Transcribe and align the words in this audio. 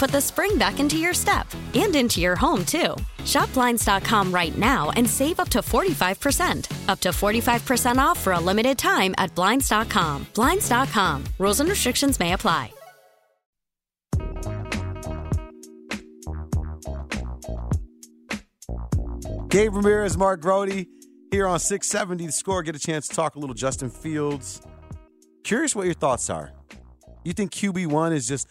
put 0.00 0.10
the 0.10 0.20
spring 0.20 0.56
back 0.56 0.80
into 0.80 0.96
your 0.96 1.12
step 1.12 1.46
and 1.74 1.94
into 1.94 2.20
your 2.20 2.34
home, 2.34 2.64
too. 2.64 2.96
Shop 3.26 3.52
Blinds.com 3.52 4.32
right 4.32 4.56
now 4.56 4.90
and 4.96 5.08
save 5.08 5.38
up 5.38 5.50
to 5.50 5.58
45%. 5.58 6.88
Up 6.88 7.00
to 7.00 7.10
45% 7.10 7.98
off 7.98 8.18
for 8.18 8.32
a 8.32 8.40
limited 8.40 8.78
time 8.78 9.14
at 9.18 9.34
Blinds.com. 9.34 10.26
Blinds.com. 10.34 11.24
Rules 11.38 11.60
and 11.60 11.68
restrictions 11.68 12.18
may 12.18 12.32
apply. 12.32 12.72
Gabe 19.50 19.74
Ramirez, 19.74 20.16
Mark 20.16 20.40
Grote 20.40 20.86
here 21.30 21.46
on 21.46 21.58
670 21.58 22.26
The 22.26 22.32
Score. 22.32 22.62
Get 22.62 22.74
a 22.74 22.78
chance 22.78 23.06
to 23.08 23.16
talk 23.16 23.34
a 23.34 23.38
little 23.38 23.54
Justin 23.54 23.90
Fields. 23.90 24.62
Curious 25.44 25.76
what 25.76 25.84
your 25.84 25.94
thoughts 25.94 26.30
are. 26.30 26.52
You 27.24 27.34
think 27.34 27.50
QB1 27.50 28.12
is 28.12 28.26
just 28.26 28.50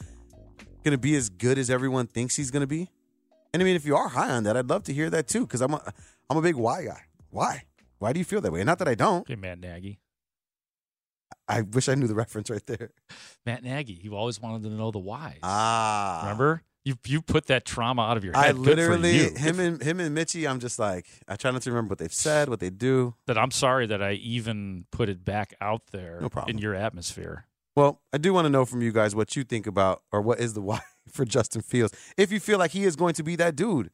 going 0.90 0.98
to 1.00 1.02
be 1.02 1.16
as 1.16 1.30
good 1.30 1.58
as 1.60 1.70
everyone 1.70 2.08
thinks 2.08 2.36
he's 2.36 2.50
going 2.52 2.62
to 2.62 2.68
be? 2.68 2.90
And 3.54 3.62
I 3.62 3.64
mean, 3.64 3.76
if 3.76 3.86
you 3.86 3.96
are 3.96 4.10
high 4.10 4.32
on 4.32 4.44
that, 4.44 4.58
I'd 4.58 4.70
love 4.70 4.84
to 4.84 4.94
hear 4.94 5.10
that 5.12 5.28
too 5.28 5.42
because 5.42 5.62
I'm 5.62 5.74
a, 5.74 5.94
I'm 6.30 6.38
a 6.38 6.42
big 6.42 6.56
why 6.56 6.86
guy. 6.86 7.02
Why? 7.30 7.64
Why 8.00 8.14
do 8.14 8.20
you 8.20 8.26
feel 8.26 8.42
that 8.42 8.52
way? 8.52 8.64
Not 8.64 8.80
that 8.80 8.88
I 8.88 8.96
don't. 8.96 9.28
Matt 9.40 9.60
Nagy. 9.60 10.00
I 11.48 11.62
wish 11.62 11.90
I 11.90 11.96
knew 11.96 12.08
the 12.08 12.16
reference 12.24 12.50
right 12.50 12.66
there. 12.66 12.92
Matt 13.46 13.64
Nagy. 13.64 14.00
You 14.02 14.16
always 14.16 14.40
wanted 14.42 14.64
to 14.64 14.70
know 14.76 14.92
the 14.92 15.00
why. 15.00 15.38
Ah. 15.44 16.22
Remember? 16.24 16.64
You 16.86 16.96
you 17.06 17.22
put 17.22 17.48
that 17.48 17.66
trauma 17.66 18.04
out 18.04 18.18
of 18.18 18.24
your 18.24 18.34
head. 18.34 18.46
I 18.46 18.52
literally 18.52 19.32
him 19.36 19.60
and 19.60 19.82
him 19.84 20.00
and 20.00 20.16
Mitchie. 20.18 20.50
I'm 20.50 20.60
just 20.60 20.80
like 20.80 21.06
I 21.28 21.36
try 21.36 21.52
not 21.52 21.62
to 21.64 21.72
remember 21.72 21.92
what 21.92 22.00
they've 22.00 22.14
said, 22.14 22.50
what 22.50 22.62
they 22.62 22.70
do. 22.70 23.16
that 23.28 23.38
I'm 23.38 23.52
sorry 23.52 23.86
that 23.88 24.02
I 24.02 24.14
even 24.14 24.86
put 24.90 25.10
it 25.10 25.26
back 25.26 25.54
out 25.60 25.82
there 25.92 26.20
No 26.22 26.30
problem. 26.30 26.56
in 26.56 26.62
your 26.62 26.74
atmosphere. 26.74 27.46
Well, 27.80 28.02
I 28.12 28.18
do 28.18 28.34
want 28.34 28.44
to 28.44 28.50
know 28.50 28.66
from 28.66 28.82
you 28.82 28.92
guys 28.92 29.16
what 29.16 29.38
you 29.38 29.46
think 29.46 29.66
about 29.66 30.04
or 30.12 30.22
what 30.22 30.42
is 30.42 30.54
the 30.54 30.60
why 30.60 30.82
for 31.08 31.24
Justin 31.24 31.62
Fields. 31.62 31.94
If 32.18 32.30
you 32.30 32.42
feel 32.42 32.60
like 32.60 32.72
he 32.72 32.84
is 32.84 32.98
going 32.98 33.14
to 33.14 33.24
be 33.24 33.38
that 33.38 33.56
dude. 33.56 33.90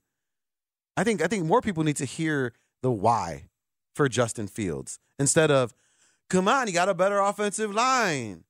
I 0.97 1.03
think 1.03 1.21
I 1.21 1.27
think 1.27 1.45
more 1.45 1.61
people 1.61 1.83
need 1.83 1.97
to 1.97 2.05
hear 2.05 2.53
the 2.81 2.89
why 2.89 3.49
for 3.93 4.09
Justin 4.09 4.47
Fields 4.47 4.97
instead 5.19 5.51
of 5.51 5.71
come 6.31 6.47
on, 6.47 6.65
he 6.65 6.73
got 6.73 6.89
a 6.89 6.95
better 6.95 7.19
offensive 7.19 7.75
line. 7.75 8.45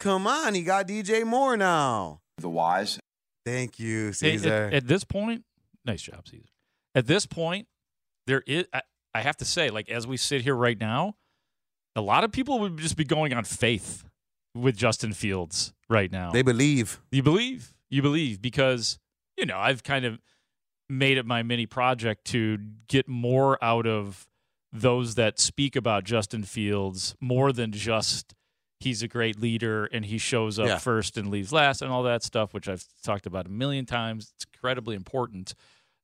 Come 0.00 0.26
on, 0.26 0.52
he 0.52 0.60
got 0.60 0.86
DJ 0.86 1.24
Moore 1.24 1.56
now. 1.56 2.20
The 2.36 2.50
whys. 2.50 2.98
Thank 3.46 3.78
you, 3.78 4.06
Hey, 4.06 4.08
at- 4.08 4.14
Caesar. 4.40 4.70
At, 4.70 4.86
this 4.86 5.02
point, 5.02 5.44
nice 5.86 6.02
job, 6.02 6.28
Caesar. 6.28 6.50
At 6.94 7.06
this 7.06 7.24
point, 7.24 7.68
there 8.26 8.42
is. 8.46 8.66
I, 8.70 8.82
I 9.14 9.22
have 9.22 9.38
to 9.38 9.46
say, 9.46 9.70
like 9.70 9.88
as 9.88 10.06
we 10.06 10.18
sit 10.18 10.42
here 10.42 10.54
right 10.54 10.78
now, 10.78 11.14
a 11.96 12.02
lot 12.02 12.22
of 12.22 12.32
people 12.32 12.58
would 12.60 12.76
just 12.76 12.98
be 12.98 13.04
going 13.04 13.32
on 13.32 13.44
faith 13.44 14.04
with 14.54 14.76
Justin 14.76 15.12
Fields 15.12 15.72
right 15.88 16.10
now. 16.10 16.30
they 16.30 16.42
believe. 16.42 17.00
You 17.10 17.22
believe. 17.22 17.74
You 17.90 18.02
believe 18.02 18.40
because, 18.40 18.98
you 19.36 19.46
know, 19.46 19.58
I've 19.58 19.82
kind 19.82 20.04
of 20.04 20.20
made 20.88 21.16
it 21.18 21.26
my 21.26 21.42
mini 21.42 21.66
project 21.66 22.24
to 22.26 22.58
get 22.88 23.08
more 23.08 23.62
out 23.64 23.86
of 23.86 24.26
those 24.72 25.14
that 25.14 25.38
speak 25.38 25.76
about 25.76 26.04
Justin 26.04 26.42
Fields 26.44 27.14
more 27.20 27.52
than 27.52 27.72
just 27.72 28.34
he's 28.80 29.02
a 29.02 29.08
great 29.08 29.40
leader 29.40 29.86
and 29.86 30.04
he 30.04 30.18
shows 30.18 30.58
up 30.58 30.66
Yeah. 30.66 30.78
first 30.78 31.16
and 31.16 31.30
leaves 31.30 31.52
last 31.52 31.80
and 31.80 31.90
all 31.90 32.02
that 32.02 32.22
stuff, 32.22 32.52
which 32.52 32.68
I've 32.68 32.84
talked 33.02 33.24
about 33.26 33.46
a 33.46 33.50
million 33.50 33.86
times. 33.86 34.32
It's 34.36 34.44
incredibly 34.52 34.94
important. 34.96 35.54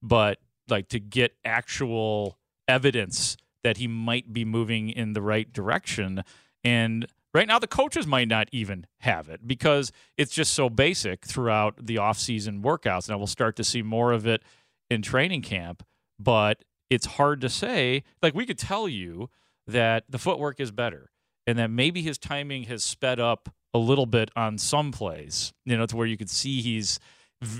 But 0.02 0.38
like 0.68 0.88
to 0.90 1.00
get 1.00 1.34
actual 1.44 2.38
evidence 2.68 3.36
that 3.64 3.76
he 3.78 3.86
might 3.88 4.32
be 4.32 4.44
moving 4.44 4.88
in 4.88 5.12
the 5.12 5.20
right 5.20 5.52
direction. 5.52 6.22
And 6.64 7.06
right 7.34 7.46
now, 7.46 7.58
the 7.58 7.66
coaches 7.66 8.06
might 8.06 8.28
not 8.28 8.48
even 8.52 8.86
have 9.00 9.28
it 9.28 9.46
because 9.46 9.92
it's 10.16 10.32
just 10.32 10.52
so 10.52 10.68
basic 10.68 11.24
throughout 11.24 11.86
the 11.86 11.96
offseason 11.96 12.62
workouts. 12.62 13.08
And 13.08 13.18
we'll 13.18 13.26
start 13.26 13.56
to 13.56 13.64
see 13.64 13.82
more 13.82 14.12
of 14.12 14.26
it 14.26 14.42
in 14.88 15.02
training 15.02 15.42
camp. 15.42 15.84
But 16.18 16.64
it's 16.88 17.06
hard 17.06 17.40
to 17.42 17.48
say. 17.48 18.02
Like, 18.22 18.34
we 18.34 18.46
could 18.46 18.58
tell 18.58 18.88
you 18.88 19.30
that 19.66 20.04
the 20.08 20.18
footwork 20.18 20.60
is 20.60 20.70
better 20.70 21.10
and 21.46 21.58
that 21.58 21.70
maybe 21.70 22.02
his 22.02 22.18
timing 22.18 22.64
has 22.64 22.84
sped 22.84 23.20
up 23.20 23.48
a 23.72 23.78
little 23.78 24.06
bit 24.06 24.30
on 24.34 24.58
some 24.58 24.90
plays, 24.90 25.52
you 25.64 25.76
know, 25.76 25.86
to 25.86 25.96
where 25.96 26.06
you 26.06 26.16
could 26.16 26.30
see 26.30 26.60
he's 26.60 26.98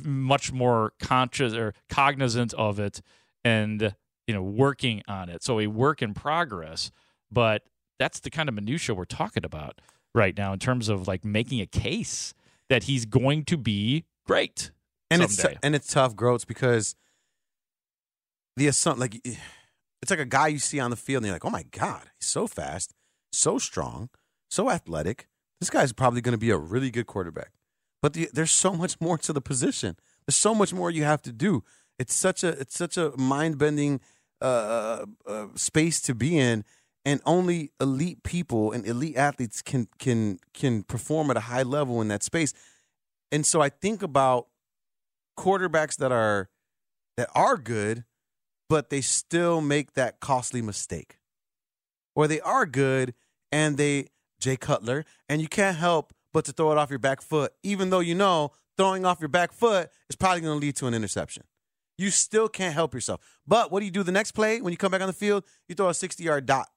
much 0.04 0.53
more 0.53 0.92
conscious 1.00 1.54
or 1.54 1.72
cognizant 1.88 2.53
of 2.54 2.78
it 2.78 3.00
and 3.44 3.94
you 4.26 4.34
know 4.34 4.42
working 4.42 5.03
on 5.09 5.28
it 5.28 5.42
so 5.42 5.59
a 5.59 5.66
work 5.66 6.03
in 6.03 6.12
progress 6.12 6.91
but 7.30 7.62
that's 8.00 8.18
the 8.18 8.30
kind 8.30 8.48
of 8.48 8.54
minutia 8.56 8.94
we're 8.94 9.04
talking 9.04 9.44
about 9.44 9.80
right 10.14 10.36
now 10.36 10.52
in 10.52 10.58
terms 10.58 10.88
of 10.88 11.06
like 11.06 11.24
making 11.24 11.60
a 11.60 11.66
case 11.66 12.34
that 12.68 12.84
he's 12.84 13.04
going 13.04 13.44
to 13.44 13.56
be 13.56 14.06
great 14.26 14.72
and 15.10 15.22
it's 15.22 15.36
someday. 15.36 15.58
and 15.62 15.74
it's 15.74 15.92
tough, 15.92 16.16
Groats, 16.16 16.44
because 16.44 16.94
the 18.56 18.68
assumption, 18.68 19.00
like, 19.00 19.14
it's 19.24 20.10
like 20.10 20.20
a 20.20 20.24
guy 20.24 20.48
you 20.48 20.58
see 20.58 20.80
on 20.80 20.90
the 20.90 20.96
field, 20.96 21.22
and 21.22 21.26
you're 21.26 21.34
like, 21.34 21.44
oh 21.44 21.50
my 21.50 21.64
god, 21.70 22.10
he's 22.18 22.28
so 22.28 22.46
fast, 22.46 22.94
so 23.32 23.58
strong, 23.58 24.08
so 24.50 24.70
athletic. 24.70 25.28
This 25.60 25.68
guy's 25.70 25.92
probably 25.92 26.20
going 26.20 26.32
to 26.32 26.38
be 26.38 26.50
a 26.50 26.56
really 26.56 26.90
good 26.90 27.06
quarterback. 27.06 27.52
But 28.00 28.14
the, 28.14 28.30
there's 28.32 28.52
so 28.52 28.72
much 28.72 28.98
more 29.00 29.18
to 29.18 29.32
the 29.32 29.42
position. 29.42 29.96
There's 30.26 30.36
so 30.36 30.54
much 30.54 30.72
more 30.72 30.90
you 30.90 31.04
have 31.04 31.22
to 31.22 31.32
do. 31.32 31.64
It's 31.98 32.14
such 32.14 32.42
a 32.42 32.48
it's 32.48 32.78
such 32.78 32.96
a 32.96 33.12
mind 33.16 33.58
bending 33.58 34.00
uh, 34.40 35.04
uh, 35.26 35.46
space 35.54 36.00
to 36.02 36.14
be 36.14 36.38
in, 36.38 36.64
and 37.04 37.20
only 37.24 37.72
elite 37.80 38.22
people 38.22 38.72
and 38.72 38.86
elite 38.86 39.16
athletes 39.16 39.62
can 39.62 39.88
can 39.98 40.38
can 40.52 40.82
perform 40.82 41.30
at 41.30 41.36
a 41.36 41.40
high 41.40 41.62
level 41.62 42.00
in 42.00 42.08
that 42.08 42.22
space. 42.22 42.52
And 43.32 43.46
so 43.46 43.60
I 43.60 43.68
think 43.68 44.02
about 44.02 44.48
quarterbacks 45.38 45.97
that 45.97 46.12
are 46.12 46.48
that 47.16 47.28
are 47.34 47.56
good, 47.56 48.04
but 48.68 48.91
they 48.91 49.00
still 49.00 49.60
make 49.60 49.94
that 49.94 50.20
costly 50.20 50.62
mistake, 50.62 51.18
or 52.14 52.28
they 52.28 52.41
are 52.41 52.66
good 52.66 53.14
and 53.50 53.76
they 53.76 54.08
Jay 54.41 54.56
Cutler, 54.56 55.04
and 55.28 55.41
you 55.41 55.48
can't 55.48 55.76
help 55.76 56.12
but 56.32 56.44
to 56.44 56.53
throw 56.53 56.70
it 56.72 56.78
off 56.78 56.91
your 56.91 56.98
back 56.98 57.22
foot, 57.22 57.53
even 57.62 57.91
though 57.91 58.00
you 58.00 58.14
know 58.14 58.53
throwing 58.76 59.04
off 59.04 59.20
your 59.20 59.28
back 59.28 59.53
foot 59.53 59.91
is 60.08 60.16
probably 60.16 60.41
going 60.41 60.58
to 60.58 60.64
lead 60.64 60.76
to 60.76 60.86
an 60.86 60.94
interception. 60.94 61.44
You 61.98 62.10
still 62.10 62.48
can't 62.48 62.72
help 62.72 62.94
yourself. 62.94 63.20
But 63.46 63.70
what 63.70 63.80
do 63.80 63.84
you 63.84 63.91
do 63.91 64.03
the 64.03 64.12
next 64.12 64.32
play 64.32 64.60
when 64.60 64.72
you 64.72 64.78
come 64.78 64.91
back 64.91 65.03
on 65.03 65.06
the 65.06 65.12
field? 65.12 65.44
You 65.68 65.74
throw 65.74 65.88
a 65.88 65.94
60 65.94 66.22
yard 66.22 66.46
dot 66.46 66.68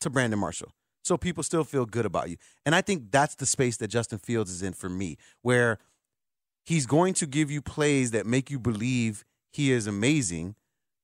to 0.00 0.10
Brandon 0.10 0.38
Marshall. 0.38 0.72
So 1.02 1.16
people 1.16 1.42
still 1.42 1.64
feel 1.64 1.86
good 1.86 2.04
about 2.04 2.28
you. 2.28 2.36
And 2.66 2.74
I 2.74 2.82
think 2.82 3.10
that's 3.10 3.34
the 3.34 3.46
space 3.46 3.76
that 3.78 3.88
Justin 3.88 4.18
Fields 4.18 4.50
is 4.50 4.62
in 4.62 4.74
for 4.74 4.88
me, 4.88 5.16
where 5.42 5.78
he's 6.64 6.86
going 6.86 7.14
to 7.14 7.26
give 7.26 7.50
you 7.50 7.62
plays 7.62 8.10
that 8.10 8.26
make 8.26 8.50
you 8.50 8.58
believe 8.58 9.24
he 9.52 9.72
is 9.72 9.86
amazing, 9.86 10.54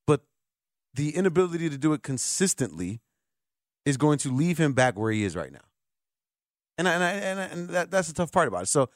but 0.07 0.23
the 0.95 1.17
inability 1.17 1.69
to 1.71 1.79
do 1.79 1.93
it 1.93 2.03
consistently 2.03 3.01
is 3.85 3.97
going 3.97 4.19
to 4.19 4.31
leave 4.31 4.59
him 4.59 4.73
back 4.73 4.99
where 4.99 5.13
he 5.13 5.25
is 5.25 5.35
right 5.35 5.53
now. 5.53 5.61
And 6.79 6.89
I, 6.89 6.93
and, 6.93 7.05
I, 7.05 7.11
and, 7.11 7.41
I, 7.41 7.45
and 7.45 7.69
that, 7.71 7.91
that's 7.91 8.09
the 8.09 8.15
tough 8.15 8.31
part 8.31 8.49
about 8.49 8.65
it. 8.65 8.69
So 8.69 8.91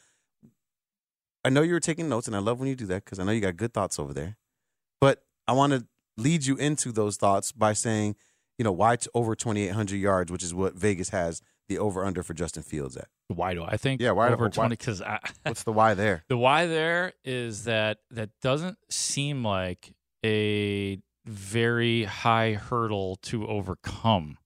I 1.43 1.49
know 1.49 1.63
you 1.63 1.73
were 1.73 1.79
taking 1.79 2.07
notes, 2.07 2.27
and 2.27 2.35
I 2.35 2.39
love 2.39 2.59
when 2.59 2.69
you 2.69 2.75
do 2.75 2.85
that 2.87 3.03
because 3.03 3.17
I 3.17 3.23
know 3.23 3.31
you 3.31 3.41
got 3.41 3.57
good 3.57 3.73
thoughts 3.73 3.97
over 3.97 4.13
there. 4.13 4.37
But 4.99 5.23
I 5.47 5.53
want 5.53 5.73
to 5.73 5.87
lead 6.15 6.45
you 6.45 6.55
into 6.57 6.91
those 6.91 7.17
thoughts 7.17 7.51
by 7.51 7.73
saying, 7.73 8.15
you 8.61 8.63
know, 8.63 8.71
why 8.71 8.95
t- 8.95 9.09
over 9.15 9.33
2,800 9.33 9.95
yards, 9.95 10.31
which 10.31 10.43
is 10.43 10.53
what 10.53 10.75
Vegas 10.75 11.09
has 11.09 11.41
the 11.67 11.79
over 11.79 12.05
under 12.05 12.21
for 12.21 12.35
Justin 12.35 12.61
Fields 12.61 12.95
at. 12.95 13.07
Why 13.27 13.55
do 13.55 13.63
I 13.63 13.75
think 13.75 13.99
Yeah, 14.01 14.11
why- 14.11 14.31
over 14.31 14.49
twenty? 14.49 14.75
Because 14.75 15.01
What's 15.43 15.63
the 15.63 15.71
why 15.71 15.95
there? 15.95 16.23
the 16.29 16.37
why 16.37 16.67
there 16.67 17.13
is 17.25 17.63
that 17.63 17.97
that 18.11 18.29
doesn't 18.43 18.77
seem 18.91 19.43
like 19.43 19.95
a 20.23 20.99
very 21.25 22.03
high 22.03 22.53
hurdle 22.53 23.15
to 23.23 23.47
overcome, 23.47 24.37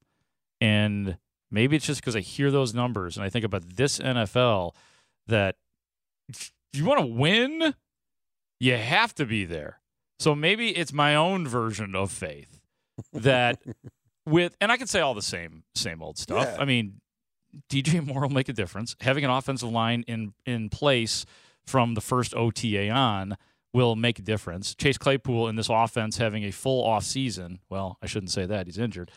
and 0.61 1.17
maybe 1.51 1.75
it's 1.75 1.85
just 1.85 1.99
because 1.99 2.15
I 2.15 2.21
hear 2.21 2.51
those 2.51 2.73
numbers 2.73 3.17
and 3.17 3.25
I 3.25 3.29
think 3.29 3.43
about 3.43 3.75
this 3.75 3.99
NFL 3.99 4.73
that 5.27 5.57
you 6.71 6.85
want 6.85 7.01
to 7.01 7.05
win, 7.07 7.73
you 8.61 8.77
have 8.77 9.13
to 9.15 9.25
be 9.25 9.43
there. 9.43 9.81
So 10.19 10.33
maybe 10.35 10.69
it's 10.69 10.93
my 10.93 11.15
own 11.15 11.45
version 11.47 11.93
of 11.95 12.11
faith 12.11 12.61
that 13.11 13.61
with 14.25 14.55
and 14.61 14.71
I 14.71 14.77
can 14.77 14.87
say 14.87 14.99
all 14.99 15.13
the 15.13 15.21
same 15.21 15.63
same 15.75 16.01
old 16.01 16.17
stuff. 16.17 16.47
Yeah. 16.55 16.61
I 16.61 16.65
mean, 16.65 17.01
DJ 17.69 18.05
Moore 18.05 18.21
will 18.21 18.29
make 18.29 18.49
a 18.49 18.53
difference. 18.53 18.95
Having 19.01 19.25
an 19.25 19.31
offensive 19.31 19.69
line 19.69 20.03
in 20.07 20.33
in 20.45 20.69
place 20.69 21.25
from 21.65 21.93
the 21.93 22.01
first 22.01 22.33
OTA 22.35 22.89
on 22.89 23.37
will 23.73 23.95
make 23.95 24.19
a 24.19 24.21
difference. 24.21 24.73
Chase 24.73 24.97
Claypool 24.97 25.47
in 25.49 25.55
this 25.55 25.69
offense 25.69 26.17
having 26.17 26.43
a 26.43 26.51
full 26.51 26.83
off 26.83 27.03
season. 27.03 27.59
Well, 27.69 27.97
I 28.01 28.05
shouldn't 28.05 28.31
say 28.31 28.45
that. 28.45 28.67
He's 28.67 28.77
injured. 28.77 29.11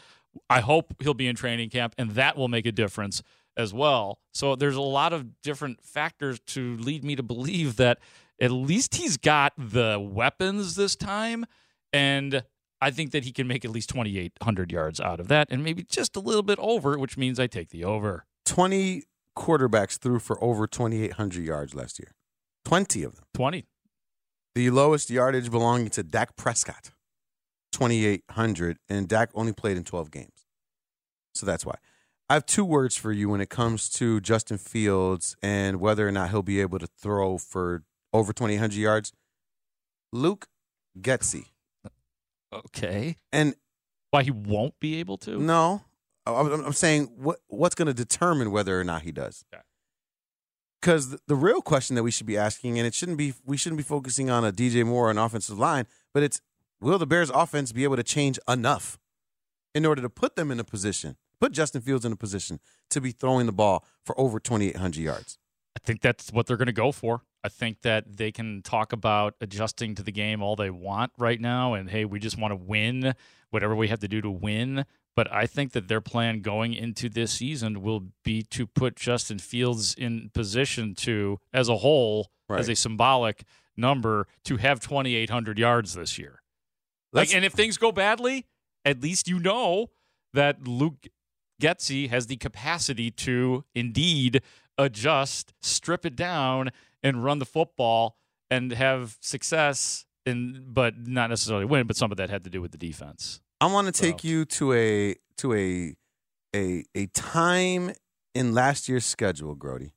I 0.50 0.60
hope 0.60 0.94
he'll 1.00 1.14
be 1.14 1.28
in 1.28 1.36
training 1.36 1.70
camp 1.70 1.94
and 1.96 2.12
that 2.12 2.36
will 2.36 2.48
make 2.48 2.66
a 2.66 2.72
difference 2.72 3.22
as 3.56 3.72
well. 3.72 4.18
So 4.32 4.56
there's 4.56 4.76
a 4.76 4.80
lot 4.80 5.12
of 5.12 5.42
different 5.42 5.82
factors 5.84 6.40
to 6.48 6.76
lead 6.76 7.04
me 7.04 7.16
to 7.16 7.22
believe 7.22 7.76
that 7.76 7.98
at 8.40 8.50
least 8.50 8.96
he's 8.96 9.16
got 9.16 9.52
the 9.56 9.98
weapons 10.00 10.76
this 10.76 10.96
time 10.96 11.44
and 11.92 12.44
I 12.80 12.90
think 12.90 13.10
that 13.10 13.24
he 13.24 13.32
can 13.32 13.46
make 13.46 13.64
at 13.64 13.70
least 13.70 13.88
2800 13.90 14.70
yards 14.70 15.00
out 15.00 15.20
of 15.20 15.28
that 15.28 15.48
and 15.50 15.64
maybe 15.64 15.82
just 15.82 16.16
a 16.16 16.20
little 16.20 16.42
bit 16.42 16.58
over, 16.60 16.98
which 16.98 17.16
means 17.16 17.40
I 17.40 17.46
take 17.46 17.70
the 17.70 17.84
over. 17.84 18.24
20 18.46 19.02
quarterbacks 19.36 19.98
threw 19.98 20.18
for 20.18 20.42
over 20.42 20.66
2,800 20.66 21.44
yards 21.44 21.74
last 21.74 21.98
year. 21.98 22.12
20 22.64 23.02
of 23.02 23.16
them. 23.16 23.24
20. 23.34 23.66
The 24.54 24.70
lowest 24.70 25.10
yardage 25.10 25.50
belonging 25.50 25.90
to 25.90 26.02
Dak 26.02 26.36
Prescott, 26.36 26.90
2,800, 27.72 28.78
and 28.88 29.08
Dak 29.08 29.30
only 29.34 29.52
played 29.52 29.76
in 29.76 29.84
12 29.84 30.10
games. 30.10 30.46
So 31.34 31.46
that's 31.46 31.64
why. 31.64 31.76
I 32.28 32.34
have 32.34 32.44
two 32.44 32.64
words 32.64 32.96
for 32.96 33.10
you 33.12 33.28
when 33.28 33.40
it 33.40 33.48
comes 33.48 33.88
to 33.90 34.20
Justin 34.20 34.58
Fields 34.58 35.36
and 35.42 35.80
whether 35.80 36.06
or 36.06 36.12
not 36.12 36.30
he'll 36.30 36.42
be 36.42 36.60
able 36.60 36.78
to 36.78 36.86
throw 36.86 37.38
for 37.38 37.84
over 38.12 38.32
2,800 38.32 38.76
yards. 38.76 39.12
Luke 40.12 40.46
Getsy. 41.00 41.46
Okay. 42.52 43.16
And 43.32 43.54
Why 44.10 44.22
he 44.22 44.30
won't 44.30 44.78
be 44.80 45.00
able 45.00 45.18
to? 45.18 45.38
no, 45.38 45.82
I'm, 46.26 46.64
I'm 46.66 46.72
saying 46.72 47.10
what 47.16 47.38
what's 47.48 47.74
going 47.74 47.86
to 47.86 47.94
determine 47.94 48.50
whether 48.50 48.78
or 48.78 48.84
not 48.84 49.02
he 49.02 49.12
does. 49.12 49.44
Okay. 49.52 49.62
Because 50.80 51.10
the, 51.10 51.18
the 51.26 51.34
real 51.34 51.60
question 51.60 51.96
that 51.96 52.02
we 52.02 52.10
should 52.10 52.26
be 52.26 52.36
asking, 52.36 52.78
and 52.78 52.86
it 52.86 52.94
shouldn't 52.94 53.18
be, 53.18 53.34
we 53.44 53.56
shouldn't 53.56 53.78
be 53.78 53.82
focusing 53.82 54.30
on 54.30 54.44
a 54.44 54.52
DJ 54.52 54.86
Moore 54.86 55.10
on 55.10 55.18
offensive 55.18 55.58
line, 55.58 55.86
but 56.14 56.22
it's 56.22 56.40
will 56.80 56.98
the 56.98 57.06
Bears' 57.06 57.30
offense 57.30 57.72
be 57.72 57.84
able 57.84 57.96
to 57.96 58.04
change 58.04 58.38
enough 58.48 58.98
in 59.74 59.84
order 59.84 60.00
to 60.02 60.08
put 60.08 60.36
them 60.36 60.50
in 60.50 60.60
a 60.60 60.64
position, 60.64 61.16
put 61.40 61.52
Justin 61.52 61.80
Fields 61.80 62.04
in 62.04 62.12
a 62.12 62.16
position 62.16 62.60
to 62.90 63.00
be 63.00 63.10
throwing 63.10 63.46
the 63.46 63.52
ball 63.52 63.84
for 64.04 64.18
over 64.18 64.38
2,800 64.38 65.00
yards? 65.00 65.38
I 65.76 65.80
think 65.84 66.00
that's 66.00 66.32
what 66.32 66.46
they're 66.46 66.56
going 66.56 66.66
to 66.66 66.72
go 66.72 66.92
for. 66.92 67.22
I 67.44 67.48
think 67.48 67.82
that 67.82 68.16
they 68.16 68.32
can 68.32 68.62
talk 68.62 68.92
about 68.92 69.34
adjusting 69.40 69.94
to 69.96 70.02
the 70.02 70.12
game 70.12 70.42
all 70.42 70.56
they 70.56 70.70
want 70.70 71.12
right 71.18 71.40
now 71.40 71.74
and 71.74 71.88
hey, 71.90 72.04
we 72.04 72.18
just 72.18 72.36
want 72.38 72.52
to 72.52 72.56
win 72.56 73.14
whatever 73.50 73.74
we 73.76 73.88
have 73.88 74.00
to 74.00 74.08
do 74.08 74.20
to 74.20 74.30
win. 74.30 74.84
But 75.16 75.32
I 75.32 75.46
think 75.46 75.72
that 75.72 75.88
their 75.88 76.00
plan 76.00 76.42
going 76.42 76.74
into 76.74 77.08
this 77.08 77.32
season 77.32 77.82
will 77.82 78.04
be 78.24 78.42
to 78.50 78.66
put 78.66 78.96
Justin 78.96 79.38
Fields 79.38 79.94
in 79.94 80.30
position 80.32 80.94
to, 80.96 81.38
as 81.52 81.68
a 81.68 81.78
whole, 81.78 82.30
as 82.60 82.68
a 82.68 82.74
symbolic 82.76 83.44
number, 83.76 84.26
to 84.44 84.56
have 84.58 84.78
2,800 84.80 85.58
yards 85.58 85.94
this 85.94 86.18
year. 86.18 86.42
Let's- 87.12 87.30
Like, 87.30 87.36
and 87.36 87.44
if 87.44 87.52
things 87.52 87.78
go 87.78 87.90
badly, 87.92 88.46
at 88.84 89.00
least 89.00 89.26
you 89.28 89.38
know 89.40 89.90
that 90.34 90.68
Luke 90.68 91.08
Getsy 91.60 92.08
has 92.10 92.26
the 92.28 92.36
capacity 92.36 93.10
to 93.10 93.64
indeed 93.74 94.40
adjust, 94.76 95.52
strip 95.60 96.06
it 96.06 96.14
down, 96.14 96.70
and 97.02 97.24
run 97.24 97.38
the 97.38 97.46
football 97.46 98.16
and 98.50 98.72
have 98.72 99.16
success. 99.20 100.04
And 100.26 100.74
but 100.74 101.06
not 101.06 101.30
necessarily 101.30 101.64
win. 101.64 101.86
But 101.86 101.96
some 101.96 102.10
of 102.10 102.18
that 102.18 102.28
had 102.28 102.44
to 102.44 102.50
do 102.50 102.60
with 102.60 102.72
the 102.72 102.78
defense. 102.78 103.40
I 103.62 103.66
want 103.66 103.86
to 103.86 103.92
take 103.92 104.20
So- 104.20 104.28
you 104.28 104.44
to 104.44 104.72
a 104.74 105.16
to 105.38 105.54
a 105.54 105.96
a 106.54 106.84
a 106.94 107.06
time 107.06 107.92
in 108.34 108.52
last 108.52 108.88
year's 108.88 109.06
schedule, 109.06 109.54
Grote. 109.54 109.90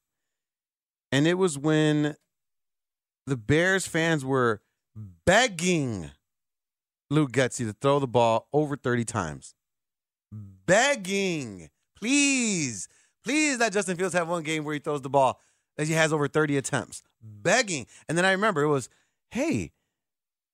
And 1.12 1.28
it 1.28 1.34
was 1.34 1.58
when 1.58 2.16
the 3.28 3.36
Bears 3.36 3.86
fans 3.88 4.24
were 4.24 4.62
begging 5.26 6.12
Luke 7.10 7.32
Getsy 7.34 7.66
to 7.68 7.74
throw 7.74 8.00
the 8.00 8.08
ball 8.08 8.48
over 8.54 8.78
30 8.78 9.04
times. 9.04 9.54
Begging. 10.32 11.70
Please. 11.98 12.88
Please 13.24 13.60
let 13.60 13.74
Justin 13.74 13.98
Fields 13.98 14.14
have 14.16 14.28
one 14.30 14.44
game 14.44 14.64
where 14.64 14.74
he 14.74 14.80
throws 14.80 15.02
the 15.02 15.10
ball 15.10 15.40
that 15.78 15.88
he 15.88 15.94
has 15.94 16.12
over 16.14 16.28
30 16.28 16.58
attempts. 16.58 17.04
Begging. 17.22 17.88
And 18.10 18.18
then 18.18 18.26
I 18.26 18.32
remember 18.32 18.62
it 18.62 18.68
was, 18.70 18.90
hey, 19.32 19.72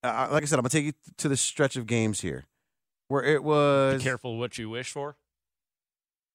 uh, 0.03 0.27
like 0.31 0.43
I 0.43 0.45
said, 0.45 0.59
I'm 0.59 0.63
going 0.63 0.69
to 0.69 0.77
take 0.77 0.85
you 0.85 0.93
to 1.17 1.27
the 1.29 1.37
stretch 1.37 1.75
of 1.75 1.85
games 1.87 2.21
here 2.21 2.45
where 3.07 3.23
it 3.23 3.43
was 3.43 3.97
Be 3.97 4.03
careful 4.03 4.37
what 4.37 4.57
you 4.57 4.69
wish 4.69 4.91
for. 4.91 5.15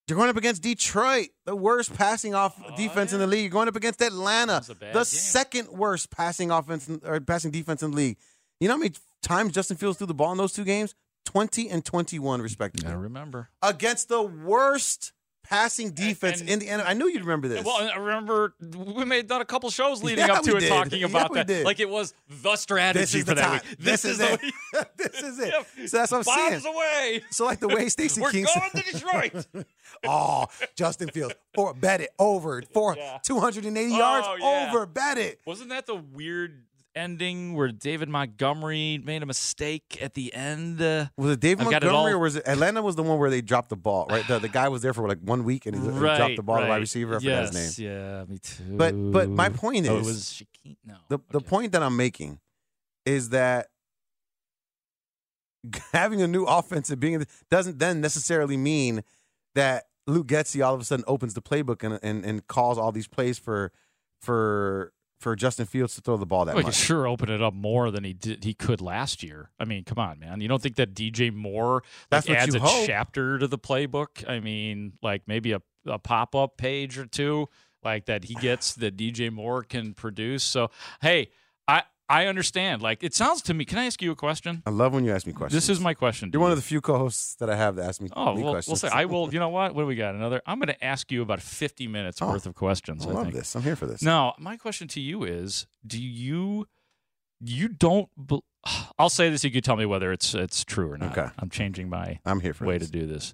you're 0.07 0.17
going 0.17 0.29
up 0.29 0.37
against 0.37 0.61
Detroit, 0.63 1.29
the 1.45 1.55
worst 1.55 1.93
passing 1.93 2.33
off 2.35 2.59
Oh, 2.65 2.75
defense 2.75 3.13
in 3.13 3.19
the 3.19 3.27
league. 3.27 3.43
You're 3.43 3.51
going 3.51 3.67
up 3.67 3.75
against 3.75 4.01
Atlanta, 4.01 4.55
was 4.57 4.69
a 4.69 4.75
bad 4.75 4.89
the 4.93 4.99
game. 4.99 5.05
second 5.05 5.67
worst 5.69 6.09
passing 6.11 6.51
offense 6.51 6.89
or 7.05 7.19
passing 7.21 7.51
defense 7.51 7.83
in 7.83 7.91
the 7.91 7.97
league. 7.97 8.17
You 8.59 8.67
know 8.67 8.73
how 8.75 8.79
many 8.79 8.93
times 9.21 9.53
Justin 9.53 9.77
Fields 9.77 9.97
threw 9.97 10.07
the 10.07 10.13
ball 10.13 10.31
in 10.31 10.37
those 10.37 10.53
two 10.53 10.63
games? 10.65 10.95
20 11.25 11.69
and 11.69 11.85
21 11.85 12.41
respectively. 12.41 12.91
I 12.91 12.95
remember. 12.95 13.49
Against 13.61 14.09
the 14.09 14.21
worst 14.21 15.13
passing 15.43 15.91
defense 15.91 16.39
and- 16.41 16.49
in 16.49 16.59
the 16.59 16.67
NFL. 16.67 16.83
I 16.87 16.93
knew 16.93 17.07
you'd 17.07 17.21
remember 17.21 17.47
this. 17.47 17.63
Well, 17.65 17.75
I 17.77 17.97
remember 17.97 18.53
we 18.61 19.05
may 19.05 19.17
have 19.17 19.27
done 19.27 19.41
a 19.41 19.45
couple 19.45 19.69
shows 19.69 20.01
leading 20.03 20.25
Yeah, 20.25 20.33
up 20.35 20.43
to 20.43 20.55
it 20.55 20.61
did. 20.61 20.69
talking 20.69 21.03
about 21.03 21.31
we 21.31 21.35
that. 21.39 21.47
did. 21.47 21.65
Like 21.65 21.79
it 21.79 21.89
was 21.89 22.13
the 22.41 22.55
strategy 22.55 22.99
this 23.01 23.13
is 23.15 23.23
for 23.23 23.29
the 23.31 23.35
that 23.35 23.41
time. 23.41 23.61
week. 23.69 23.77
This, 23.79 24.05
is, 24.05 24.17
the 24.17 24.33
it. 24.33 24.87
this 24.97 25.21
is 25.21 25.39
it. 25.39 25.53
Yeah. 25.77 25.85
So 25.85 25.97
that's 25.97 26.11
what 26.11 26.17
I'm 26.19 26.23
Bombs 26.51 26.63
saying. 26.63 26.75
away. 26.75 27.23
So 27.31 27.45
like 27.45 27.59
the 27.59 27.67
way 27.67 27.89
Stacey 27.89 28.21
We're 28.23 28.31
King 28.31 28.45
going 28.45 28.83
to 28.83 28.91
Detroit. 28.91 29.47
oh, 30.07 30.45
Justin 30.75 31.09
Fields, 31.09 31.35
for 31.53 31.73
bet 31.73 32.01
it 32.01 32.09
over 32.17 32.63
for 32.73 32.95
Yeah. 32.97 33.19
280 33.23 33.93
Oh, 33.93 33.97
yards 33.97 34.27
yeah. 34.39 34.67
over 34.71 34.85
bet 34.85 35.17
it. 35.17 35.39
Wasn't 35.45 35.69
that 35.69 35.85
the 35.85 35.95
weird 35.95 36.63
ending 36.95 37.53
where 37.53 37.69
David 37.71 38.09
Montgomery 38.09 39.01
made 39.03 39.23
a 39.23 39.25
mistake 39.25 39.97
at 40.01 40.13
the 40.13 40.33
end? 40.33 40.81
Uh, 40.81 41.07
Was 41.17 41.31
it 41.31 41.39
David 41.39 41.65
I've 41.65 41.71
got 41.71 41.83
it 41.83 41.87
Montgomery 41.87 42.13
or 42.13 42.19
was 42.19 42.35
it 42.35 42.47
Atlanta? 42.47 42.81
Was 42.81 42.95
the 42.95 43.03
one 43.03 43.19
where 43.19 43.29
they 43.29 43.41
dropped 43.41 43.69
the 43.69 43.75
ball? 43.75 44.07
Right, 44.09 44.27
the, 44.27 44.39
the 44.39 44.49
guy 44.49 44.69
was 44.69 44.81
there 44.81 44.93
for 44.93 45.07
like 45.07 45.19
one 45.19 45.43
week 45.43 45.65
and 45.65 45.75
he, 45.75 45.81
he 45.81 45.97
dropped 45.97 46.35
the 46.35 46.43
ball 46.43 46.57
to 46.57 46.63
right. 46.63 46.69
wide 46.69 46.81
receiver. 46.81 47.15
I 47.15 47.19
yes, 47.19 47.49
forgot 47.49 47.61
his 47.61 47.79
name. 47.79 47.89
Yeah, 47.89 48.25
me 48.25 48.37
too. 48.37 48.77
But- 48.77 48.93
but 49.11 49.29
my 49.29 49.49
point 49.49 49.87
oh, 49.87 49.97
is- 49.97 50.07
was 50.07 50.43
Shaquille. 50.65 50.77
No, 50.85 50.95
The 51.09 51.19
the 51.31 51.41
point 51.41 51.71
that 51.73 51.83
I'm 51.83 51.97
making 51.97 52.39
is 53.05 53.29
that 53.29 53.67
having 55.93 56.21
a 56.21 56.27
new 56.27 56.43
offense 56.45 56.89
and 56.89 56.99
being 56.99 57.25
doesn't 57.49 57.79
then 57.79 58.01
necessarily 58.01 58.57
mean 58.57 59.03
that 59.55 59.85
Luke 60.07 60.27
Getsy 60.27 60.65
all 60.65 60.73
of 60.73 60.81
a 60.81 60.83
sudden 60.83 61.05
opens 61.07 61.33
the 61.33 61.41
playbook 61.41 61.83
and 61.83 61.99
and, 62.03 62.25
and 62.25 62.47
calls 62.47 62.77
all 62.77 62.91
these 62.91 63.07
plays 63.07 63.37
for 63.39 63.71
for 64.21 64.93
for 65.23 65.35
Justin 65.35 65.65
Fields 65.65 65.95
to 65.95 66.01
throw 66.01 66.17
the 66.17 66.25
ball 66.25 66.45
that 66.45 66.57
he 66.57 66.63
much. 66.63 66.75
sure 66.75 67.07
open 67.07 67.29
it 67.29 67.41
up 67.41 67.53
more 67.53 67.89
than 67.89 68.03
he 68.03 68.13
did. 68.13 68.43
He 68.43 68.53
could 68.53 68.81
last 68.81 69.23
year. 69.23 69.49
I 69.59 69.65
mean, 69.65 69.85
come 69.85 69.97
on, 69.97 70.19
man. 70.19 70.41
You 70.41 70.47
don't 70.47 70.61
think 70.61 70.75
that 70.75 70.93
DJ 70.93 71.33
Moore 71.33 71.75
like, 71.75 71.83
That's 72.09 72.29
what 72.29 72.37
adds 72.37 72.55
a 72.55 72.59
hope. 72.59 72.85
chapter 72.85 73.39
to 73.39 73.47
the 73.47 73.57
playbook? 73.57 74.29
I 74.29 74.39
mean, 74.39 74.93
like 75.01 75.23
maybe 75.25 75.53
a, 75.53 75.61
a 75.85 75.97
pop 75.97 76.35
up 76.35 76.57
page 76.57 76.97
or 76.97 77.05
two, 77.05 77.47
like 77.83 78.05
that 78.05 78.25
he 78.25 78.35
gets 78.35 78.75
that 78.75 78.97
DJ 78.97 79.31
Moore 79.31 79.63
can 79.63 79.93
produce. 79.93 80.43
So, 80.43 80.69
hey, 81.01 81.29
I 82.13 82.27
understand. 82.27 82.81
Like 82.81 83.03
it 83.03 83.13
sounds 83.13 83.41
to 83.43 83.53
me. 83.53 83.65
Can 83.65 83.77
I 83.79 83.85
ask 83.85 84.01
you 84.01 84.11
a 84.11 84.15
question? 84.15 84.61
I 84.65 84.69
love 84.69 84.93
when 84.93 85.03
you 85.05 85.11
ask 85.11 85.25
me 85.25 85.33
questions. 85.33 85.53
This 85.65 85.69
is 85.75 85.79
my 85.81 85.93
question. 85.93 86.29
You're 86.31 86.41
one 86.41 86.51
of 86.51 86.57
the 86.57 86.63
few 86.63 86.79
co-hosts 86.81 87.35
that 87.35 87.49
I 87.49 87.55
have 87.55 87.75
that 87.77 87.85
ask 87.85 88.01
me, 88.01 88.09
Oh, 88.15 88.35
me 88.35 88.43
well, 88.43 88.53
questions. 88.53 88.83
we'll 88.83 88.89
say 88.91 88.95
I 88.95 89.05
will. 89.05 89.33
You 89.33 89.39
know 89.39 89.49
what? 89.49 89.73
What 89.75 89.81
do 89.83 89.87
we 89.87 89.95
got? 89.95 90.13
Another. 90.15 90.41
I'm 90.45 90.59
going 90.59 90.67
to 90.67 90.83
ask 90.83 91.11
you 91.11 91.21
about 91.21 91.41
50 91.41 91.87
minutes 91.87 92.21
Oh, 92.21 92.27
worth 92.29 92.45
of 92.45 92.55
questions. 92.55 93.05
I 93.05 93.09
I 93.09 93.13
love 93.13 93.23
think. 93.23 93.35
this. 93.35 93.55
I'm 93.55 93.63
here 93.63 93.75
for 93.75 93.85
this. 93.87 94.01
Now, 94.01 94.35
my 94.37 94.57
question 94.57 94.87
to 94.89 94.99
you 95.01 95.23
is: 95.23 95.65
Do 95.85 96.01
you 96.01 96.67
you 97.41 97.67
don't? 97.67 98.09
Be- 98.27 98.41
I'll 98.97 99.09
say 99.09 99.29
this. 99.29 99.43
You 99.43 99.51
could 99.51 99.63
tell 99.63 99.75
me 99.75 99.85
whether 99.85 100.11
it's 100.11 100.33
it's 100.35 100.63
true 100.63 100.91
or 100.91 100.97
not. 100.97 101.17
Okay. 101.17 101.29
I'm 101.39 101.49
changing 101.49 101.89
my 101.89 102.19
I'm 102.25 102.39
here 102.39 102.53
for 102.53 102.65
way 102.65 102.77
this. 102.77 102.89
to 102.91 102.99
do 102.99 103.05
this. 103.07 103.33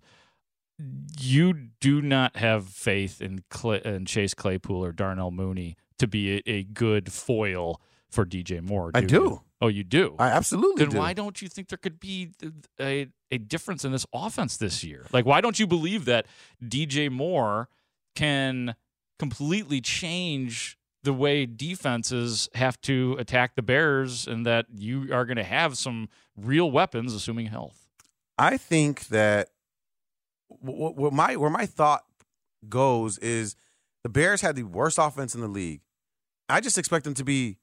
You 1.20 1.54
do 1.82 2.02
not 2.02 2.38
have 2.38 2.68
faith 2.70 3.22
in, 3.22 3.44
Clay, 3.50 3.82
in 3.84 4.06
Chase 4.06 4.34
Claypool 4.34 4.84
or 4.84 4.94
Darnell 4.94 5.30
Mooney 5.30 5.76
to 5.98 6.08
be 6.08 6.38
a, 6.38 6.42
a 6.50 6.64
good 6.64 7.12
foil 7.12 7.82
for 8.10 8.26
DJ 8.26 8.62
Moore. 8.62 8.92
I 8.94 9.02
do. 9.02 9.16
you? 9.16 9.42
Oh, 9.62 9.68
you 9.68 9.84
do. 9.84 10.16
I 10.18 10.30
absolutely 10.30 10.86
then 10.86 10.92
do. 10.94 10.98
why 10.98 11.14
don't 11.14 11.42
you 11.42 11.50
think 11.50 11.68
there 11.68 11.78
could 11.78 12.00
be 12.00 12.30
a, 12.80 13.08
a 13.30 13.38
difference 13.38 13.84
in 13.84 13.92
this 13.92 14.06
offense 14.14 14.58
this 14.58 14.84
year? 14.84 15.06
Like, 15.12 15.26
why 15.26 15.42
don't 15.42 15.60
you 15.60 15.68
believe 15.68 16.06
that 16.06 16.28
DJ 16.64 17.12
Moore 17.12 17.68
can 18.16 18.76
completely 19.18 19.82
change 19.82 20.78
the 21.04 21.14
way 21.14 21.46
defenses 21.46 22.50
have 22.56 22.80
to 22.82 23.16
attack 23.20 23.56
the 23.56 23.62
Bears 23.62 24.28
and 24.28 24.46
that 24.46 24.66
you 24.74 25.14
are 25.14 25.26
going 25.26 25.38
to 25.38 25.44
have 25.44 25.78
some 25.78 26.10
real 26.38 26.72
weapons, 26.72 27.14
assuming 27.14 27.48
health? 27.48 27.88
I 28.38 28.56
think 28.58 29.08
that 29.08 29.50
wh- 30.50 30.72
wh- 30.72 30.98
where 30.98 31.12
my 31.12 31.36
where 31.36 31.50
my 31.50 31.66
thought 31.66 32.04
goes 32.68 33.18
is 33.18 33.56
the 34.04 34.10
Bears 34.10 34.42
had 34.42 34.56
the 34.56 34.64
worst 34.64 34.98
offense 34.98 35.36
in 35.36 35.42
the 35.42 35.48
league. 35.48 35.82
I 36.48 36.62
just 36.62 36.78
expect 36.78 37.04
them 37.06 37.14
to 37.16 37.24
be 37.24 37.58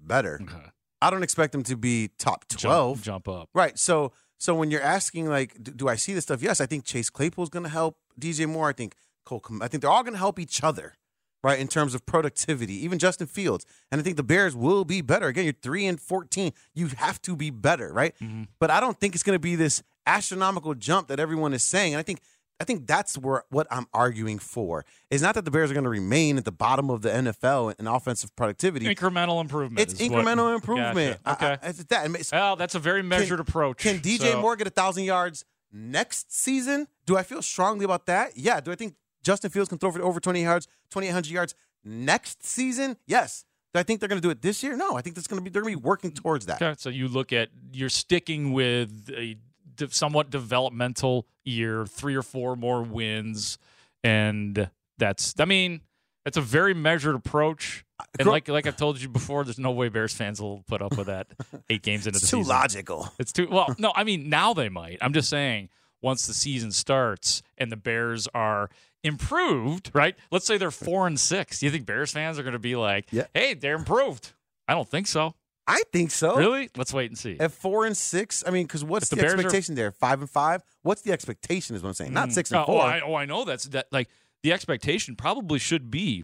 better. 0.00 0.40
Okay. 0.42 0.70
I 1.02 1.10
don't 1.10 1.22
expect 1.22 1.52
them 1.52 1.62
to 1.64 1.76
be 1.76 2.10
top 2.18 2.48
twelve. 2.48 3.02
Jump, 3.02 3.28
up. 3.28 3.50
Right. 3.54 3.78
So 3.78 4.12
so 4.38 4.54
when 4.54 4.70
you're 4.70 4.82
asking 4.82 5.28
like, 5.28 5.62
do, 5.62 5.72
do 5.72 5.88
I 5.88 5.96
see 5.96 6.14
this 6.14 6.24
stuff? 6.24 6.42
Yes, 6.42 6.60
I 6.60 6.66
think 6.66 6.84
Chase 6.84 7.10
Claypool's 7.10 7.48
going 7.48 7.64
to 7.64 7.68
help 7.70 7.98
DJ 8.20 8.48
Moore. 8.48 8.68
I 8.68 8.72
think 8.72 8.94
Cole. 9.24 9.42
I 9.60 9.68
think 9.68 9.82
they're 9.82 9.90
all 9.90 10.02
going 10.02 10.14
to 10.14 10.18
help 10.18 10.38
each 10.38 10.62
other. 10.62 10.94
Right 11.42 11.60
in 11.60 11.68
terms 11.68 11.94
of 11.94 12.04
productivity, 12.06 12.74
even 12.84 12.98
Justin 12.98 13.28
Fields, 13.28 13.64
and 13.92 14.00
I 14.00 14.02
think 14.02 14.16
the 14.16 14.24
Bears 14.24 14.56
will 14.56 14.84
be 14.84 15.00
better. 15.00 15.28
Again, 15.28 15.44
you're 15.44 15.52
three 15.52 15.86
and 15.86 16.00
fourteen. 16.00 16.52
You 16.74 16.88
have 16.96 17.22
to 17.22 17.36
be 17.36 17.50
better, 17.50 17.92
right? 17.92 18.16
Mm-hmm. 18.20 18.44
But 18.58 18.72
I 18.72 18.80
don't 18.80 18.98
think 18.98 19.14
it's 19.14 19.22
going 19.22 19.36
to 19.36 19.40
be 19.40 19.54
this 19.54 19.80
astronomical 20.06 20.74
jump 20.74 21.06
that 21.08 21.20
everyone 21.20 21.52
is 21.52 21.62
saying. 21.62 21.94
And 21.94 22.00
I 22.00 22.02
think 22.02 22.20
I 22.58 22.64
think 22.64 22.86
that's 22.86 23.18
where 23.18 23.44
what 23.50 23.66
I'm 23.70 23.86
arguing 23.92 24.38
for 24.38 24.84
is 25.10 25.20
not 25.20 25.34
that 25.34 25.44
the 25.44 25.50
Bears 25.50 25.70
are 25.70 25.74
going 25.74 25.84
to 25.84 25.90
remain 25.90 26.38
at 26.38 26.44
the 26.46 26.52
bottom 26.52 26.88
of 26.90 27.02
the 27.02 27.10
NFL 27.10 27.78
in 27.78 27.86
offensive 27.86 28.34
productivity. 28.34 28.86
Incremental 28.86 29.40
improvement. 29.42 29.80
It's 29.80 30.00
is 30.00 30.08
what- 30.08 30.24
incremental 30.24 30.54
improvement. 30.54 31.22
Gotcha. 31.24 31.44
I- 31.44 31.52
Okay. 31.52 31.58
I- 31.62 31.68
it's 31.68 31.84
that. 31.84 32.06
It's- 32.06 32.32
well, 32.32 32.56
that's 32.56 32.74
a 32.74 32.78
very 32.78 33.02
measured 33.02 33.40
approach. 33.40 33.78
can 33.78 33.98
DJ 34.00 34.32
So- 34.32 34.40
Moore 34.40 34.56
get 34.56 34.66
a 34.66 34.70
thousand 34.70 35.04
yards 35.04 35.44
next 35.70 36.32
season? 36.32 36.88
Do 37.04 37.16
I 37.18 37.22
feel 37.22 37.42
strongly 37.42 37.84
about 37.84 38.06
that? 38.06 38.36
Yeah. 38.38 38.60
Do 38.60 38.72
I 38.72 38.74
think 38.74 38.94
Justin 39.22 39.50
Fields 39.50 39.68
can 39.68 39.78
throw 39.78 39.90
for 39.92 40.00
over 40.02 40.18
20 40.20 40.42
yards, 40.42 40.66
2,800 40.90 41.30
yards 41.30 41.54
next 41.84 42.44
season? 42.44 42.96
Yes. 43.06 43.44
Do 43.74 43.80
I 43.80 43.82
think 43.82 44.00
they're 44.00 44.08
going 44.08 44.20
to 44.22 44.26
do 44.26 44.30
it 44.30 44.40
this 44.40 44.62
year? 44.62 44.76
No. 44.76 44.96
I 44.96 45.02
think 45.02 45.14
that's 45.16 45.26
going 45.26 45.38
to 45.38 45.44
be 45.44 45.50
they're 45.50 45.60
going 45.62 45.74
to 45.74 45.78
be 45.80 45.84
working 45.84 46.10
towards 46.10 46.46
that. 46.46 46.62
Okay, 46.62 46.74
so 46.78 46.88
you 46.88 47.08
look 47.08 47.32
at 47.34 47.50
you're 47.72 47.90
sticking 47.90 48.52
with 48.52 49.10
a 49.14 49.36
de- 49.76 49.90
somewhat 49.90 50.30
developmental 50.30 51.26
year, 51.44 51.86
three 51.86 52.14
or 52.14 52.22
four 52.22 52.56
more 52.56 52.82
wins, 52.82 53.58
and 54.02 54.70
that's 54.98 55.34
I 55.38 55.44
mean 55.44 55.80
that's 56.24 56.36
a 56.36 56.40
very 56.42 56.74
measured 56.74 57.14
approach. 57.14 57.84
And 58.18 58.28
like 58.28 58.48
like 58.48 58.66
I've 58.66 58.76
told 58.76 59.00
you 59.00 59.08
before, 59.08 59.44
there's 59.44 59.58
no 59.58 59.70
way 59.70 59.88
Bears 59.88 60.12
fans 60.14 60.40
will 60.40 60.62
put 60.66 60.82
up 60.82 60.96
with 60.96 61.06
that 61.06 61.28
eight 61.70 61.82
games 61.82 62.06
into 62.06 62.16
It's 62.18 62.30
the 62.30 62.36
too 62.36 62.42
season. 62.42 62.44
Too 62.44 62.58
logical. 62.58 63.08
It's 63.18 63.32
too 63.32 63.48
well. 63.50 63.74
No, 63.78 63.92
I 63.94 64.04
mean 64.04 64.28
now 64.28 64.52
they 64.54 64.68
might. 64.68 64.98
I'm 65.00 65.12
just 65.12 65.28
saying 65.30 65.68
once 66.02 66.26
the 66.26 66.34
season 66.34 66.72
starts 66.72 67.42
and 67.56 67.72
the 67.72 67.76
Bears 67.76 68.28
are 68.34 68.68
improved, 69.02 69.90
right? 69.94 70.14
Let's 70.30 70.46
say 70.46 70.58
they're 70.58 70.70
four 70.70 71.06
and 71.06 71.18
six. 71.18 71.60
Do 71.60 71.66
you 71.66 71.72
think 71.72 71.86
Bears 71.86 72.12
fans 72.12 72.38
are 72.38 72.42
going 72.42 72.52
to 72.52 72.58
be 72.58 72.76
like, 72.76 73.06
Yeah. 73.12 73.26
"Hey, 73.34 73.54
they're 73.54 73.76
improved"? 73.76 74.32
I 74.68 74.74
don't 74.74 74.88
think 74.88 75.06
so. 75.06 75.34
I 75.66 75.82
think 75.92 76.12
so. 76.12 76.36
Really? 76.36 76.70
Let's 76.76 76.92
wait 76.92 77.10
and 77.10 77.18
see. 77.18 77.36
At 77.40 77.50
four 77.52 77.86
and 77.86 77.96
six, 77.96 78.44
I 78.46 78.50
mean, 78.50 78.66
because 78.66 78.84
what's 78.84 79.06
If 79.06 79.10
the, 79.10 79.16
the 79.16 79.22
Bears 79.22 79.32
are- 79.34 79.36
expectation 79.38 79.74
there? 79.74 79.90
Five 79.90 80.20
and 80.20 80.30
five. 80.30 80.62
What's 80.82 81.02
the 81.02 81.12
expectation? 81.12 81.74
Is 81.74 81.82
what 81.82 81.88
I'm 81.88 81.94
saying. 81.94 82.12
Not 82.12 82.28
hmm. 82.28 82.34
six 82.34 82.50
and 82.50 82.58
Oh, 82.58 82.62
oh 82.62 82.66
four. 82.66 82.82
Oh, 82.82 82.86
I, 82.86 83.00
oh, 83.00 83.14
I 83.14 83.24
know 83.24 83.44
that's 83.44 83.64
that. 83.66 83.86
Like 83.90 84.08
the 84.42 84.52
expectation 84.52 85.16
probably 85.16 85.58
should 85.58 85.90
be 85.90 86.22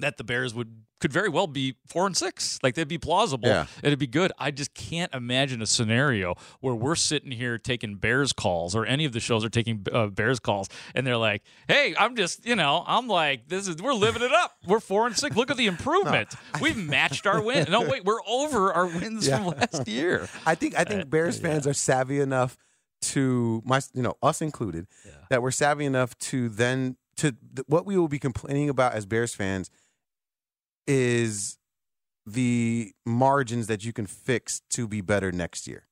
that 0.00 0.16
the 0.16 0.24
Bears 0.24 0.54
would 0.54 0.83
could 1.00 1.12
very 1.12 1.28
well 1.28 1.46
be 1.46 1.76
four 1.86 2.06
and 2.06 2.16
six. 2.16 2.58
Like 2.62 2.74
they'd 2.74 2.88
be 2.88 2.98
plausible. 2.98 3.48
Yeah. 3.48 3.66
It'd 3.82 3.98
be 3.98 4.06
good. 4.06 4.32
I 4.38 4.50
just 4.50 4.74
can't 4.74 5.12
imagine 5.14 5.60
a 5.60 5.66
scenario 5.66 6.34
where 6.60 6.74
we're 6.74 6.94
sitting 6.94 7.30
here 7.30 7.58
taking 7.58 7.96
Bears 7.96 8.32
calls, 8.32 8.74
or 8.74 8.86
any 8.86 9.04
of 9.04 9.12
the 9.12 9.20
shows 9.20 9.44
are 9.44 9.50
taking 9.50 9.84
uh, 9.92 10.06
Bears 10.06 10.40
calls, 10.40 10.68
and 10.94 11.06
they're 11.06 11.16
like, 11.16 11.42
"Hey, 11.68 11.94
I'm 11.98 12.16
just, 12.16 12.46
you 12.46 12.56
know, 12.56 12.84
I'm 12.86 13.06
like, 13.08 13.48
this 13.48 13.68
is 13.68 13.82
we're 13.82 13.92
living 13.92 14.22
it 14.22 14.32
up. 14.32 14.56
We're 14.66 14.80
four 14.80 15.06
and 15.06 15.16
six. 15.16 15.36
Look 15.36 15.50
at 15.50 15.56
the 15.56 15.66
improvement. 15.66 16.34
We've 16.60 16.76
matched 16.76 17.26
our 17.26 17.42
win. 17.42 17.66
No, 17.70 17.82
wait, 17.82 18.04
we're 18.04 18.22
over 18.26 18.72
our 18.72 18.86
wins 18.86 19.28
from 19.28 19.46
last 19.46 19.86
year. 19.88 20.28
I 20.46 20.54
think 20.54 20.78
I 20.78 20.84
think 20.84 21.10
Bears 21.10 21.38
fans 21.38 21.66
are 21.66 21.74
savvy 21.74 22.20
enough 22.20 22.56
to 23.02 23.62
my 23.66 23.80
you 23.92 24.02
know 24.02 24.14
us 24.22 24.40
included 24.40 24.86
that 25.28 25.42
we're 25.42 25.50
savvy 25.50 25.84
enough 25.84 26.16
to 26.18 26.48
then 26.48 26.96
to 27.16 27.32
th- 27.32 27.66
what 27.66 27.84
we 27.84 27.96
will 27.98 28.08
be 28.08 28.18
complaining 28.18 28.68
about 28.70 28.94
as 28.94 29.04
Bears 29.04 29.34
fans 29.34 29.70
is 30.86 31.58
the 32.26 32.92
margins 33.04 33.66
that 33.66 33.84
you 33.84 33.92
can 33.92 34.06
fix 34.06 34.62
to 34.70 34.88
be 34.88 35.00
better 35.00 35.30
next 35.32 35.66
year. 35.66 35.86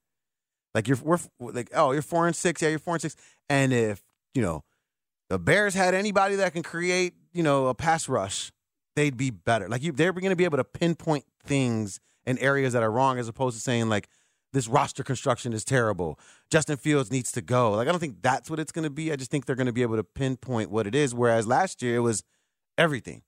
Like 0.75 0.89
you're 0.89 0.99
we're 1.03 1.19
like 1.39 1.71
oh 1.75 1.93
you're 1.93 2.03
four 2.03 2.27
and 2.27 2.35
six 2.35 2.63
yeah 2.63 2.71
you're 2.71 2.79
four 2.79 2.95
and 2.95 3.03
six 3.03 3.15
and 3.51 3.73
if 3.73 4.03
you 4.35 4.41
know 4.41 4.65
the 5.29 5.39
Bears 5.39 5.75
had 5.75 5.95
anybody 5.95 6.37
that 6.37 6.55
can 6.55 6.63
create 6.63 7.13
you 7.33 7.43
know 7.43 7.67
a 7.67 7.75
pass 7.75 8.09
rush 8.09 8.53
they'd 8.97 9.17
be 9.17 9.31
better. 9.31 9.69
Like 9.69 9.83
you, 9.83 9.93
they're 9.93 10.13
going 10.13 10.31
to 10.31 10.37
be 10.37 10.45
able 10.45 10.59
to 10.59 10.65
pinpoint 10.65 11.25
things 11.45 12.01
in 12.27 12.39
areas 12.39 12.73
that 12.73 12.83
are 12.83 12.91
wrong, 12.91 13.19
as 13.19 13.29
opposed 13.29 13.57
to 13.57 13.63
saying 13.63 13.89
like 13.89 14.09
this 14.53 14.69
roster 14.69 15.03
construction 15.03 15.53
is 15.53 15.65
terrible. 15.65 16.19
Justin 16.51 16.77
Fields 16.77 17.11
needs 17.11 17.33
to 17.33 17.41
go. 17.41 17.73
Like 17.73 17.89
I 17.89 17.91
don't 17.91 18.01
think 18.01 18.23
that's 18.23 18.51
what 18.51 18.61
it's 18.61 18.73
going 18.73 18.85
to 18.85 18.91
be. 18.91 19.13
I 19.13 19.17
just 19.17 19.31
think 19.31 19.47
they're 19.47 19.57
going 19.57 19.67
to 19.67 19.73
be 19.73 19.83
able 19.83 19.97
to 19.97 20.05
pinpoint 20.05 20.71
what 20.71 20.87
it 20.87 20.95
is. 20.95 21.15
Whereas 21.15 21.47
last 21.47 21.83
year 21.83 21.97
it 21.97 22.01
was 22.01 22.23
everything. 22.77 23.23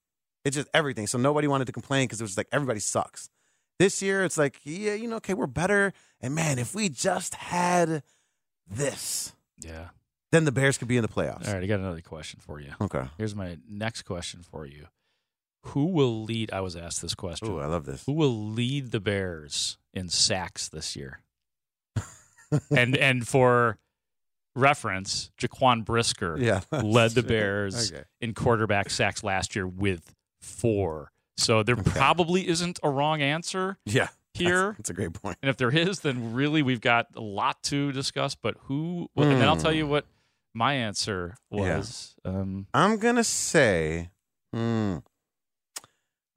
It's 0.44 0.56
just 0.56 0.68
everything. 0.74 1.06
So 1.06 1.18
nobody 1.18 1.48
wanted 1.48 1.66
to 1.66 1.72
complain 1.72 2.06
because 2.06 2.20
it 2.20 2.24
was 2.24 2.36
like 2.36 2.48
everybody 2.52 2.80
sucks. 2.80 3.28
This 3.78 4.02
year 4.02 4.24
it's 4.24 4.38
like 4.38 4.60
yeah, 4.64 4.94
you 4.94 5.08
know, 5.08 5.16
okay, 5.16 5.34
we're 5.34 5.46
better. 5.46 5.92
And 6.20 6.34
man, 6.34 6.58
if 6.58 6.74
we 6.74 6.88
just 6.88 7.34
had 7.34 8.02
this, 8.68 9.32
Yeah. 9.58 9.88
then 10.32 10.44
the 10.44 10.52
Bears 10.52 10.78
could 10.78 10.88
be 10.88 10.96
in 10.96 11.02
the 11.02 11.08
playoffs. 11.08 11.46
All 11.48 11.54
right, 11.54 11.62
I 11.62 11.66
got 11.66 11.80
another 11.80 12.00
question 12.00 12.40
for 12.40 12.60
you. 12.60 12.72
Okay. 12.80 13.04
Here's 13.18 13.34
my 13.34 13.58
next 13.68 14.02
question 14.02 14.42
for 14.42 14.64
you. 14.66 14.86
Who 15.68 15.86
will 15.86 16.22
lead? 16.24 16.52
I 16.52 16.60
was 16.60 16.76
asked 16.76 17.00
this 17.02 17.14
question. 17.14 17.48
Ooh, 17.48 17.58
I 17.58 17.66
love 17.66 17.84
this. 17.86 18.04
Who 18.06 18.12
will 18.12 18.48
lead 18.50 18.90
the 18.92 19.00
Bears 19.00 19.78
in 19.94 20.08
sacks 20.10 20.68
this 20.68 20.94
year? 20.94 21.20
and 22.70 22.96
and 22.96 23.26
for 23.26 23.78
reference, 24.54 25.30
Jaquan 25.38 25.84
Brisker 25.84 26.36
Yeah. 26.38 26.60
led 26.70 27.12
the 27.12 27.22
Bears 27.22 27.92
Okay. 27.92 28.04
in 28.20 28.34
quarterback 28.34 28.90
sacks 28.90 29.24
last 29.24 29.56
year 29.56 29.66
with 29.66 30.13
four. 30.44 31.10
So 31.36 31.62
there 31.62 31.76
probably 31.76 32.46
isn't 32.48 32.78
a 32.82 32.90
wrong 32.90 33.20
answer 33.22 33.76
Yeah. 33.84 34.08
here. 34.34 34.66
That's, 34.66 34.76
that's 34.76 34.90
a 34.90 34.94
great 34.94 35.12
point. 35.14 35.36
And 35.42 35.50
if 35.50 35.56
there 35.56 35.70
is, 35.70 36.00
then 36.00 36.32
really 36.34 36.62
we've 36.62 36.80
got 36.80 37.06
a 37.16 37.20
lot 37.20 37.62
to 37.64 37.90
discuss. 37.92 38.34
But 38.34 38.56
who? 38.62 39.08
Well, 39.16 39.28
And 39.28 39.40
then 39.40 39.48
I'll 39.48 39.56
tell 39.56 39.72
you 39.72 39.86
what 39.86 40.06
my 40.54 40.74
answer 40.74 41.36
Yeah. 41.50 41.78
was. 41.78 42.14
Um, 42.24 42.66
I'm 42.72 42.98
gonna 42.98 43.24
say, 43.24 44.10
hmm, 44.52 44.98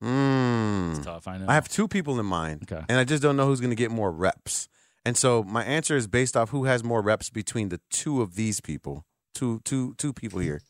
hmm. 0.01 0.91
it's 0.95 1.05
tough. 1.05 1.27
I 1.27 1.37
know. 1.37 1.45
I 1.47 1.53
have 1.53 1.67
two 1.69 1.87
people 1.87 2.19
in 2.19 2.25
mind, 2.25 2.63
Okay. 2.71 2.83
and 2.89 2.97
I 2.99 3.03
just 3.03 3.21
don't 3.23 3.35
know 3.37 3.45
who's 3.47 3.61
gonna 3.61 3.75
get 3.75 3.91
more 3.91 4.11
reps. 4.11 4.67
And 5.05 5.15
so 5.15 5.43
my 5.43 5.63
answer 5.63 5.95
is 5.95 6.07
based 6.07 6.35
off 6.35 6.49
who 6.49 6.65
has 6.65 6.83
more 6.83 7.01
reps 7.01 7.29
between 7.29 7.69
the 7.69 7.79
two 7.89 8.21
of 8.21 8.35
these 8.35 8.59
people. 8.61 9.05
Two, 9.33 9.61
two, 9.63 9.93
two 9.97 10.11
people 10.13 10.39
here. 10.39 10.61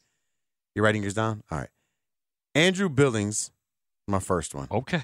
You're 0.75 0.83
writing 0.85 1.01
yours 1.01 1.15
down? 1.15 1.41
All 1.49 1.57
right. 1.57 1.69
Andrew 2.57 2.89
Billings, 2.89 3.51
my 4.07 4.19
first 4.19 4.53
one. 4.55 4.67
okay. 4.71 5.03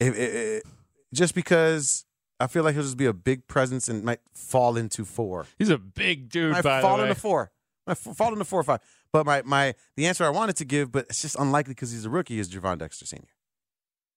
It- 0.00 0.16
it- 0.18 0.34
it- 0.34 0.62
just 1.14 1.34
because 1.34 2.04
I 2.40 2.48
feel 2.48 2.64
like 2.64 2.74
he'll 2.74 2.82
just 2.82 2.96
be 2.96 3.06
a 3.06 3.12
big 3.12 3.46
presence 3.46 3.88
and 3.88 4.02
might 4.04 4.20
fall 4.34 4.76
into 4.76 5.04
four. 5.04 5.46
He's 5.56 5.70
a 5.70 5.78
big 5.78 6.28
dude. 6.28 6.52
I 6.54 6.62
fall 6.62 7.00
into 7.00 7.14
four. 7.14 7.52
I 7.86 7.94
fall 7.94 8.32
into 8.32 8.44
four 8.44 8.60
or 8.60 8.64
five. 8.64 8.80
But 9.12 9.24
my 9.24 9.42
my 9.42 9.74
the 9.96 10.06
answer 10.06 10.24
I 10.24 10.30
wanted 10.30 10.56
to 10.56 10.64
give, 10.64 10.90
but 10.90 11.06
it's 11.08 11.22
just 11.22 11.36
unlikely 11.38 11.74
because 11.74 11.92
he's 11.92 12.04
a 12.04 12.10
rookie, 12.10 12.38
is 12.40 12.48
Gervon 12.52 12.78
Dexter 12.78 13.06
Senior. 13.06 13.28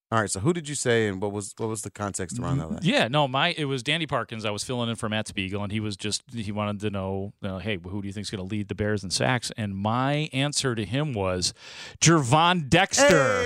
All 0.10 0.22
right, 0.22 0.32
so 0.32 0.40
who 0.40 0.54
did 0.54 0.70
you 0.70 0.76
say, 0.76 1.08
and 1.08 1.22
what 1.22 1.34
was 1.34 1.54
what 1.58 1.68
was 1.68 1.82
the 1.82 1.90
context 1.90 2.40
around 2.40 2.60
that? 2.60 2.84
Yeah, 2.84 3.10
no, 3.10 3.28
my 3.28 3.50
it 3.58 3.66
was 3.66 3.84
Danny 3.84 4.08
Parkins. 4.08 4.46
I 4.46 4.52
was 4.52 4.64
filling 4.64 4.90
in 4.90 4.96
for 4.96 5.10
Matt 5.10 5.28
Spiegel, 5.28 5.62
and 5.62 5.72
he 5.72 5.82
was 5.82 5.98
just 5.98 6.24
he 6.34 6.50
wanted 6.50 6.80
to 6.82 6.90
know, 6.90 7.34
you 7.42 7.50
know, 7.50 7.58
hey, 7.58 7.78
who 7.84 8.02
do 8.02 8.08
you 8.08 8.14
think's 8.14 8.30
going 8.30 8.40
to 8.40 8.50
lead 8.50 8.70
the 8.70 8.76
Bears 8.76 9.04
in 9.04 9.10
sacks? 9.10 9.52
And 9.58 9.76
my 9.76 10.30
answer 10.32 10.76
to 10.76 10.86
him 10.86 11.12
was 11.12 11.54
Gervon 12.00 12.70
Dexter. 12.70 13.44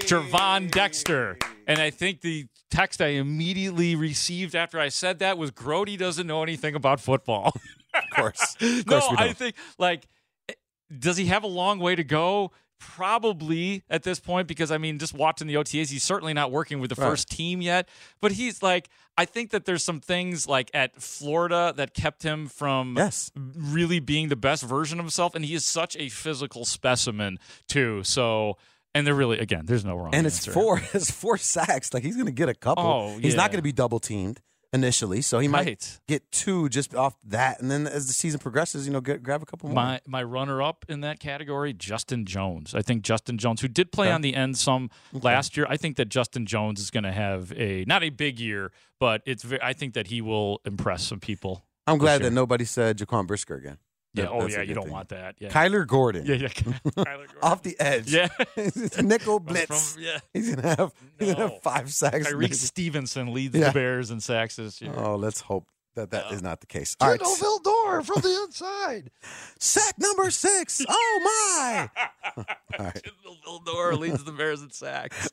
Gervon 0.00 0.68
Dexter. 0.72 1.38
And 1.68 1.78
I 1.80 1.90
think 1.90 2.22
the 2.22 2.46
text 2.72 3.00
I 3.00 3.08
immediately 3.08 3.94
received 3.94 4.56
after 4.56 4.80
I 4.80 4.88
said 4.88 5.20
that 5.20 5.38
was 5.38 5.52
Grote 5.52 5.96
doesn't 5.96 6.26
know 6.26 6.42
anything 6.42 6.74
about 6.74 6.98
football. 6.98 7.52
Of 7.94 8.02
course, 8.16 8.56
of 8.60 8.86
no, 8.88 8.98
course 8.98 9.10
we 9.12 9.16
I 9.16 9.32
think 9.32 9.54
like 9.78 10.08
eh, 10.48 10.54
does 10.98 11.16
he 11.16 11.26
have 11.26 11.44
a 11.44 11.48
long 11.48 11.78
way 11.78 11.94
to 11.94 12.02
go? 12.04 12.50
Probably 12.80 13.82
at 13.88 14.02
this 14.02 14.20
point 14.20 14.46
because 14.48 14.70
I 14.70 14.78
mean, 14.78 14.98
just 14.98 15.14
watching 15.14 15.46
the 15.46 15.54
OTAs, 15.54 15.90
he's 15.90 16.02
certainly 16.02 16.32
not 16.34 16.50
working 16.50 16.80
with 16.80 16.90
the 16.90 17.00
Right. 17.00 17.08
first 17.10 17.30
team 17.30 17.60
yet. 17.62 17.88
But 18.20 18.32
he's 18.32 18.62
like, 18.62 18.88
I 19.16 19.24
think 19.24 19.50
that 19.50 19.64
there's 19.64 19.82
some 19.84 20.00
things 20.00 20.46
like 20.48 20.70
at 20.74 21.00
Florida 21.00 21.72
that 21.76 21.94
kept 21.94 22.22
him 22.22 22.46
from 22.46 22.94
Yes. 22.96 23.30
really 23.36 24.00
being 24.00 24.28
the 24.28 24.36
best 24.36 24.62
version 24.62 24.98
of 24.98 25.04
himself, 25.04 25.34
and 25.34 25.44
he 25.44 25.54
is 25.54 25.64
such 25.64 25.96
a 25.96 26.08
physical 26.08 26.64
specimen 26.64 27.38
too. 27.68 28.02
So 28.04 28.56
And 28.94 29.06
they're 29.06 29.14
really 29.14 29.38
again, 29.38 29.66
there's 29.66 29.84
no 29.84 29.96
wrong. 29.96 30.14
and 30.14 30.26
it's 30.26 30.38
answer. 30.38 30.52
four. 30.52 30.82
It's 30.94 31.10
four 31.10 31.38
sacks. 31.38 31.94
Like 31.94 32.02
he's 32.02 32.16
going 32.16 32.26
to 32.26 32.32
get 32.32 32.48
a 32.48 32.54
couple. 32.54 32.84
Oh, 32.84 33.18
He's 33.18 33.32
yeah. 33.34 33.36
not 33.42 33.50
going 33.50 33.58
to 33.58 33.62
be 33.62 33.72
double 33.72 33.98
teamed 34.00 34.40
initially, 34.72 35.20
so 35.22 35.38
he 35.40 35.48
might 35.48 35.66
Right. 35.66 36.00
get 36.06 36.30
two 36.30 36.68
just 36.68 36.94
off 36.94 37.16
that, 37.24 37.60
and 37.60 37.70
then 37.70 37.86
as 37.86 38.06
the 38.06 38.12
season 38.12 38.38
progresses, 38.40 38.86
you 38.86 38.92
know, 38.92 39.00
get, 39.00 39.22
grab 39.22 39.42
a 39.42 39.46
couple 39.46 39.68
more. 39.68 39.74
My 39.74 40.00
my 40.06 40.22
runner 40.22 40.62
up 40.62 40.84
in 40.88 41.00
that 41.00 41.18
category, 41.20 41.72
Justin 41.72 42.24
Jones. 42.24 42.74
I 42.74 42.82
think 42.82 43.02
Justin 43.02 43.36
Jones, 43.38 43.60
who 43.60 43.68
did 43.68 43.90
play 43.92 44.06
Okay. 44.08 44.14
on 44.14 44.20
the 44.20 44.34
end 44.34 44.56
some 44.58 44.90
last 45.12 45.56
year, 45.56 45.66
I 45.68 45.76
think 45.76 45.96
that 45.96 46.08
Justin 46.08 46.46
Jones 46.46 46.80
is 46.80 46.90
going 46.90 47.04
to 47.04 47.12
have 47.12 47.52
a 47.56 47.84
not 47.86 48.02
a 48.02 48.10
big 48.10 48.38
year, 48.38 48.70
but 48.98 49.22
it's 49.26 49.42
ve- 49.42 49.58
I 49.62 49.72
think 49.72 49.94
that 49.94 50.06
he 50.08 50.20
will 50.20 50.60
impress 50.64 51.02
some 51.02 51.20
people. 51.20 51.64
I'm 51.86 51.98
glad 51.98 52.22
that 52.22 52.32
nobody 52.32 52.64
said 52.64 52.98
Jaquan 52.98 53.26
Brisker 53.26 53.56
again. 53.56 53.78
Yeah. 54.12 54.24
That- 54.24 54.30
oh 54.32 54.46
yeah, 54.48 54.62
you 54.62 54.74
don't 54.74 54.84
thing. 54.84 54.92
want 54.92 55.08
that. 55.10 55.36
Yeah. 55.38 55.50
Kyler 55.50 55.86
Gordon. 55.86 56.26
yeah. 56.26 56.34
Yeah. 56.34 56.48
Kyler 56.48 57.04
Gordon. 57.04 57.36
Off 57.42 57.62
the 57.62 57.76
edge. 57.78 58.12
Yeah. 58.12 58.28
Nickel 59.02 59.38
blitz. 59.40 59.92
from- 59.94 60.02
yeah. 60.02 60.18
He's 60.34 60.54
gonna 60.54 60.76
have 60.76 60.92
he's 61.18 61.34
gonna 61.34 61.48
have 61.50 61.62
five 61.62 61.92
sacks. 61.92 62.26
Tyrique 62.28 62.38
maybe. 62.40 62.54
Stevenson 62.54 63.32
leads 63.32 63.56
Yeah. 63.56 63.68
the 63.68 63.72
Bears 63.72 64.10
in 64.10 64.20
sacks 64.20 64.56
this 64.56 64.80
year. 64.82 64.92
Oh, 64.96 65.16
let's 65.16 65.40
hope 65.40 65.68
that 65.96 66.10
that 66.10 66.30
is 66.32 66.40
not 66.42 66.60
the 66.60 66.66
case. 66.66 66.96
All 67.00 67.08
right, 67.10 67.20
Vildor 67.20 68.04
from 68.04 68.20
the 68.22 68.42
inside. 68.46 69.10
sack 69.58 69.94
number 69.98 70.30
six. 70.30 70.80
Oh 70.88 71.20
my! 71.56 71.90
All 72.36 72.44
right. 72.86 73.02
Vildor 73.46 73.98
leads 73.98 74.22
the 74.24 74.30
Bears 74.32 74.62
in 74.62 74.70
sacks. 74.70 75.28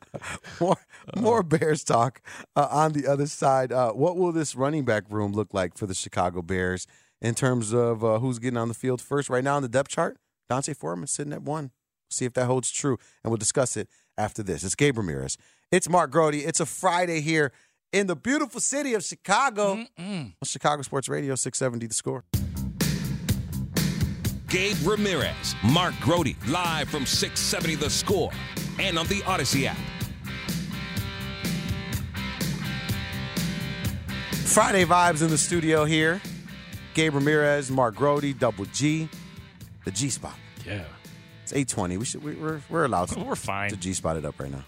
More 0.60 0.78
more 1.16 1.44
Bears 1.44 1.84
talk 1.84 2.22
uh, 2.56 2.68
on 2.72 2.94
the 2.94 3.08
other 3.08 3.28
side. 3.28 3.72
Uh, 3.72 3.92
what 3.92 4.18
will 4.18 4.32
this 4.32 4.56
running 4.56 4.84
back 4.86 5.04
room 5.10 5.32
look 5.34 5.54
like 5.54 5.78
for 5.78 5.86
the 5.86 5.94
Chicago 5.94 6.42
Bears 6.42 6.88
in 7.22 7.36
terms 7.36 7.74
of 7.74 8.04
uh, 8.04 8.20
who's 8.20 8.40
getting 8.40 8.58
on 8.58 8.68
the 8.68 8.74
field 8.74 9.02
first? 9.02 9.30
Right 9.30 9.44
now 9.44 9.56
on 9.56 9.62
the 9.62 9.70
depth 9.70 9.90
chart, 9.90 10.18
D'Onta 10.50 10.76
Foreman 10.76 11.08
sitting 11.08 11.34
at 11.34 11.42
one. 11.42 11.72
See 12.10 12.26
if 12.26 12.34
that 12.34 12.46
holds 12.46 12.72
true, 12.72 12.98
and 13.24 13.32
we'll 13.32 13.38
discuss 13.38 13.76
it 13.76 13.90
after 14.18 14.42
this. 14.42 14.64
It's 14.64 14.76
Gabe 14.76 14.98
Ramirez. 14.98 15.38
It's 15.72 15.90
Mark 15.90 16.10
Grote. 16.12 16.36
It's 16.36 16.60
a 16.62 16.66
Friday 16.66 17.20
here 17.20 17.52
in 17.92 18.08
the 18.08 18.16
beautiful 18.16 18.62
city 18.62 18.94
of 18.94 19.04
Chicago. 19.04 19.86
On 20.42 20.46
Chicago 20.46 20.82
Sports 20.84 21.10
Radio, 21.10 21.36
670 21.36 21.88
The 21.88 21.94
Score. 21.94 22.24
Gabe 24.48 24.78
Ramirez, 24.86 25.56
Mark 25.62 25.94
Grote, 26.00 26.36
live 26.48 26.88
from 26.88 27.06
670 27.06 27.76
The 27.76 27.90
Score 27.90 28.32
and 28.80 28.98
on 28.98 29.06
the 29.08 29.20
Audacy 29.22 29.66
app. 29.66 29.78
Friday 34.46 34.86
vibes 34.86 35.22
in 35.22 35.30
the 35.30 35.38
studio 35.38 35.84
here. 35.84 36.22
Gabe 36.98 37.14
Ramirez, 37.14 37.70
Mark 37.70 37.94
Grote, 37.94 38.40
Double 38.40 38.66
G, 38.74 39.08
the 39.86 39.92
G 39.92 40.10
spot. 40.10 40.34
Yeah. 40.66 40.84
It's 41.44 41.54
820. 41.54 41.98
We 41.98 42.06
should 42.06 42.24
we, 42.24 42.34
we're 42.34 42.60
we're 42.72 42.86
allowed 42.86 43.10
to, 43.10 43.20
We're 43.20 43.36
fine. 43.36 43.70
to 43.70 43.78
G 43.78 43.94
spot 43.94 44.18
it 44.18 44.26
up 44.26 44.40
right 44.40 44.50
now. 44.50 44.64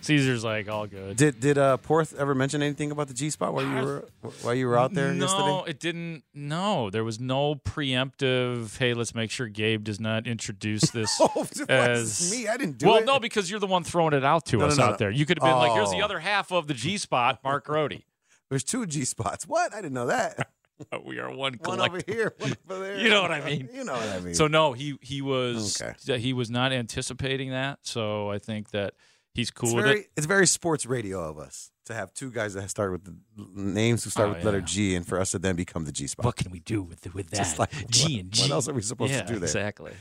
Caesar's 0.00 0.42
like 0.44 0.66
all 0.70 0.86
good. 0.86 1.18
Did 1.18 1.40
did 1.40 1.58
uh 1.58 1.76
Porth 1.76 2.14
ever 2.18 2.34
mention 2.34 2.62
anything 2.62 2.90
about 2.90 3.08
the 3.08 3.12
G 3.14 3.28
spot 3.28 3.52
while 3.52 3.66
you 3.66 3.74
were 3.84 4.08
while 4.40 4.54
you 4.54 4.66
were 4.66 4.78
out 4.78 4.94
there 4.94 5.12
no, 5.12 5.26
yesterday? 5.26 5.62
it 5.72 5.78
didn't. 5.78 6.22
No, 6.32 6.88
there 6.88 7.04
was 7.04 7.20
no 7.20 7.54
preemptive. 7.56 8.78
Hey, 8.78 8.94
let's 8.94 9.14
make 9.14 9.30
sure 9.30 9.46
Gabe 9.48 9.84
does 9.84 10.00
not 10.00 10.26
introduce 10.26 10.90
this 10.90 11.14
Oh, 11.20 11.46
as 11.68 12.30
me. 12.32 12.48
I 12.48 12.56
didn't 12.56 12.78
do 12.78 12.86
it. 12.86 12.88
well, 12.88 12.98
it. 13.00 13.04
no, 13.04 13.20
because 13.20 13.50
you're 13.50 13.60
the 13.60 13.66
one 13.66 13.84
throwing 13.84 14.14
it 14.14 14.24
out 14.24 14.46
to 14.46 14.56
No, 14.56 14.64
us 14.68 14.78
no, 14.78 14.84
no, 14.84 14.88
out 14.88 14.92
no. 14.92 14.96
there. 14.96 15.10
You 15.10 15.26
could 15.26 15.38
have 15.38 15.46
been 15.46 15.58
like, 15.58 15.72
"Here's 15.72 15.90
the 15.90 16.00
Oh. 16.00 16.06
other 16.06 16.20
half 16.20 16.50
of 16.50 16.66
the 16.66 16.74
G 16.74 16.96
spot, 16.96 17.40
Mark 17.44 17.68
Rody." 17.68 18.06
There's 18.48 18.64
two 18.64 18.86
G 18.86 19.04
spots. 19.04 19.46
What? 19.46 19.74
I 19.74 19.82
didn't 19.82 19.92
know 19.94 20.06
that. 20.06 20.48
we 21.04 21.18
are 21.18 21.30
one 21.34 21.54
One 21.62 21.80
over 21.80 22.00
here, 22.06 22.34
one 22.38 22.54
over 22.70 22.82
there. 22.84 22.96
You 23.00 23.10
know 23.10 23.22
what 23.22 23.30
I 23.30 23.44
mean. 23.44 23.68
You 23.72 23.84
know 23.84 23.92
what 23.94 24.08
I 24.08 24.20
mean. 24.20 24.34
So 24.34 24.46
no, 24.46 24.72
he 24.72 24.96
he 25.00 25.22
was 25.22 25.80
Okay. 25.82 26.18
he 26.18 26.32
was 26.32 26.50
not 26.50 26.72
anticipating 26.72 27.50
that. 27.50 27.78
So 27.82 28.30
I 28.30 28.38
think 28.38 28.70
that 28.70 28.94
he's 29.34 29.50
cool 29.50 29.68
it's 29.70 29.74
with 29.76 29.84
very 29.84 30.00
it. 30.00 30.10
it's 30.16 30.26
very 30.26 30.46
sports 30.46 30.86
radio 30.86 31.20
of 31.28 31.38
us 31.38 31.70
to 31.86 31.94
have 31.94 32.14
two 32.14 32.30
guys 32.30 32.54
that 32.54 32.70
start 32.70 32.92
with 32.92 33.04
the 33.04 33.14
names 33.54 34.04
who 34.04 34.10
start 34.10 34.28
Oh, 34.30 34.32
with 34.32 34.40
the 34.42 34.46
letter. 34.46 34.60
G, 34.62 34.94
and 34.96 35.06
for 35.06 35.20
us 35.20 35.32
to 35.32 35.38
then 35.38 35.54
become 35.54 35.84
the 35.84 35.92
G 35.92 36.06
spot. 36.06 36.24
What 36.24 36.36
can 36.36 36.50
we 36.50 36.60
do 36.60 36.82
with 36.82 37.12
with 37.14 37.28
that? 37.30 37.36
Just 37.36 37.58
like, 37.58 37.70
G 37.90 38.02
what- 38.04 38.20
and 38.22 38.30
G. 38.32 38.42
what 38.42 38.50
else 38.52 38.68
are 38.68 38.72
we 38.74 38.82
supposed 38.82 39.12
to 39.12 39.20
do 39.24 39.34
there? 39.34 39.44
Exactly. 39.44 39.92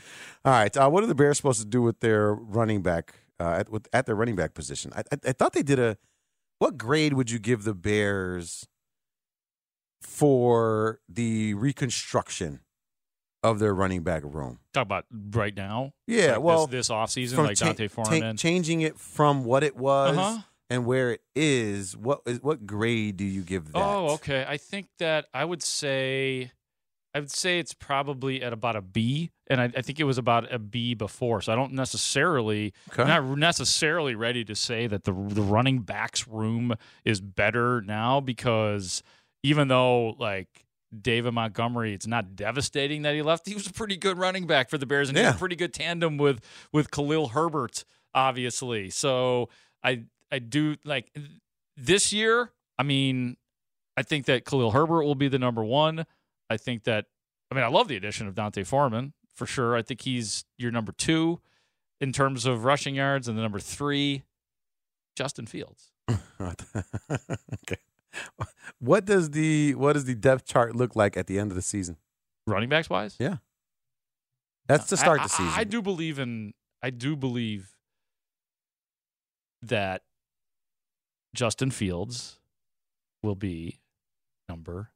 All 0.45 0.53
right. 0.53 0.75
Uh, 0.75 0.89
what 0.89 1.03
are 1.03 1.07
the 1.07 1.15
Bears 1.15 1.37
supposed 1.37 1.59
to 1.59 1.67
do 1.67 1.81
with 1.81 1.99
their 1.99 2.33
running 2.33 2.81
back 2.81 3.15
uh, 3.39 3.57
at 3.59 3.69
with, 3.69 3.87
at 3.93 4.05
their 4.05 4.15
running 4.15 4.35
back 4.35 4.53
position? 4.53 4.91
I, 4.95 5.01
I, 5.11 5.17
I 5.27 5.31
thought 5.33 5.53
they 5.53 5.63
did 5.63 5.77
a. 5.79 5.97
What 6.59 6.77
grade 6.77 7.13
would 7.13 7.29
you 7.29 7.39
give 7.39 7.63
the 7.65 7.73
Bears 7.73 8.65
for 10.03 10.99
the 11.09 11.53
reconstruction 11.55 12.59
of 13.41 13.59
their 13.59 13.73
running 13.73 14.03
back 14.03 14.23
room? 14.25 14.59
Talk 14.73 14.83
about 14.83 15.05
right 15.31 15.55
now. 15.55 15.93
Yeah, 16.07 16.33
Like 16.33 16.41
well, 16.41 16.67
this, 16.67 16.87
this 16.87 16.89
off 16.89 17.09
season, 17.11 17.43
like 17.43 17.57
cha- 17.57 17.73
D'Onta 17.73 17.87
ta- 17.89 18.03
Foreman. 18.03 18.37
changing 18.37 18.81
it 18.81 18.99
from 18.99 19.43
what 19.43 19.63
it 19.63 19.75
was 19.75 20.17
Uh-huh. 20.17 20.41
and 20.69 20.85
where 20.85 21.11
it 21.11 21.21
is. 21.35 21.95
What 21.97 22.21
is 22.25 22.41
what 22.41 22.65
grade 22.65 23.17
do 23.17 23.25
you 23.25 23.41
give 23.41 23.65
that? 23.71 23.77
Oh, 23.77 24.11
okay. 24.15 24.45
I 24.47 24.57
think 24.57 24.87
that 24.99 25.25
I 25.33 25.45
would 25.45 25.61
say, 25.63 26.51
I 27.13 27.19
would 27.19 27.31
say 27.31 27.59
it's 27.59 27.73
probably 27.73 28.41
at 28.41 28.53
about 28.53 28.75
a 28.75 28.81
B, 28.81 29.31
and 29.47 29.59
I, 29.61 29.65
I 29.65 29.81
think 29.81 29.99
it 29.99 30.05
was 30.05 30.17
about 30.17 30.51
a 30.51 30.57
B 30.57 30.93
before. 30.95 31.41
So 31.41 31.51
I 31.51 31.55
don't 31.55 31.73
necessarily, 31.73 32.73
Okay. 32.91 33.03
not 33.07 33.37
necessarily 33.37 34.15
ready 34.15 34.43
to 34.45 34.55
say 34.55 34.87
that 34.87 35.03
the 35.03 35.11
the 35.11 35.41
running 35.43 35.79
backs 35.79 36.27
room 36.27 36.73
is 37.05 37.19
better 37.21 37.81
now 37.81 38.19
because 38.19 39.03
even 39.43 39.67
though 39.67 40.15
like. 40.19 40.47
David 41.01 41.33
Montgomery, 41.33 41.95
it's 41.95 42.05
not 42.05 42.35
devastating 42.35 43.01
that 43.01 43.15
he 43.15 43.23
left. 43.23 43.47
He 43.47 43.55
was 43.55 43.65
a 43.65 43.73
pretty 43.73 43.97
good 43.97 44.19
running 44.19 44.45
back 44.45 44.69
for 44.69 44.77
the 44.77 44.85
Bears, 44.85 45.09
and 45.09 45.17
he 45.17 45.23
had 45.23 45.33
a 45.33 45.37
pretty 45.39 45.55
good 45.55 45.73
tandem 45.73 46.19
with 46.19 46.39
with 46.71 46.91
Khalil 46.91 47.29
Herbert, 47.29 47.83
obviously. 48.13 48.91
So 48.91 49.49
I 49.83 50.03
I 50.31 50.37
do 50.37 50.75
like 50.85 51.11
this 51.77 52.13
year. 52.13 52.51
I 52.77 52.83
mean, 52.83 53.37
I 53.97 54.03
think 54.03 54.25
that 54.25 54.45
Khalil 54.45 54.71
Herbert 54.71 55.03
will 55.03 55.15
be 55.15 55.27
the 55.27 55.39
number 55.39 55.63
one. 55.63 56.05
I 56.49 56.57
think 56.57 56.83
that, 56.83 57.05
I 57.51 57.55
mean, 57.55 57.63
I 57.63 57.67
love 57.67 57.87
the 57.87 57.95
addition 57.95 58.27
of 58.27 58.35
D'Onta 58.35 58.65
Foreman 58.65 59.13
for 59.33 59.45
sure. 59.45 59.75
I 59.75 59.81
think 59.81 60.01
he's 60.01 60.45
your 60.57 60.71
number 60.71 60.91
two 60.91 61.39
in 62.01 62.11
terms 62.11 62.45
of 62.45 62.65
rushing 62.65 62.95
yards, 62.95 63.27
and 63.27 63.37
the 63.37 63.41
number 63.41 63.59
three, 63.59 64.23
Justin 65.15 65.45
Fields. 65.45 65.91
okay. 66.41 67.77
What 68.79 69.05
does 69.05 69.31
the 69.31 69.75
what 69.75 69.93
does 69.93 70.05
the 70.05 70.15
depth 70.15 70.45
chart 70.45 70.75
look 70.75 70.95
like 70.95 71.15
at 71.17 71.27
the 71.27 71.39
end 71.39 71.51
of 71.51 71.55
the 71.55 71.61
season? 71.61 71.97
Running 72.47 72.69
backs 72.69 72.89
wise, 72.89 73.15
Yeah. 73.19 73.37
That's 74.67 74.87
to 74.87 74.97
start 74.97 75.19
I- 75.19 75.23
the 75.23 75.29
season. 75.29 75.53
I, 75.55 75.59
I 75.59 75.63
do 75.63 75.81
believe 75.81 76.19
in. 76.19 76.53
I 76.81 76.89
do 76.89 77.15
believe 77.15 77.75
that 79.61 80.01
Justin 81.35 81.71
Fields 81.71 82.39
will 83.21 83.35
be 83.35 83.79
number 84.49 84.91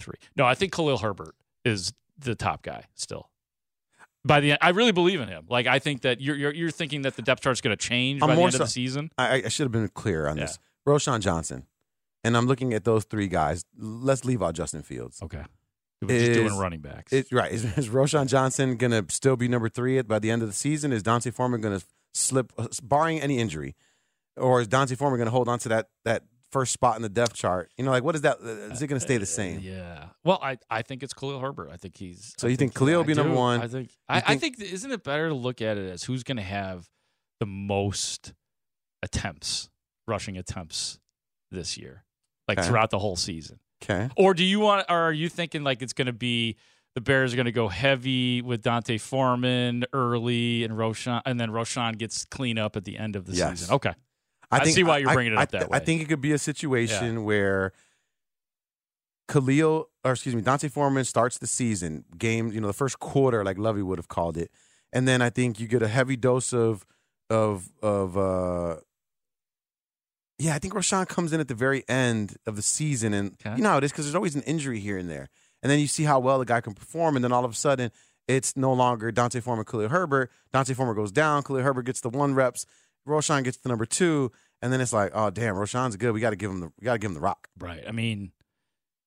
three. 0.00 0.16
No, 0.36 0.44
I 0.44 0.54
think 0.54 0.72
Khalil 0.74 0.98
Herbert 0.98 1.34
is 1.64 1.92
the 2.18 2.34
top 2.34 2.62
guy 2.62 2.84
still. 2.94 3.30
By 4.24 4.40
the 4.40 4.52
end, 4.52 4.58
I 4.62 4.68
really 4.70 4.92
believe 4.92 5.20
in 5.20 5.28
him. 5.28 5.46
Like 5.48 5.66
I 5.66 5.78
think 5.78 6.02
that 6.02 6.20
you're 6.20 6.36
you're, 6.36 6.54
you're 6.54 6.70
thinking 6.70 7.02
that 7.02 7.16
the 7.16 7.22
depth 7.22 7.42
chart's 7.42 7.60
going 7.60 7.76
to 7.76 7.82
change 7.88 8.22
I'm 8.22 8.28
by 8.28 8.34
the 8.36 8.42
end 8.42 8.54
of 8.54 8.60
the 8.60 8.66
season. 8.68 9.10
I, 9.18 9.42
I 9.44 9.48
should 9.48 9.64
have 9.64 9.72
been 9.72 9.88
clear 9.88 10.28
on 10.28 10.36
Yeah. 10.36 10.44
this. 10.44 10.58
Roschon 10.86 11.20
Johnson, 11.20 11.66
and 12.24 12.36
I'm 12.36 12.46
looking 12.46 12.72
at 12.74 12.84
those 12.84 13.04
three 13.04 13.28
guys. 13.28 13.64
Let's 13.76 14.24
leave 14.24 14.42
out 14.42 14.54
Justin 14.54 14.82
Fields. 14.82 15.20
Okay, 15.22 15.42
we're 16.00 16.18
just 16.18 16.32
doing 16.32 16.56
running 16.56 16.80
backs. 16.80 17.12
It, 17.12 17.30
right. 17.32 17.50
Is, 17.52 17.64
is 17.78 17.88
Roschon 17.88 18.26
Johnson 18.26 18.76
going 18.76 18.90
to 18.92 19.04
still 19.12 19.36
be 19.36 19.48
number 19.48 19.68
three 19.68 19.98
at, 19.98 20.08
by 20.08 20.18
the 20.18 20.30
end 20.30 20.42
of 20.42 20.48
the 20.48 20.54
season? 20.54 20.92
Is 20.92 21.02
D'Onta 21.02 21.32
Foreman 21.32 21.60
going 21.60 21.78
to 21.78 21.84
slip, 22.14 22.52
uh, 22.58 22.68
barring 22.82 23.20
any 23.20 23.38
injury, 23.38 23.74
or 24.36 24.60
is 24.60 24.68
D'Onta 24.68 24.96
Foreman 24.96 25.18
going 25.18 25.26
to 25.26 25.32
hold 25.32 25.48
on 25.48 25.58
to 25.60 25.68
that 25.70 25.88
that 26.04 26.24
first 26.50 26.72
spot 26.72 26.96
in 26.96 27.02
the 27.02 27.08
depth 27.08 27.34
chart? 27.34 27.70
You 27.76 27.84
know, 27.84 27.90
like 27.90 28.04
what 28.04 28.14
is 28.14 28.22
that? 28.22 28.38
uh, 28.42 28.74
it 28.74 28.86
going 28.86 28.98
to 28.98 29.00
stay 29.00 29.16
the 29.18 29.26
same? 29.26 29.60
Yeah. 29.60 30.06
Well, 30.24 30.38
I, 30.42 30.58
I 30.70 30.82
think 30.82 31.02
it's 31.02 31.14
Khalil 31.14 31.40
Herbert. 31.40 31.70
I 31.72 31.76
think 31.76 31.96
he's. 31.96 32.34
So 32.38 32.46
I 32.46 32.50
you 32.50 32.56
think 32.56 32.74
Khalil 32.74 32.96
will 32.98 33.04
I 33.04 33.06
be 33.06 33.14
number 33.14 33.34
one? 33.34 33.60
I 33.60 33.68
think. 33.68 33.90
I, 34.08 34.18
I 34.18 34.20
think- 34.36 34.58
think. 34.58 34.72
Isn't 34.72 34.90
it 34.92 35.02
better 35.02 35.28
to 35.28 35.34
look 35.34 35.60
at 35.60 35.78
it 35.78 35.90
as 35.90 36.04
who's 36.04 36.22
going 36.22 36.36
to 36.36 36.42
have 36.42 36.88
the 37.40 37.46
most 37.46 38.34
attempts, 39.02 39.68
rushing 40.06 40.38
attempts, 40.38 41.00
this 41.50 41.76
year, 41.76 42.04
like 42.48 42.58
Okay. 42.58 42.68
throughout 42.68 42.90
the 42.90 42.98
whole 42.98 43.16
season? 43.16 43.58
Okay. 43.82 44.08
Or 44.16 44.34
do 44.34 44.44
you 44.44 44.60
want? 44.60 44.86
Or 44.88 44.96
are 44.96 45.12
you 45.12 45.28
thinking 45.28 45.64
like 45.64 45.82
it's 45.82 45.92
going 45.92 46.06
to 46.06 46.12
be 46.12 46.56
the 46.94 47.00
Bears 47.00 47.32
are 47.32 47.36
going 47.36 47.46
to 47.46 47.52
go 47.52 47.68
heavy 47.68 48.42
with 48.42 48.62
D'Onta 48.62 49.00
Foreman 49.00 49.84
early 49.94 50.62
and 50.62 50.74
Roschon, 50.74 51.22
and 51.24 51.40
then 51.40 51.48
Roschon 51.50 51.96
gets 51.98 52.24
clean 52.26 52.58
up 52.58 52.76
at 52.76 52.84
the 52.84 52.98
end 52.98 53.16
of 53.16 53.24
the 53.24 53.32
Yes. 53.32 53.60
season? 53.60 53.74
Okay. 53.76 53.94
I 54.50 54.64
see 54.64 54.82
why 54.84 54.98
you're 54.98 55.12
bringing 55.14 55.32
it 55.32 55.38
up 55.38 55.50
that 55.52 55.68
I 55.72 55.78
think 55.78 56.02
it 56.02 56.08
could 56.08 56.20
be 56.20 56.32
a 56.32 56.38
situation 56.38 57.24
where 57.24 57.72
Khalil, 59.28 59.88
or 60.04 60.12
excuse 60.12 60.34
me, 60.34 60.42
D'Onta 60.42 60.70
Foreman 60.70 61.04
starts 61.04 61.38
the 61.38 61.46
season 61.46 62.04
game. 62.18 62.52
You 62.52 62.60
know, 62.60 62.66
the 62.66 62.72
first 62.74 62.98
quarter, 62.98 63.44
like 63.44 63.56
Lovie 63.58 63.82
would 63.82 63.98
have 63.98 64.08
called 64.08 64.36
it, 64.36 64.50
and 64.92 65.08
then 65.08 65.22
I 65.22 65.30
think 65.30 65.58
you 65.58 65.66
get 65.66 65.82
a 65.82 65.88
heavy 65.88 66.16
dose 66.16 66.52
of 66.52 66.84
of 67.30 67.70
of. 67.82 68.16
uh 68.16 68.76
yeah, 70.42 70.54
I 70.54 70.58
think 70.58 70.74
Roschon 70.74 71.06
comes 71.08 71.32
in 71.32 71.40
at 71.40 71.48
the 71.48 71.54
very 71.54 71.84
end 71.88 72.36
of 72.46 72.56
the 72.56 72.62
season, 72.62 73.14
and 73.14 73.32
Okay. 73.44 73.56
you 73.56 73.62
know 73.62 73.70
how 73.70 73.78
it 73.78 73.84
is 73.84 73.92
because 73.92 74.06
there's 74.06 74.14
always 74.14 74.34
an 74.34 74.42
injury 74.42 74.80
here 74.80 74.98
and 74.98 75.08
there, 75.08 75.28
and 75.62 75.70
then 75.70 75.78
you 75.78 75.86
see 75.86 76.04
how 76.04 76.18
well 76.18 76.38
the 76.38 76.44
guy 76.44 76.60
can 76.60 76.74
perform, 76.74 77.16
and 77.16 77.24
then 77.24 77.32
all 77.32 77.44
of 77.44 77.52
a 77.52 77.54
sudden 77.54 77.90
it's 78.28 78.56
no 78.56 78.72
longer 78.72 79.10
D'Onta 79.12 79.40
Foreman, 79.42 79.64
Khalil 79.64 79.88
Herbert. 79.88 80.30
D'Onta 80.52 80.74
Foreman 80.74 80.94
goes 80.94 81.12
down, 81.12 81.42
Khalil 81.42 81.62
Herbert 81.62 81.82
gets 81.82 82.00
the 82.00 82.08
one 82.08 82.34
reps, 82.34 82.66
Roschon 83.06 83.42
gets 83.44 83.56
the 83.58 83.68
number 83.68 83.84
two, 83.86 84.30
and 84.60 84.72
then 84.72 84.80
it's 84.80 84.92
like, 84.92 85.10
oh 85.14 85.30
damn, 85.30 85.54
Roschon's 85.56 85.96
good. 85.96 86.12
We 86.12 86.20
got 86.20 86.30
to 86.30 86.36
give 86.36 86.50
him 86.50 86.60
the 86.60 86.72
we 86.80 86.84
got 86.84 86.94
to 86.94 86.98
give 86.98 87.10
him 87.10 87.14
the 87.14 87.20
rock. 87.20 87.48
Right. 87.58 87.84
I 87.86 87.92
mean, 87.92 88.32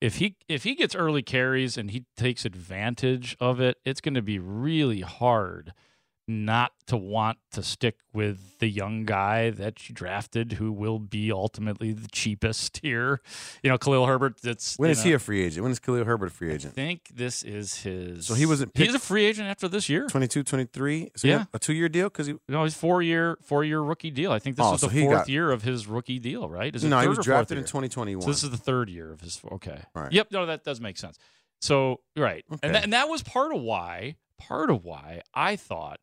if 0.02 0.16
he 0.18 0.36
if 0.50 0.64
he 0.64 0.76
gets 0.76 0.96
early 0.96 1.24
carries 1.24 1.78
and 1.78 1.92
he 1.92 2.06
takes 2.18 2.44
advantage 2.46 3.36
of 3.40 3.60
it, 3.62 3.78
it's 3.86 4.02
going 4.02 4.16
to 4.16 4.22
be 4.22 4.38
really 4.40 5.02
hard 5.02 5.74
not 6.28 6.72
to 6.88 6.98
want 6.98 7.38
to 7.52 7.62
stick 7.62 7.98
with 8.14 8.58
the 8.60 8.68
young 8.68 9.06
guy 9.06 9.52
that 9.52 9.88
you 9.88 9.94
drafted 9.94 10.54
who 10.54 10.72
will 10.72 10.98
be 10.98 11.32
ultimately 11.32 11.94
the 11.94 12.08
cheapest 12.08 12.78
here. 12.82 13.22
You 13.62 13.70
know, 13.70 13.78
Khalil 13.78 14.08
Herbert 14.08 14.42
that's 14.42 14.76
When 14.78 14.90
is 14.90 15.04
he 15.04 15.14
a 15.14 15.20
free 15.20 15.44
agent? 15.44 15.62
When 15.64 15.72
is 15.72 15.80
Khalil 15.80 16.04
Herbert 16.06 16.28
a 16.28 16.30
free 16.32 16.52
agent? 16.52 16.74
I 16.74 16.76
think 16.76 17.10
this 17.14 17.44
is 17.44 17.76
his 17.84 18.26
So 18.26 18.34
he 18.34 18.46
wasn't 18.46 18.76
He's 18.76 18.96
a 18.96 19.00
free 19.00 19.26
agent 19.26 19.48
after 19.50 19.68
this 19.68 19.88
year. 19.88 20.08
22, 20.08 20.44
23? 20.44 21.12
So 21.16 21.28
Yeah. 21.28 21.46
a 21.54 21.60
two 21.60 21.74
year 21.74 21.90
deal 21.90 22.08
because 22.10 22.28
he 22.28 22.36
No, 22.50 22.64
he's 22.64 22.74
four 22.76 23.02
year 23.04 23.38
four 23.44 23.64
year 23.64 23.82
rookie 23.82 24.12
deal. 24.12 24.32
I 24.32 24.40
think 24.40 24.56
this 24.56 24.66
Oh, 24.66 24.72
was 24.72 24.82
so 24.82 24.88
the 24.88 24.94
he 24.94 25.02
fourth 25.02 25.18
got- 25.20 25.30
year 25.30 25.52
of 25.52 25.62
his 25.62 25.86
rookie 25.88 26.20
deal, 26.20 26.50
right? 26.50 26.76
Is 26.76 26.84
it 26.84 26.90
no, 26.90 27.00
he 27.02 27.08
was 27.08 27.20
drafted 27.20 27.58
in 27.58 27.64
year? 27.64 27.68
twenty 27.68 27.90
twenty 27.90 28.14
So 28.20 28.28
this 28.28 28.44
is 28.44 28.50
the 28.50 28.58
third 28.58 28.90
year 28.90 29.12
of 29.12 29.22
his. 29.22 29.40
Okay. 29.52 29.80
Right. 29.94 30.12
Yep. 30.12 30.32
No, 30.32 30.46
that 30.48 30.64
does 30.64 30.82
make 30.82 30.98
sense. 30.98 31.18
So 31.62 32.02
right, 32.18 32.44
Okay. 32.52 32.60
and 32.64 32.76
that, 32.76 32.84
and 32.84 32.94
that 32.94 33.10
was 33.10 33.24
part 33.24 33.54
of 33.56 33.62
why 33.62 34.16
part 34.38 34.70
of 34.70 34.84
why 34.84 35.22
I 35.34 35.56
thought 35.56 36.00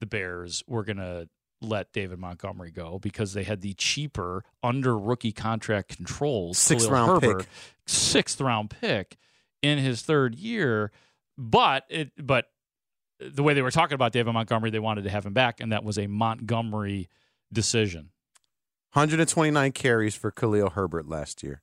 the 0.00 0.06
Bears 0.06 0.62
were 0.66 0.84
gonna 0.84 1.28
let 1.62 1.92
David 1.92 2.18
Montgomery 2.18 2.70
go 2.70 2.98
because 2.98 3.32
they 3.32 3.44
had 3.44 3.62
the 3.62 3.74
cheaper 3.74 4.44
under 4.62 4.98
rookie 4.98 5.32
contract 5.32 5.96
controls 5.96 6.58
Sixth 6.58 6.86
Khalil 6.86 7.06
round 7.06 7.24
Herbert, 7.24 7.38
pick. 7.40 7.48
sixth 7.86 8.40
round 8.40 8.70
pick 8.70 9.16
in 9.62 9.78
his 9.78 10.02
third 10.02 10.34
year, 10.34 10.92
but 11.38 11.84
it 11.88 12.12
but 12.18 12.46
the 13.18 13.42
way 13.42 13.54
they 13.54 13.62
were 13.62 13.70
talking 13.70 13.94
about 13.94 14.12
David 14.12 14.32
Montgomery, 14.32 14.70
they 14.70 14.78
wanted 14.78 15.04
to 15.04 15.10
have 15.10 15.24
him 15.24 15.32
back, 15.32 15.60
and 15.60 15.72
that 15.72 15.84
was 15.84 15.98
a 15.98 16.06
Montgomery 16.06 17.08
decision. 17.52 18.10
129 18.92 19.72
carries 19.72 20.14
for 20.14 20.30
Khalil 20.30 20.70
Herbert 20.70 21.08
last 21.08 21.42
year. 21.42 21.62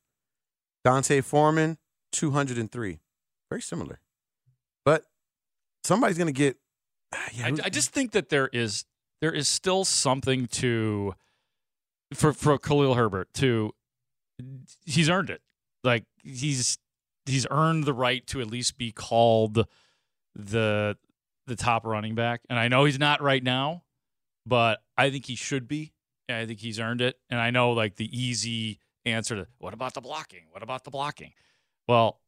D'Onta 0.84 1.22
Foreman, 1.22 1.78
203. 2.12 3.00
Very 3.50 3.62
similar. 3.62 4.00
But 4.84 5.04
somebody's 5.82 6.18
going 6.18 6.26
to 6.26 6.32
get. 6.32 6.56
Yeah, 7.32 7.46
I, 7.46 7.66
I 7.66 7.68
just 7.68 7.90
think 7.90 8.12
that 8.12 8.28
there 8.28 8.48
is 8.52 8.84
there 9.20 9.32
is 9.32 9.48
still 9.48 9.84
something 9.84 10.46
to 10.48 11.14
for 12.12 12.32
for 12.32 12.58
Khalil 12.58 12.94
Herbert 12.94 13.32
to 13.34 13.72
he's 14.84 15.08
earned 15.08 15.30
it. 15.30 15.40
Like 15.82 16.04
he's 16.22 16.78
he's 17.26 17.46
earned 17.50 17.84
the 17.84 17.92
right 17.94 18.26
to 18.28 18.40
at 18.40 18.48
least 18.48 18.78
be 18.78 18.92
called 18.92 19.66
the 20.34 20.96
the 21.46 21.56
top 21.56 21.84
running 21.84 22.14
back. 22.14 22.40
And 22.48 22.58
I 22.58 22.68
know 22.68 22.84
he's 22.84 22.98
not 22.98 23.22
right 23.22 23.42
now, 23.42 23.84
but 24.46 24.80
I 24.96 25.10
think 25.10 25.26
he 25.26 25.36
should 25.36 25.68
be. 25.68 25.92
And 26.28 26.38
I 26.38 26.46
think 26.46 26.60
he's 26.60 26.80
earned 26.80 27.00
it. 27.00 27.16
And 27.28 27.38
I 27.38 27.50
know 27.50 27.72
like 27.72 27.96
the 27.96 28.08
easy 28.18 28.80
answer 29.04 29.36
to 29.36 29.46
what 29.58 29.74
about 29.74 29.94
the 29.94 30.00
blocking? 30.00 30.46
What 30.50 30.62
about 30.62 30.84
the 30.84 30.90
blocking? 30.90 31.32
Well, 31.86 32.20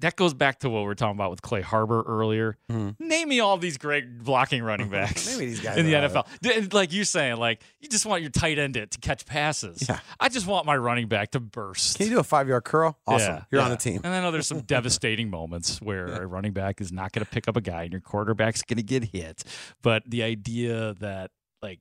that 0.00 0.16
goes 0.16 0.34
back 0.34 0.58
to 0.60 0.70
what 0.70 0.80
we 0.80 0.86
were 0.86 0.94
talking 0.94 1.16
about 1.16 1.30
with 1.30 1.42
Clay 1.42 1.60
Harbor 1.60 2.02
earlier. 2.06 2.56
Mhm. 2.70 2.96
Name 2.98 3.28
me 3.28 3.40
all 3.40 3.56
these 3.56 3.78
great 3.78 4.18
blocking 4.22 4.62
running 4.62 4.88
backs 4.90 5.26
Name 5.28 5.38
these 5.38 5.60
guys 5.60 5.76
in 5.78 5.86
the 5.86 5.92
NFL. 5.94 6.26
And 6.56 6.72
Like 6.72 6.92
you're 6.92 7.04
saying, 7.04 7.36
like 7.36 7.62
you 7.80 7.88
just 7.88 8.06
want 8.06 8.22
your 8.22 8.30
tight 8.30 8.58
end 8.58 8.74
to, 8.74 8.86
to 8.86 8.98
catch 8.98 9.24
passes. 9.26 9.86
Yeah. 9.88 10.00
I 10.18 10.28
just 10.28 10.46
want 10.46 10.66
my 10.66 10.76
running 10.76 11.08
back 11.08 11.30
to 11.32 11.40
burst. 11.40 11.98
Can 11.98 12.06
you 12.06 12.12
do 12.14 12.18
a 12.20 12.24
five 12.24 12.48
yard 12.48 12.64
curl? 12.64 12.98
Awesome. 13.06 13.34
Yeah, 13.34 13.44
You're 13.50 13.62
on 13.62 13.70
the 13.70 13.76
team. 13.76 14.00
And 14.04 14.12
I 14.14 14.20
know 14.20 14.30
there's 14.30 14.46
some 14.46 14.60
devastating 14.66 15.30
moments 15.30 15.80
where 15.80 16.06
a 16.06 16.26
running 16.26 16.52
back 16.52 16.80
is 16.80 16.90
not 16.92 17.12
going 17.12 17.24
to 17.24 17.30
pick 17.30 17.48
up 17.48 17.56
a 17.56 17.60
guy 17.60 17.82
and 17.84 17.92
your 17.92 18.00
quarterback's 18.00 18.62
going 18.62 18.76
to 18.78 18.82
get 18.82 19.04
hit. 19.04 19.44
But 19.82 20.02
the 20.06 20.22
idea 20.22 20.94
that 21.00 21.30
like 21.62 21.80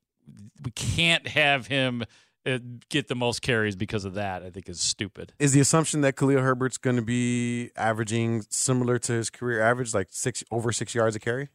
we 0.64 0.72
can't 0.72 1.28
have 1.28 1.68
him 1.68 2.04
Uh, 2.46 2.58
get 2.90 3.08
the 3.10 3.16
most 3.16 3.42
carries 3.42 3.76
because 3.76 4.06
of 4.06 4.14
that, 4.14 4.44
I 4.44 4.50
think 4.50 4.70
is 4.70 4.80
stupid. 4.80 5.34
Is 5.40 5.52
the 5.52 5.60
assumption 5.60 6.02
that 6.02 6.16
Khalil 6.16 6.40
Herbert's 6.42 6.78
going 6.78 6.96
to 6.96 7.02
be 7.02 7.70
averaging 7.76 8.44
similar 8.50 8.98
to 9.00 9.12
his 9.14 9.30
career 9.30 9.62
average, 9.62 9.94
like 9.94 10.08
six 10.10 10.44
over 10.50 10.72
six 10.72 10.96
yards 10.96 11.16
a 11.16 11.20
carry? 11.20 11.50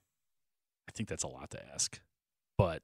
I 0.89 0.93
think 0.93 1.09
that's 1.09 1.23
a 1.25 1.29
lot 1.29 1.51
to 1.51 1.67
ask. 1.73 2.01
But 2.59 2.83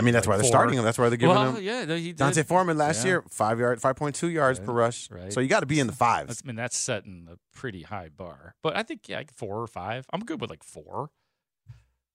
I 0.00 0.02
mean, 0.02 0.14
that's 0.14 0.26
like 0.26 0.32
why 0.32 0.36
they're 0.38 0.44
four- 0.44 0.48
starting 0.50 0.78
him. 0.78 0.84
That's 0.84 0.96
why 0.98 1.08
they're 1.10 1.18
giving 1.18 1.36
well, 1.36 1.52
him. 1.56 1.62
yeah, 1.62 1.84
no, 1.84 1.94
he 1.96 2.12
did. 2.12 2.16
D'Onta 2.16 2.44
Foreman 2.44 2.78
last 2.78 3.00
Yeah. 3.04 3.10
year, 3.10 3.24
five 3.30 3.60
yard, 3.60 3.80
five 3.82 3.96
point 3.96 4.14
two 4.16 4.28
yards 4.30 4.58
Right, 4.58 4.66
per 4.66 4.72
rush. 4.72 5.10
right. 5.10 5.30
So 5.32 5.40
you 5.40 5.48
got 5.48 5.60
to 5.60 5.66
be 5.66 5.78
in 5.78 5.86
the 5.86 5.92
fives. 5.92 6.40
I 6.42 6.46
mean, 6.46 6.56
that's 6.56 6.76
setting 6.76 7.28
a 7.30 7.36
pretty 7.56 7.82
high 7.82 8.08
bar. 8.08 8.54
But 8.62 8.76
I 8.76 8.82
think 8.82 9.08
yeah, 9.08 9.18
like 9.18 9.32
four 9.32 9.60
or 9.60 9.66
five. 9.66 10.06
I'm 10.10 10.20
good 10.20 10.40
with 10.40 10.48
like 10.48 10.64
four, 10.64 11.10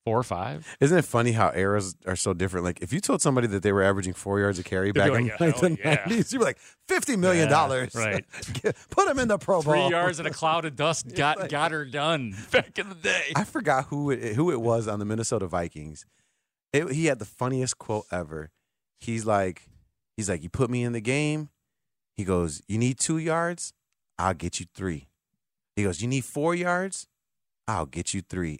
four 0.06 0.18
or 0.18 0.24
five. 0.24 0.68
Isn't 0.80 0.98
it 0.98 1.06
funny 1.06 1.32
how 1.32 1.52
eras 1.54 1.96
are 2.06 2.16
so 2.16 2.34
different? 2.34 2.66
Like 2.66 2.82
if 2.82 2.92
you 2.92 3.00
told 3.00 3.22
somebody 3.22 3.48
that 3.48 3.64
they 3.64 3.72
were 3.72 3.84
averaging 3.84 4.14
four 4.14 4.40
yards 4.40 4.60
a 4.60 4.64
carry 4.64 4.92
They'd 4.92 5.00
back 5.00 5.12
be 5.12 5.18
in 5.18 5.28
like, 5.28 5.40
like, 5.40 5.56
"Hell 5.56 5.70
the 5.70 5.76
oh, 5.76 5.78
yeah." 5.84 5.96
nineties, 6.06 6.34
you'd 6.34 6.40
be 6.40 6.46
like 6.46 6.58
fifty 6.88 7.16
million 7.16 7.50
dollars. 7.50 7.94
Yeah, 7.96 8.06
right. 8.06 8.26
Put 8.90 9.08
him 9.08 9.20
in 9.20 9.28
the 9.28 9.38
Pro 9.38 9.62
Bowl. 9.62 9.74
Three 9.74 9.90
yards 9.90 10.20
and 10.20 10.28
a 10.28 10.32
cloud 10.32 10.66
of 10.66 10.76
dust 10.76 11.14
got 11.16 11.50
got 11.50 11.72
her 11.72 11.86
done 11.86 12.36
back 12.52 12.78
in 12.80 12.90
the 12.90 12.96
day. 12.96 13.32
I 13.36 13.44
forgot 13.44 13.86
who 13.86 14.12
it, 14.12 14.36
who 14.36 14.52
it 14.52 14.62
was 14.62 14.88
on 14.88 15.00
the 15.00 15.06
Minnesota 15.06 15.48
Vikings. 15.48 16.06
It, 16.74 16.92
he 16.92 17.06
had 17.06 17.20
the 17.20 17.26
funniest 17.26 17.78
quote 17.78 18.06
ever. 18.12 18.50
He's 19.00 19.26
like, 19.26 19.64
he's 20.16 20.30
like, 20.30 20.44
you 20.44 20.50
put 20.50 20.70
me 20.70 20.84
in 20.84 20.94
the 20.94 21.02
game. 21.02 21.50
He 22.16 22.24
goes, 22.24 22.62
you 22.68 22.78
need 22.78 23.00
two 23.00 23.18
yards, 23.18 23.74
I'll 24.20 24.34
get 24.34 24.60
you 24.60 24.68
three. 24.76 25.08
He 25.76 25.84
goes, 25.84 26.02
you 26.02 26.08
need 26.08 26.26
four 26.26 26.54
yards, 26.54 27.08
I'll 27.72 27.86
get 27.86 28.14
you 28.14 28.22
three. 28.22 28.60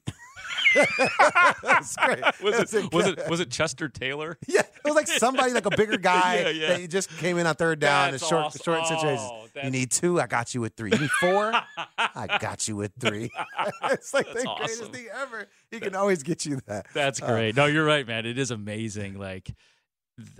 That's 0.76 1.96
great. 1.96 2.24
was 2.42 2.58
That's 2.58 2.74
it 2.74 2.94
was 2.94 3.08
it 3.08 3.30
was 3.30 3.40
it 3.40 3.50
Chester 3.52 3.88
Taylor? 3.90 4.38
Yeah, 4.48 4.62
it 4.62 4.70
was 4.86 4.96
like 4.96 5.08
somebody 5.08 5.52
like 5.54 5.66
a 5.66 5.76
bigger 5.76 5.98
guy 6.12 6.40
Yeah, 6.42 6.50
yeah. 6.50 6.78
that 6.78 6.88
just 6.90 7.10
came 7.18 7.38
in 7.38 7.46
on 7.48 7.56
third 7.56 7.80
down 7.80 8.12
That's 8.12 8.24
in 8.24 8.30
short 8.30 8.46
awesome. 8.46 8.62
short 8.64 8.88
situations. 8.88 9.20
Oh, 9.22 9.48
you 9.64 9.70
need 9.70 9.92
two, 9.92 10.20
I 10.20 10.28
got 10.28 10.54
you 10.54 10.62
with 10.62 10.76
three. 10.76 10.92
You 10.92 11.00
need 11.00 11.12
four, 11.12 11.52
I 11.98 12.38
got 12.40 12.68
you 12.68 12.76
with 12.76 12.92
three. 13.00 13.30
it's 13.92 14.14
like 14.14 14.28
That's 14.28 14.44
the 14.44 14.56
greatest 14.58 14.92
thing 14.92 15.08
ever. 15.14 15.48
He 15.70 15.80
can 15.80 15.96
always 15.96 16.24
get 16.24 16.46
you 16.46 16.60
that. 16.68 16.88
That's 16.94 17.22
Uh, 17.22 17.28
great. 17.28 17.56
No, 17.56 17.66
you're 17.66 17.86
right, 17.86 18.08
man. 18.08 18.26
It 18.26 18.38
is 18.38 18.52
amazing, 18.52 19.18
like 19.20 19.52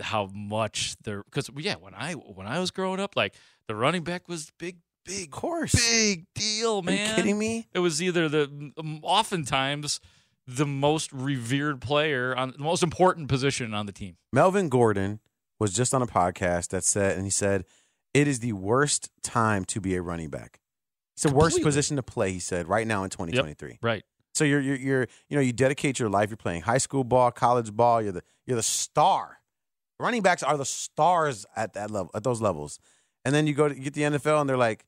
how 0.00 0.26
much 0.34 0.96
they're 1.04 1.22
because 1.24 1.50
yeah, 1.58 1.74
when 1.76 1.94
I 1.94 2.12
when 2.14 2.46
I 2.46 2.58
was 2.58 2.70
growing 2.70 3.00
up, 3.00 3.16
like 3.16 3.34
the 3.68 3.74
running 3.74 4.02
back 4.02 4.28
was 4.28 4.50
big, 4.58 4.78
big, 5.04 5.24
Of 5.26 5.30
course. 5.30 5.72
big 5.74 6.26
deal, 6.34 6.78
Are 6.78 6.82
man. 6.82 7.08
you 7.10 7.14
kidding 7.16 7.38
me? 7.38 7.68
It 7.72 7.78
was 7.80 8.02
either 8.02 8.28
the 8.28 8.72
um, 8.78 9.00
oftentimes 9.02 10.00
the 10.46 10.66
most 10.66 11.12
revered 11.12 11.80
player 11.80 12.34
on 12.36 12.52
the 12.52 12.58
most 12.58 12.82
important 12.82 13.28
position 13.28 13.74
on 13.74 13.86
the 13.86 13.92
team. 13.92 14.16
Melvin 14.32 14.68
Gordon 14.68 15.20
was 15.60 15.72
just 15.72 15.94
on 15.94 16.02
a 16.02 16.06
podcast 16.06 16.68
that 16.68 16.84
said, 16.84 17.16
and 17.16 17.24
he 17.24 17.30
said, 17.30 17.64
it 18.12 18.26
is 18.28 18.40
the 18.40 18.52
worst 18.52 19.10
time 19.22 19.64
to 19.66 19.80
be 19.80 19.94
a 19.94 20.02
running 20.02 20.28
back. 20.28 20.60
It's 21.14 21.22
the 21.22 21.32
worst 21.32 21.62
position 21.62 21.96
to 21.96 22.02
play, 22.02 22.32
he 22.32 22.40
said, 22.40 22.66
right 22.68 22.86
now 22.86 23.04
in 23.04 23.10
2023. 23.10 23.78
Right. 23.82 24.02
So 24.34 24.44
you're, 24.44 24.60
you're, 24.60 24.76
you're, 24.76 25.06
you 25.28 25.36
know, 25.36 25.40
you 25.42 25.52
dedicate 25.52 25.98
your 25.98 26.08
life. 26.08 26.30
You're 26.30 26.36
playing 26.38 26.62
high 26.62 26.78
school 26.78 27.04
ball, 27.04 27.30
college 27.30 27.72
ball. 27.72 28.02
You're 28.02 28.12
the, 28.12 28.22
you're 28.46 28.56
the 28.56 28.62
star. 28.62 29.38
Running 30.00 30.22
backs 30.22 30.42
are 30.42 30.56
the 30.56 30.64
stars 30.64 31.46
at 31.54 31.74
that 31.74 31.90
level, 31.90 32.10
at 32.14 32.24
those 32.24 32.40
levels. 32.40 32.80
And 33.24 33.34
then 33.34 33.46
you 33.46 33.54
go 33.54 33.68
to 33.68 33.74
you 33.76 33.82
get 33.82 33.94
the 33.94 34.02
NFL, 34.02 34.40
and 34.40 34.50
they're 34.50 34.56
like, 34.56 34.84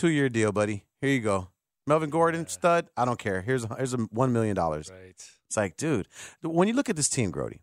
two 0.00 0.08
year 0.10 0.28
deal, 0.28 0.52
buddy. 0.52 0.84
Here 1.00 1.10
you 1.10 1.20
go. 1.20 1.48
Melvin 1.86 2.10
Gordon, 2.10 2.46
stud. 2.46 2.88
I 2.96 3.04
don't 3.04 3.18
care. 3.18 3.42
Here's 3.42 3.64
here's 3.76 3.94
a 3.94 3.98
one 4.10 4.32
million 4.32 4.54
dollars. 4.56 4.90
Right. 4.90 5.14
It's 5.46 5.56
like, 5.56 5.76
dude, 5.76 6.06
when 6.42 6.68
you 6.68 6.74
look 6.74 6.88
at 6.88 6.96
this 6.96 7.08
team, 7.08 7.30
Grote, 7.30 7.58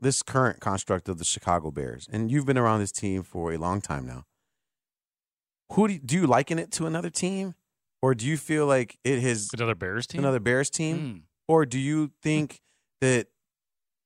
this 0.00 0.22
current 0.22 0.60
construct 0.60 1.08
of 1.08 1.18
the 1.18 1.24
Chicago 1.24 1.70
Bears, 1.70 2.08
and 2.12 2.30
you've 2.30 2.46
been 2.46 2.58
around 2.58 2.80
this 2.80 2.92
team 2.92 3.22
for 3.22 3.52
a 3.52 3.56
long 3.58 3.80
time 3.80 4.06
now. 4.06 4.24
Who 5.72 5.86
do 5.88 5.94
you, 5.94 6.00
do 6.00 6.14
you 6.16 6.26
liken 6.26 6.58
it 6.58 6.72
to 6.72 6.86
another 6.86 7.10
team, 7.10 7.54
or 8.02 8.14
do 8.14 8.26
you 8.26 8.36
feel 8.36 8.66
like 8.66 8.98
it 9.04 9.20
has 9.20 9.50
Another 9.54 9.74
Bears 9.74 10.06
team. 10.06 10.18
another 10.20 10.40
Bears 10.40 10.70
team, 10.70 10.96
Mm. 10.98 11.22
or 11.46 11.66
do 11.66 11.78
you 11.78 12.10
think 12.22 12.60
that 13.00 13.28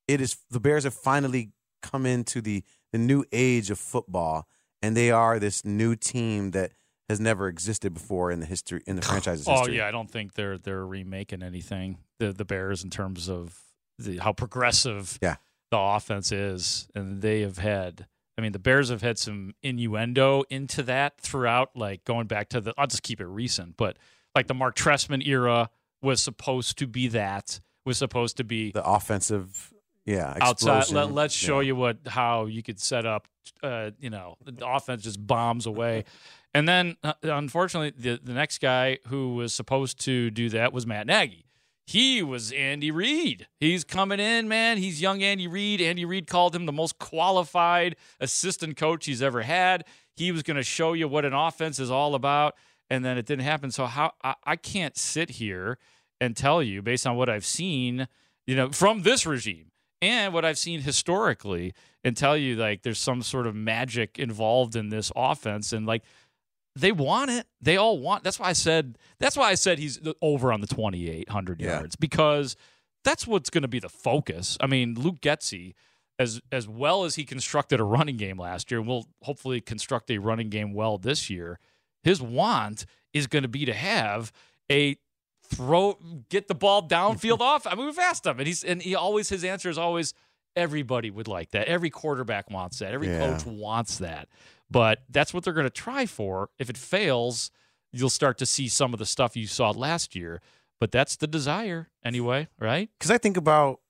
it 0.08 0.20
is 0.20 0.36
the 0.50 0.60
Bears 0.60 0.84
have 0.84 0.94
finally 0.94 1.52
come 1.82 2.04
into 2.06 2.40
the 2.40 2.62
the 2.92 2.98
new 2.98 3.24
age 3.32 3.70
of 3.70 3.78
football, 3.78 4.46
and 4.82 4.94
they 4.96 5.10
are 5.10 5.38
this 5.38 5.64
new 5.64 5.96
team 5.96 6.50
that 6.50 6.72
has 7.12 7.20
never 7.20 7.46
existed 7.48 7.94
before 7.94 8.30
in 8.32 8.40
the 8.40 8.46
history 8.46 8.82
in 8.86 8.96
the 8.96 9.02
franchise's 9.10 9.46
Oh 9.46 9.58
history? 9.58 9.76
yeah, 9.76 9.86
I 9.86 9.90
don't 9.92 10.10
think 10.10 10.34
they're 10.34 10.58
they're 10.58 10.84
remaking 10.86 11.42
anything. 11.42 11.98
The 12.18 12.32
the 12.32 12.44
Bears 12.44 12.82
in 12.82 12.90
terms 12.90 13.28
of 13.28 13.60
the, 13.98 14.18
how 14.18 14.32
progressive 14.32 15.18
Yeah. 15.22 15.36
the 15.70 15.78
offense 15.78 16.32
is, 16.32 16.88
and 16.94 17.22
they 17.22 17.40
have 17.42 17.58
had. 17.58 18.06
I 18.38 18.40
mean, 18.40 18.52
the 18.52 18.58
Bears 18.58 18.88
have 18.88 19.02
had 19.02 19.18
some 19.18 19.54
innuendo 19.62 20.42
into 20.48 20.82
that 20.84 21.20
throughout, 21.20 21.76
like 21.76 22.04
going 22.04 22.26
back 22.26 22.48
to 22.50 22.60
the. 22.60 22.74
I'll 22.78 22.86
just 22.86 23.02
keep 23.02 23.20
it 23.20 23.26
recent, 23.26 23.76
but 23.76 23.96
like 24.34 24.46
the 24.48 24.54
Mark 24.54 24.74
Trestman 24.74 25.24
era 25.26 25.68
was 26.00 26.20
supposed 26.20 26.78
to 26.78 26.86
be 26.86 27.08
that 27.08 27.60
was 27.84 27.98
supposed 27.98 28.36
to 28.38 28.44
be 28.44 28.72
the 28.72 28.82
offensive, 28.84 29.72
yeah, 30.06 30.36
outside. 30.40 30.78
explosion. 30.78 31.14
Let, 31.14 31.26
us 31.26 31.32
show 31.32 31.60
Yeah. 31.60 31.66
you 31.68 31.76
what 31.76 31.98
how 32.06 32.46
you 32.46 32.62
could 32.62 32.80
set 32.80 33.04
up. 33.06 33.28
Uh, 33.62 33.90
you 34.00 34.08
know, 34.10 34.36
the 34.44 34.66
offense 34.66 35.02
just 35.02 35.24
bombs 35.24 35.66
away, 35.66 36.04
and 36.54 36.68
then 36.68 36.96
uh, 37.02 37.14
unfortunately, 37.22 37.92
the 37.96 38.20
the 38.22 38.34
next 38.34 38.58
guy 38.60 38.98
who 39.08 39.34
was 39.34 39.54
supposed 39.54 39.98
to 40.00 40.30
do 40.30 40.48
that 40.50 40.72
was 40.72 40.86
Matt 40.86 41.06
Nagy. 41.06 41.46
he 41.86 42.22
was 42.22 42.52
Andy 42.52 42.90
Reid. 42.90 43.48
He's 43.58 43.84
coming 43.84 44.20
in, 44.20 44.48
man. 44.48 44.78
He's 44.78 45.00
young 45.02 45.22
Andy 45.22 45.46
Reid. 45.48 45.80
Andy 45.80 46.04
Reid 46.04 46.26
called 46.26 46.54
him 46.54 46.66
the 46.66 46.72
most 46.72 46.98
qualified 46.98 47.96
assistant 48.20 48.76
coach 48.76 49.06
he's 49.06 49.22
ever 49.22 49.42
had. 49.42 49.84
He 50.14 50.30
was 50.30 50.42
going 50.42 50.56
to 50.56 50.62
show 50.62 50.92
you 50.92 51.08
what 51.08 51.24
an 51.24 51.32
offense 51.32 51.78
is 51.78 51.90
all 51.90 52.14
about, 52.14 52.54
and 52.88 53.04
then 53.04 53.18
it 53.18 53.26
didn't 53.26 53.44
happen. 53.44 53.70
So 53.70 53.86
how 53.86 54.12
I, 54.22 54.34
I 54.44 54.56
can't 54.56 54.96
sit 54.96 55.30
here 55.30 55.78
and 56.20 56.36
tell 56.36 56.62
you 56.62 56.82
based 56.82 57.06
on 57.06 57.16
what 57.16 57.28
I've 57.28 57.46
seen, 57.46 58.06
you 58.46 58.54
know, 58.54 58.70
from 58.70 59.02
this 59.02 59.26
regime 59.26 59.70
and 60.00 60.32
what 60.32 60.44
I've 60.44 60.58
seen 60.58 60.80
historically, 60.80 61.74
and 62.04 62.16
tell 62.16 62.36
you 62.36 62.56
like 62.56 62.82
there's 62.82 62.98
some 62.98 63.22
sort 63.22 63.46
of 63.46 63.54
magic 63.54 64.18
involved 64.18 64.76
in 64.76 64.88
this 64.88 65.10
offense, 65.16 65.72
and 65.72 65.86
like 65.86 66.02
they 66.76 66.92
want 66.92 67.30
it. 67.30 67.46
They 67.60 67.76
all 67.76 67.98
want. 67.98 68.24
That's 68.24 68.38
why 68.38 68.48
I 68.48 68.52
said. 68.54 68.96
That's 69.18 69.36
why 69.36 69.50
I 69.50 69.54
said 69.54 69.78
he's 69.78 70.00
over 70.22 70.52
on 70.52 70.60
the 70.60 70.66
2,800 70.66 71.60
Yeah. 71.60 71.78
yards 71.80 71.96
because 71.96 72.56
that's 73.04 73.26
what's 73.26 73.50
going 73.50 73.62
to 73.62 73.68
be 73.68 73.78
the 73.80 73.88
focus. 73.88 74.56
I 74.60 74.66
mean, 74.66 74.94
Luke 74.94 75.20
Getsy, 75.20 75.74
as 76.18 76.40
as 76.50 76.66
well 76.68 77.04
as 77.04 77.16
he 77.16 77.24
constructed 77.24 77.80
a 77.80 77.84
running 77.84 78.16
game 78.16 78.38
last 78.38 78.70
year, 78.70 78.80
and 78.80 78.88
will 78.88 79.06
hopefully 79.22 79.60
construct 79.60 80.10
a 80.10 80.18
running 80.18 80.48
game 80.50 80.72
well 80.72 80.98
this 80.98 81.28
year. 81.28 81.58
His 82.04 82.22
want 82.22 82.86
is 83.12 83.26
going 83.26 83.42
to 83.42 83.48
be 83.48 83.64
to 83.64 83.74
have 83.74 84.32
a 84.70 84.96
throw, 85.44 85.98
get 86.30 86.48
the 86.48 86.54
ball 86.54 86.88
downfield 86.88 87.40
off. 87.42 87.66
I 87.66 87.74
mean, 87.74 87.86
we've 87.86 87.98
asked 87.98 88.24
him, 88.24 88.38
and 88.38 88.46
he's 88.46 88.64
and 88.64 88.80
he 88.80 88.94
always 88.94 89.28
his 89.28 89.44
answer 89.44 89.68
is 89.68 89.76
always 89.78 90.14
everybody 90.56 91.10
would 91.10 91.28
like 91.28 91.50
that. 91.50 91.66
Every 91.68 91.90
quarterback 91.90 92.50
wants 92.50 92.78
that. 92.80 92.92
Every 92.92 93.08
Yeah. 93.08 93.18
coach 93.18 93.46
wants 93.46 93.98
that. 93.98 94.28
But 94.70 95.02
that's 95.08 95.34
what 95.34 95.44
they're 95.44 95.52
going 95.52 95.66
to 95.66 95.70
try 95.70 96.06
for. 96.06 96.50
If 96.58 96.70
it 96.70 96.76
fails, 96.78 97.50
you'll 97.92 98.10
start 98.10 98.38
to 98.38 98.46
see 98.46 98.68
some 98.68 98.92
of 98.92 98.98
the 98.98 99.06
stuff 99.06 99.36
you 99.36 99.46
saw 99.46 99.70
last 99.70 100.14
year. 100.14 100.40
But 100.80 100.90
that's 100.92 101.16
the 101.16 101.26
desire 101.26 101.90
anyway, 102.04 102.48
right? 102.58 102.90
because 102.98 103.10
I 103.10 103.18
think 103.18 103.36
about 103.36 103.80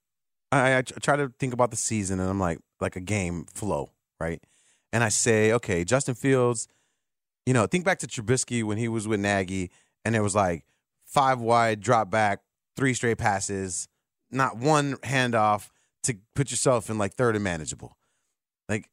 I, 0.51 0.77
I 0.79 0.83
try 0.83 1.16
to 1.16 1.33
think 1.38 1.55
about 1.55 1.70
the 1.70 1.77
season 1.79 2.20
and 2.20 2.29
I'm 2.29 2.38
like 2.38 2.59
like 2.81 2.96
a 2.96 3.01
game 3.01 3.46
flow, 3.55 3.90
right? 4.20 4.42
And 4.92 5.03
I 5.03 5.09
say, 5.09 5.53
okay, 5.53 5.85
Justin 5.85 6.14
Fields, 6.14 6.68
you 7.46 7.55
know, 7.55 7.66
think 7.66 7.85
back 7.87 7.98
to 8.01 8.07
Trubisky 8.07 8.62
when 8.62 8.77
he 8.77 8.88
was 8.88 9.09
with 9.09 9.20
Nagy, 9.20 9.70
and 10.05 10.14
it 10.14 10.20
was 10.20 10.35
like 10.35 10.66
five 11.07 11.40
wide, 11.40 11.81
drop 11.81 12.11
back, 12.11 12.40
three 12.77 12.92
straight 12.92 13.16
passes, 13.16 13.88
not 14.31 14.59
one 14.59 14.96
handoff 14.96 15.70
to 16.05 16.17
put 16.35 16.51
yourself 16.51 16.91
in 16.91 16.99
like 16.99 17.15
third 17.15 17.35
and 17.35 17.45
manageable. 17.45 17.97
Like, 18.69 18.88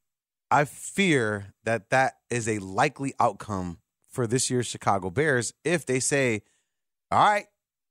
I 0.51 0.65
fear 0.65 1.53
that 1.63 1.89
that 1.89 2.15
is 2.29 2.47
a 2.47 2.59
likely 2.59 3.13
outcome 3.19 3.79
for 4.09 4.25
this 4.27 4.49
year's 4.49 4.67
Chicago 4.67 5.09
Bears 5.09 5.53
if 5.63 5.85
they 5.85 5.99
say, 5.99 6.41
all 7.11 7.19
right, 7.19 7.45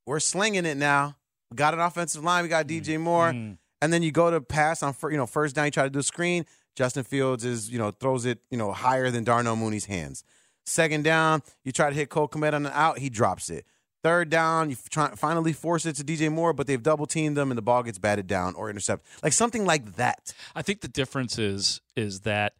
we're 0.06 0.20
slinging 0.20 0.66
it 0.66 0.76
now. 0.76 1.16
We 1.50 1.56
got 1.56 1.74
an 1.74 1.80
offensive 1.80 2.24
line. 2.24 2.42
We 2.42 2.48
got 2.48 2.66
DJ 2.66 3.00
Moore. 3.00 3.32
Mm. 3.32 3.58
And 3.80 3.92
then 3.92 4.02
you 4.02 4.10
go 4.10 4.30
to 4.30 4.40
pass 4.40 4.82
on, 4.82 4.94
you 5.04 5.16
know, 5.16 5.26
first 5.26 5.54
down, 5.54 5.66
you 5.66 5.70
try 5.70 5.84
to 5.84 5.90
do 5.90 6.00
a 6.00 6.02
screen. 6.02 6.44
Justin 6.74 7.04
Fields 7.04 7.44
is, 7.44 7.70
you 7.70 7.78
know, 7.78 7.90
throws 7.90 8.24
it, 8.24 8.40
you 8.50 8.58
know, 8.58 8.72
higher 8.72 9.10
than 9.10 9.24
Darnell 9.24 9.56
Mooney's 9.56 9.86
hands. 9.86 10.24
Second 10.66 11.04
down, 11.04 11.42
you 11.64 11.72
try 11.72 11.88
to 11.88 11.94
hit 11.94 12.10
Cole 12.10 12.28
Kmet 12.28 12.52
on 12.52 12.64
the 12.64 12.78
out, 12.78 12.98
he 12.98 13.08
drops 13.08 13.50
it. 13.50 13.64
Third 14.04 14.30
down, 14.30 14.70
you 14.70 14.76
try, 14.90 15.10
finally 15.16 15.52
force 15.52 15.84
it 15.84 15.96
to 15.96 16.04
DJ 16.04 16.30
Moore, 16.30 16.52
but 16.52 16.66
they've 16.66 16.82
double 16.82 17.06
teamed 17.06 17.36
them 17.36 17.50
and 17.50 17.58
the 17.58 17.62
ball 17.62 17.82
gets 17.82 17.98
batted 17.98 18.26
down 18.28 18.54
or 18.54 18.70
intercepted. 18.70 19.06
Like 19.22 19.32
something 19.32 19.66
like 19.66 19.96
that. 19.96 20.32
I 20.54 20.62
think 20.62 20.80
the 20.82 20.88
difference 20.88 21.38
is 21.38 21.80
is 21.96 22.20
that 22.20 22.54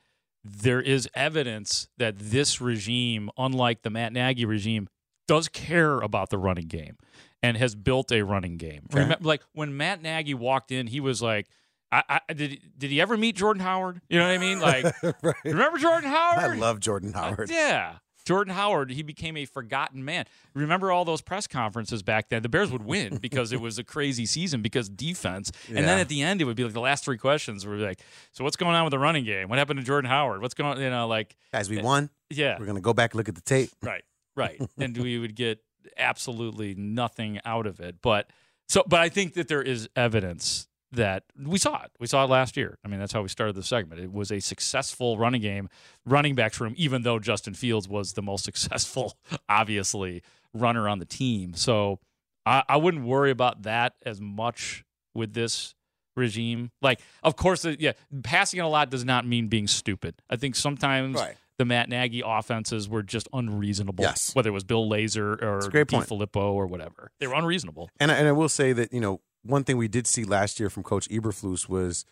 there 0.45 0.81
is 0.81 1.09
evidence 1.15 1.89
that 1.99 2.19
this 2.19 2.61
regime, 2.61 3.31
unlike 3.39 3.83
the 3.83 3.91
Matt 3.91 4.13
Nagy 4.13 4.45
regime, 4.45 4.89
does 5.29 5.49
care 5.49 6.01
about 6.01 6.31
the 6.31 6.39
running 6.39 6.67
game 6.67 6.97
and 7.43 7.57
has 7.57 7.75
built 7.77 8.11
a 8.11 8.23
running 8.23 8.57
game. 8.57 8.87
Okay. 8.93 9.05
Remem- 9.05 9.25
like 9.25 9.43
when 9.53 9.77
Matt 9.77 10.03
Nagy 10.03 10.35
walked 10.35 10.73
in, 10.73 10.87
he 10.89 10.99
was 11.01 11.23
like, 11.23 11.47
I, 11.93 12.21
I, 12.29 12.33
did 12.33 12.61
did 12.77 12.91
he 12.91 13.01
ever 13.01 13.17
meet 13.17 13.37
Jordan 13.37 13.63
Howard? 13.63 14.01
You 14.11 14.19
know 14.19 14.27
what 14.27 14.35
I 14.35 14.39
mean? 14.39 14.61
Like, 14.61 14.85
Right. 15.23 15.35
remember 15.45 15.79
Jordan 15.79 16.11
Howard? 16.11 16.39
I 16.39 16.55
love 16.57 16.81
Jordan 16.81 17.13
Howard. 17.13 17.49
Yeah. 17.51 17.95
Jordan 18.29 18.53
Howard, 18.53 18.91
he 18.91 19.03
became 19.03 19.39
a 19.39 19.47
forgotten 19.47 20.05
man. 20.05 20.27
Remember 20.53 20.93
all 20.93 21.07
those 21.07 21.23
press 21.23 21.47
conferences 21.47 22.03
back 22.03 22.29
then? 22.29 22.43
The 22.43 22.51
Bears 22.51 22.71
would 22.71 22.85
win 22.85 23.17
because 23.23 23.53
it 23.53 23.61
was 23.63 23.79
a 23.79 23.83
crazy 23.83 24.27
season 24.27 24.61
because 24.61 24.91
defense. 24.91 25.51
And 25.69 25.79
then 25.79 25.99
at 25.99 26.11
the 26.11 26.21
end, 26.21 26.43
it 26.43 26.45
would 26.45 26.55
be 26.55 26.63
like 26.63 26.75
the 26.75 26.81
last 26.81 27.07
three 27.07 27.17
questions 27.17 27.65
were 27.65 27.77
like, 27.77 28.01
so 28.33 28.45
what's 28.45 28.57
going 28.57 28.75
on 28.75 28.85
with 28.85 28.91
the 28.91 28.99
running 28.99 29.25
game? 29.25 29.49
What 29.49 29.59
happened 29.59 29.81
to 29.81 29.87
Jordan 29.87 30.11
Howard? 30.11 30.43
What's 30.43 30.53
going 30.53 30.77
on? 30.77 30.79
You 30.79 30.91
know, 30.91 31.09
like, 31.09 31.37
As 31.55 31.71
we 31.71 31.79
eh, 31.79 31.83
won. 31.83 32.11
yeah, 32.29 32.59
We're 32.59 32.67
going 32.67 32.77
to 32.77 32.83
go 32.83 32.93
back 32.93 33.15
and 33.15 33.17
look 33.17 33.31
at 33.31 33.35
the 33.35 33.41
tape. 33.41 33.71
right, 33.83 34.05
right. 34.37 34.61
and 34.79 34.95
we 34.99 35.19
would 35.19 35.35
get 35.35 35.61
absolutely 35.97 36.75
nothing 36.75 37.41
out 37.47 37.67
of 37.67 37.81
it. 37.81 37.97
But 38.03 38.29
so, 38.69 38.85
but 38.87 39.01
I 39.01 39.09
think 39.09 39.35
that 39.35 39.49
there 39.49 39.63
is 39.63 39.89
evidence 39.97 40.68
that 40.93 41.25
we 41.45 41.59
saw 41.59 41.83
it. 41.83 41.91
We 42.01 42.07
saw 42.07 42.25
it 42.25 42.31
last 42.31 42.57
year. 42.57 42.79
I 42.85 42.89
mean, 42.89 42.99
that's 43.01 43.13
how 43.13 43.23
we 43.23 43.29
started 43.29 43.55
the 43.57 43.63
segment. 43.63 44.01
It 44.01 44.13
was 44.13 44.31
a 44.33 44.41
successful 44.41 45.19
running 45.19 45.43
game, 45.43 45.69
running 46.07 46.35
backs 46.35 46.61
room, 46.61 46.75
even 46.79 47.03
though 47.03 47.19
Justin 47.19 47.55
Fields 47.55 47.89
was 47.89 48.15
the 48.15 48.23
most 48.23 48.45
successful, 48.51 49.17
obviously, 49.49 50.23
runner 50.55 50.89
on 50.89 50.99
the 50.99 51.05
team. 51.05 51.55
So 51.55 52.01
I, 52.47 52.63
I 52.69 52.77
wouldn't 52.77 53.05
worry 53.05 53.31
about 53.31 53.63
that 53.63 53.95
as 54.07 54.21
much 54.21 54.85
with 55.15 55.35
this 55.35 55.75
regime. 56.17 56.71
Like, 56.81 57.01
of 57.23 57.37
course, 57.37 57.65
uh, 57.65 57.77
yeah, 57.79 57.93
passing 58.23 58.59
it 58.61 58.63
a 58.63 58.69
lot 58.69 58.91
does 58.91 59.05
not 59.05 59.27
mean 59.27 59.49
being 59.49 59.67
stupid. 59.67 60.15
I 60.31 60.37
think 60.37 60.57
sometimes 60.57 61.17
Right. 61.17 61.37
the 61.59 61.65
Matt 61.65 61.89
Nagy 61.89 62.23
offenses 62.25 62.89
were 62.89 63.03
just 63.03 63.29
unreasonable. 63.33 64.05
Yes. 64.05 64.35
Whether 64.35 64.49
it 64.49 64.53
was 64.53 64.65
Bill 64.65 64.89
Lazor 64.89 65.41
or 65.43 65.69
great. 65.71 65.91
Filippo 65.91 66.53
or 66.53 66.67
whatever. 66.67 67.11
They 67.21 67.27
were 67.27 67.35
unreasonable. 67.35 67.91
And 68.01 68.11
I, 68.11 68.15
and 68.17 68.27
I 68.29 68.33
will 68.33 68.49
say 68.49 68.73
that 68.73 68.93
you 68.93 69.01
know 69.01 69.21
one 69.43 69.65
thing 69.65 69.77
we 69.77 69.89
did 69.89 70.07
see 70.07 70.25
last 70.25 70.59
year 70.61 70.71
from 70.71 70.83
Coach 70.83 71.09
Eberflus 71.09 71.69
was 71.69 72.05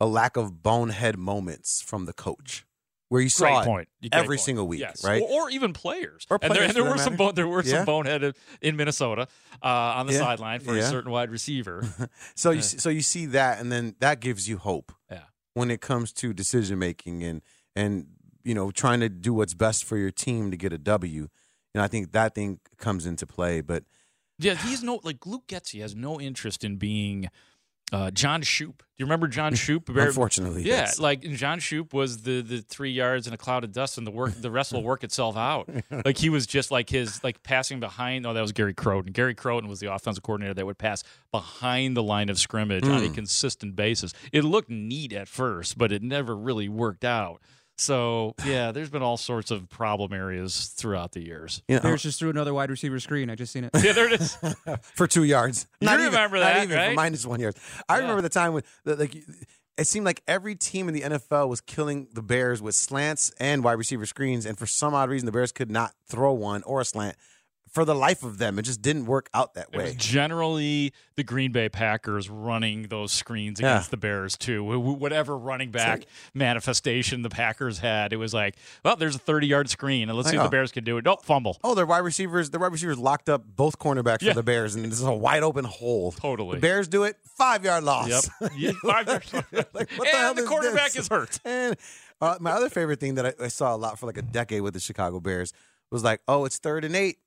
a 0.00 0.06
lack 0.06 0.36
of 0.36 0.62
bonehead 0.62 1.16
moments 1.18 1.80
from 1.82 2.06
the 2.06 2.12
coach, 2.12 2.64
where 3.08 3.20
you 3.20 3.28
saw 3.28 3.44
Great 3.46 3.58
it 3.60 3.64
point. 3.64 3.88
Great 4.00 4.14
every 4.14 4.36
point. 4.36 4.40
single 4.44 4.66
week, 4.66 4.80
yes. 4.80 5.04
right? 5.04 5.22
Or, 5.22 5.44
or 5.44 5.50
even 5.50 5.72
players. 5.72 6.26
Or 6.30 6.38
and 6.42 6.50
there, 6.50 6.56
players, 6.58 6.76
and 6.76 6.84
there 6.84 6.90
were 6.92 6.98
some 6.98 7.16
bo- 7.16 7.32
there 7.32 7.46
were 7.46 7.62
Yeah. 7.62 7.84
some 7.84 7.86
boneheaded 7.86 8.34
in 8.60 8.76
Minnesota 8.76 9.28
uh, 9.62 9.66
on 9.66 10.06
the 10.06 10.14
Yeah. 10.14 10.18
sideline 10.20 10.60
for 10.60 10.76
a 10.76 10.82
certain 10.82 11.10
wide 11.12 11.30
receiver. 11.30 11.82
So 12.34 12.50
you 12.50 12.62
see, 12.62 12.78
so 12.78 12.88
you 12.88 13.02
see 13.02 13.26
that, 13.26 13.60
and 13.60 13.70
then 13.70 13.94
that 14.00 14.20
gives 14.20 14.48
you 14.48 14.58
hope 14.58 14.92
Yeah. 15.10 15.24
when 15.54 15.70
it 15.70 15.80
comes 15.80 16.12
to 16.14 16.32
decision 16.32 16.78
making 16.78 17.22
and 17.22 17.42
and 17.76 18.06
you 18.42 18.54
know 18.54 18.70
trying 18.72 19.00
to 19.00 19.08
do 19.08 19.32
what's 19.34 19.54
best 19.54 19.84
for 19.84 19.96
your 19.96 20.10
team 20.10 20.50
to 20.50 20.56
get 20.56 20.72
a 20.72 20.78
W. 20.78 21.28
And 21.74 21.82
I 21.82 21.86
think 21.88 22.12
that 22.12 22.34
thing 22.34 22.58
comes 22.76 23.06
into 23.06 23.26
play. 23.26 23.60
But 23.60 23.84
Yeah, 24.42 24.54
he's 24.54 24.82
no 24.82 25.00
like 25.02 25.24
Luke 25.26 25.44
Getsy 25.48 25.80
has 25.80 25.94
no 25.94 26.20
interest 26.20 26.64
in 26.64 26.76
being 26.76 27.28
uh, 27.92 28.10
John 28.10 28.40
Shoop. 28.40 28.78
Do 28.78 28.84
you 28.96 29.04
remember 29.04 29.28
John 29.28 29.54
Shoop? 29.64 29.88
unfortunately, 29.90 30.62
Yeah, 30.62 30.76
yes. 30.76 30.98
like 30.98 31.20
John 31.22 31.58
Shoop 31.60 31.92
was 31.92 32.22
the 32.22 32.40
the 32.40 32.62
three 32.62 32.90
yards 32.90 33.26
in 33.26 33.34
a 33.34 33.36
cloud 33.36 33.64
of 33.64 33.72
dust, 33.72 33.98
and 33.98 34.06
the 34.06 34.10
work 34.10 34.32
the 34.34 34.50
rest 34.50 34.72
will 34.72 34.82
work 34.82 35.04
itself 35.04 35.36
out. 35.36 35.68
Like 36.04 36.16
he 36.16 36.30
was 36.30 36.46
just 36.46 36.70
like 36.70 36.88
his 36.88 37.22
like 37.22 37.42
passing 37.42 37.80
behind. 37.80 38.26
Oh, 38.26 38.32
that 38.32 38.40
was 38.40 38.52
Gary 38.52 38.72
Crowton. 38.74 39.12
Gary 39.12 39.34
Crowton 39.34 39.68
was 39.68 39.80
the 39.80 39.92
offensive 39.92 40.22
coordinator 40.22 40.54
that 40.54 40.64
would 40.66 40.78
pass 40.78 41.04
behind 41.30 41.96
the 41.96 42.02
line 42.02 42.28
of 42.30 42.38
scrimmage 42.38 42.84
on 42.84 43.02
a 43.02 43.08
Hmm. 43.08 43.14
consistent 43.14 43.76
basis. 43.76 44.12
It 44.32 44.42
looked 44.44 44.70
neat 44.70 45.12
at 45.12 45.28
first, 45.28 45.76
but 45.76 45.92
it 45.92 46.02
never 46.02 46.34
really 46.36 46.68
worked 46.68 47.04
out. 47.04 47.40
So 47.82 48.34
yeah, 48.44 48.70
there's 48.72 48.90
been 48.90 49.02
all 49.02 49.16
sorts 49.16 49.50
of 49.50 49.68
problem 49.68 50.12
areas 50.12 50.66
throughout 50.76 51.12
the 51.12 51.20
years. 51.20 51.62
you 51.68 51.76
know, 51.76 51.82
Bears 51.82 52.00
oh. 52.02 52.08
just 52.08 52.18
threw 52.18 52.30
another 52.30 52.54
wide 52.54 52.70
receiver 52.70 53.00
screen. 53.00 53.28
I 53.28 53.34
just 53.34 53.52
seen 53.52 53.64
it. 53.64 53.70
Yeah, 53.82 53.92
there 53.92 54.06
it 54.12 54.20
is. 54.20 54.36
for 54.94 55.06
two 55.06 55.24
yards. 55.24 55.66
You 55.80 55.86
Not 55.86 55.96
remember 55.96 56.36
even, 56.36 56.40
that, 56.40 56.54
Not 56.54 56.62
even 56.64 56.76
right? 56.76 56.88
for 56.90 56.94
minus 56.94 57.26
one 57.26 57.40
yard. 57.40 57.56
I 57.88 57.96
Yeah. 57.96 58.02
remember 58.02 58.22
the 58.22 58.28
time 58.28 58.52
when 58.52 58.62
the, 58.84 58.94
like 58.96 59.16
it 59.78 59.86
seemed 59.86 60.06
like 60.06 60.22
every 60.28 60.54
team 60.54 60.86
in 60.88 60.94
the 60.94 61.00
NFL 61.00 61.48
was 61.48 61.60
killing 61.60 62.06
the 62.12 62.22
Bears 62.22 62.62
with 62.62 62.74
slants 62.74 63.32
and 63.40 63.64
wide 63.64 63.72
receiver 63.72 64.06
screens, 64.06 64.46
and 64.46 64.56
for 64.58 64.66
some 64.66 64.94
odd 64.94 65.08
reason, 65.10 65.26
the 65.26 65.32
Bears 65.32 65.50
could 65.50 65.70
not 65.70 65.92
throw 66.06 66.32
one 66.32 66.62
or 66.64 66.80
a 66.80 66.84
slant 66.84 67.16
for 67.72 67.84
the 67.86 67.94
life 67.94 68.22
of 68.22 68.36
them. 68.38 68.58
It 68.58 68.62
just 68.62 68.82
didn't 68.82 69.06
work 69.06 69.30
out 69.32 69.54
that 69.54 69.68
It 69.72 69.76
was 69.78 69.86
way. 69.92 69.94
generally 69.98 70.92
the 71.16 71.24
Green 71.24 71.52
Bay 71.52 71.68
Packers 71.70 72.28
running 72.28 72.84
those 72.88 73.12
screens 73.12 73.60
Yeah. 73.60 73.72
against 73.72 73.90
the 73.90 73.96
Bears 73.96 74.36
too. 74.36 74.62
Wh- 74.64 74.76
wh- 74.96 75.00
Whatever 75.00 75.36
running 75.38 75.70
back 75.70 76.04
manifestation 76.34 77.22
the 77.22 77.30
Packers 77.30 77.78
had, 77.78 78.12
it 78.12 78.16
was 78.16 78.34
like, 78.34 78.56
well, 78.84 78.96
there's 78.96 79.14
a 79.16 79.18
30 79.18 79.46
yard 79.46 79.70
screen, 79.70 80.08
and 80.08 80.16
let's 80.16 80.28
see 80.30 80.36
if 80.36 80.42
the. 80.42 80.48
Bears 80.50 80.70
can 80.70 80.84
do 80.84 80.98
it. 80.98 81.04
Nope, 81.04 81.24
fumble. 81.24 81.58
Oh, 81.64 81.74
their 81.74 81.86
wide 81.86 81.98
receivers, 82.00 82.50
the 82.50 82.58
wide 82.58 82.72
receivers 82.72 82.98
locked 82.98 83.28
up 83.30 83.42
both 83.56 83.78
cornerbacks 83.78 84.20
Yeah. 84.22 84.32
for 84.32 84.36
the 84.40 84.42
Bears, 84.42 84.74
and 84.74 84.84
this 84.84 85.00
is 85.00 85.04
a 85.06 85.12
wide 85.12 85.42
open 85.42 85.64
hole. 85.64 86.12
Totally. 86.12 86.56
The 86.56 86.60
Bears 86.60 86.88
do 86.88 87.04
it, 87.04 87.16
five 87.36 87.64
yard 87.64 87.84
loss. 87.84 88.08
Yep. 88.40 88.50
Yeah, 88.56 88.72
five 88.84 89.06
yards. 89.06 89.32
Like, 89.32 89.90
what 89.96 90.08
and 90.08 90.16
hell 90.18 90.34
the 90.34 90.42
quarterback 90.42 90.92
this? 90.92 91.04
is 91.04 91.08
hurt. 91.08 91.38
And 91.44 91.76
uh, 92.20 92.36
my 92.40 92.50
other 92.52 92.68
favorite 92.68 93.00
thing 93.00 93.14
that 93.14 93.26
I, 93.40 93.44
I 93.44 93.48
saw 93.48 93.74
a 93.74 93.78
lot 93.78 93.98
for 93.98 94.06
like 94.06 94.18
a 94.18 94.22
decade 94.22 94.60
with 94.62 94.74
the 94.74 94.80
Chicago 94.80 95.20
Bears 95.20 95.52
was 95.90 96.04
like, 96.04 96.20
oh, 96.28 96.44
it's 96.44 96.58
third 96.58 96.84
and 96.84 96.94
eight, 96.94 97.18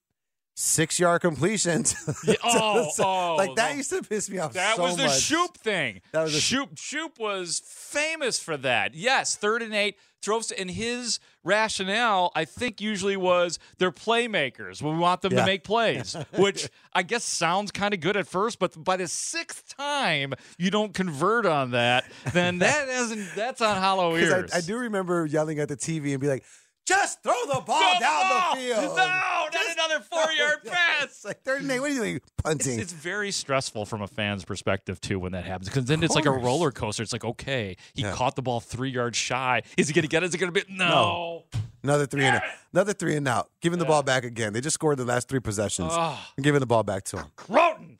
six 0.55 0.99
yard 0.99 1.21
completions. 1.21 1.95
Oh, 2.43 2.89
oh, 2.99 3.35
like 3.37 3.55
that 3.55 3.75
used 3.75 3.89
to 3.91 4.01
piss 4.01 4.29
me 4.29 4.39
off. 4.39 4.53
That 4.53 4.77
so 4.77 4.83
was 4.83 4.97
the 4.97 5.03
much. 5.05 5.19
Shoop 5.21 5.57
thing. 5.57 6.01
That 6.11 6.23
was 6.23 6.33
the- 6.33 6.39
Shoop. 6.39 6.77
Shoop 6.77 7.19
was 7.19 7.61
famous 7.65 8.39
for 8.39 8.55
that. 8.57 8.95
Yes, 8.95 9.35
third 9.35 9.61
and 9.61 9.73
eight 9.73 9.97
drove, 10.21 10.45
and 10.57 10.71
his 10.71 11.19
rationale, 11.43 12.31
I 12.35 12.45
think, 12.45 12.81
usually 12.81 13.15
was 13.17 13.59
they're 13.77 13.91
playmakers. 13.91 14.81
We 14.81 14.97
want 14.97 15.21
them 15.21 15.33
Yeah. 15.33 15.41
to 15.41 15.45
make 15.45 15.63
plays, 15.63 16.15
which 16.37 16.69
I 16.93 17.03
guess 17.03 17.23
sounds 17.23 17.71
kind 17.71 17.93
of 17.93 17.99
good 17.99 18.17
at 18.17 18.27
first, 18.27 18.57
but 18.59 18.81
by 18.83 18.97
the 18.97 19.07
sixth 19.07 19.75
time 19.77 20.33
you 20.57 20.71
don't 20.71 20.93
convert 20.93 21.45
on 21.45 21.71
that, 21.71 22.05
then 22.33 22.59
that 22.59 22.87
isn't 22.87 23.27
that's 23.35 23.61
on 23.61 23.77
hollow 23.77 24.15
ears. 24.15 24.51
I, 24.53 24.57
I 24.57 24.61
do 24.61 24.77
remember 24.77 25.25
yelling 25.25 25.59
at 25.59 25.67
the 25.69 25.77
TV 25.77 26.11
and 26.11 26.19
be 26.19 26.27
like, 26.27 26.43
"Just 26.85 27.23
throw 27.23 27.33
the 27.47 27.61
ball 27.61 27.79
Go 27.93 27.99
down 27.99 28.29
ball! 28.29 28.55
the 28.55 28.61
field." 28.61 28.83
No, 28.83 28.95
not 28.95 29.53
another 29.73 29.99
four-yard 30.03 30.59
pass. 30.65 31.23
Like 31.25 31.41
third 31.43 31.61
and 31.61 31.71
eight. 31.71 31.79
What 31.79 31.91
are 31.91 31.93
you 31.93 31.99
doing? 31.99 32.15
It's, 32.17 32.25
Punting. 32.43 32.79
it's 32.79 32.93
very 32.93 33.31
stressful 33.31 33.85
from 33.85 34.01
a 34.01 34.07
fan's 34.07 34.45
perspective 34.45 35.01
too 35.01 35.19
when 35.19 35.31
that 35.33 35.45
happens 35.45 35.67
because 35.69 35.85
then 35.85 36.03
it's 36.03 36.15
like 36.15 36.25
a 36.25 36.31
roller 36.31 36.71
coaster. 36.71 37.03
It's 37.03 37.13
like 37.13 37.25
okay, 37.25 37.75
he 37.93 38.03
Yeah. 38.03 38.11
caught 38.13 38.35
the 38.35 38.41
ball 38.41 38.59
three 38.59 38.89
yards 38.91 39.17
shy. 39.17 39.63
Is 39.77 39.87
he 39.87 39.93
going 39.93 40.03
to 40.03 40.07
get 40.09 40.23
it? 40.23 40.27
Is 40.27 40.33
it 40.35 40.37
going 40.37 40.53
to 40.53 40.65
be 40.65 40.71
no? 40.73 41.43
Another 41.83 42.05
three 42.07 42.25
and 42.25 42.37
out. 42.37 42.43
Another 42.73 42.93
three 42.93 43.15
and 43.15 43.27
out. 43.27 43.49
Giving 43.61 43.77
the 43.79 43.85
ball 43.85 44.01
back 44.01 44.23
again. 44.23 44.53
They 44.53 44.61
just 44.61 44.73
scored 44.73 44.97
the 44.97 45.05
last 45.05 45.27
three 45.27 45.39
possessions. 45.39 45.89
Oh, 45.91 46.19
I'm 46.37 46.41
giving 46.43 46.59
the 46.59 46.65
ball 46.65 46.81
back 46.83 47.03
to 47.05 47.17
him. 47.17 47.25
Crowton 47.37 47.97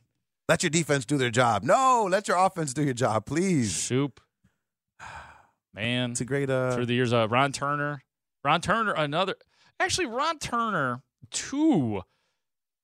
Let 0.48 0.64
your 0.64 0.70
defense 0.70 1.04
do 1.04 1.16
their 1.18 1.30
job. 1.30 1.62
No, 1.62 2.06
let 2.10 2.26
your 2.26 2.36
offense 2.36 2.72
do 2.74 2.82
your 2.82 2.94
job, 2.94 3.26
please. 3.26 3.72
Shoop, 3.72 4.20
man. 5.74 6.12
It's 6.12 6.20
a 6.20 6.24
great. 6.24 6.50
Uh, 6.50 6.72
through 6.74 6.86
the 6.86 6.94
years, 6.94 7.12
uh, 7.12 7.28
Ron 7.28 7.52
Turner, 7.52 8.02
Ron 8.46 8.60
Turner, 8.60 8.92
another. 8.92 9.34
Actually, 9.80 10.06
Ron 10.06 10.38
Turner, 10.38 11.02
two, 11.32 12.02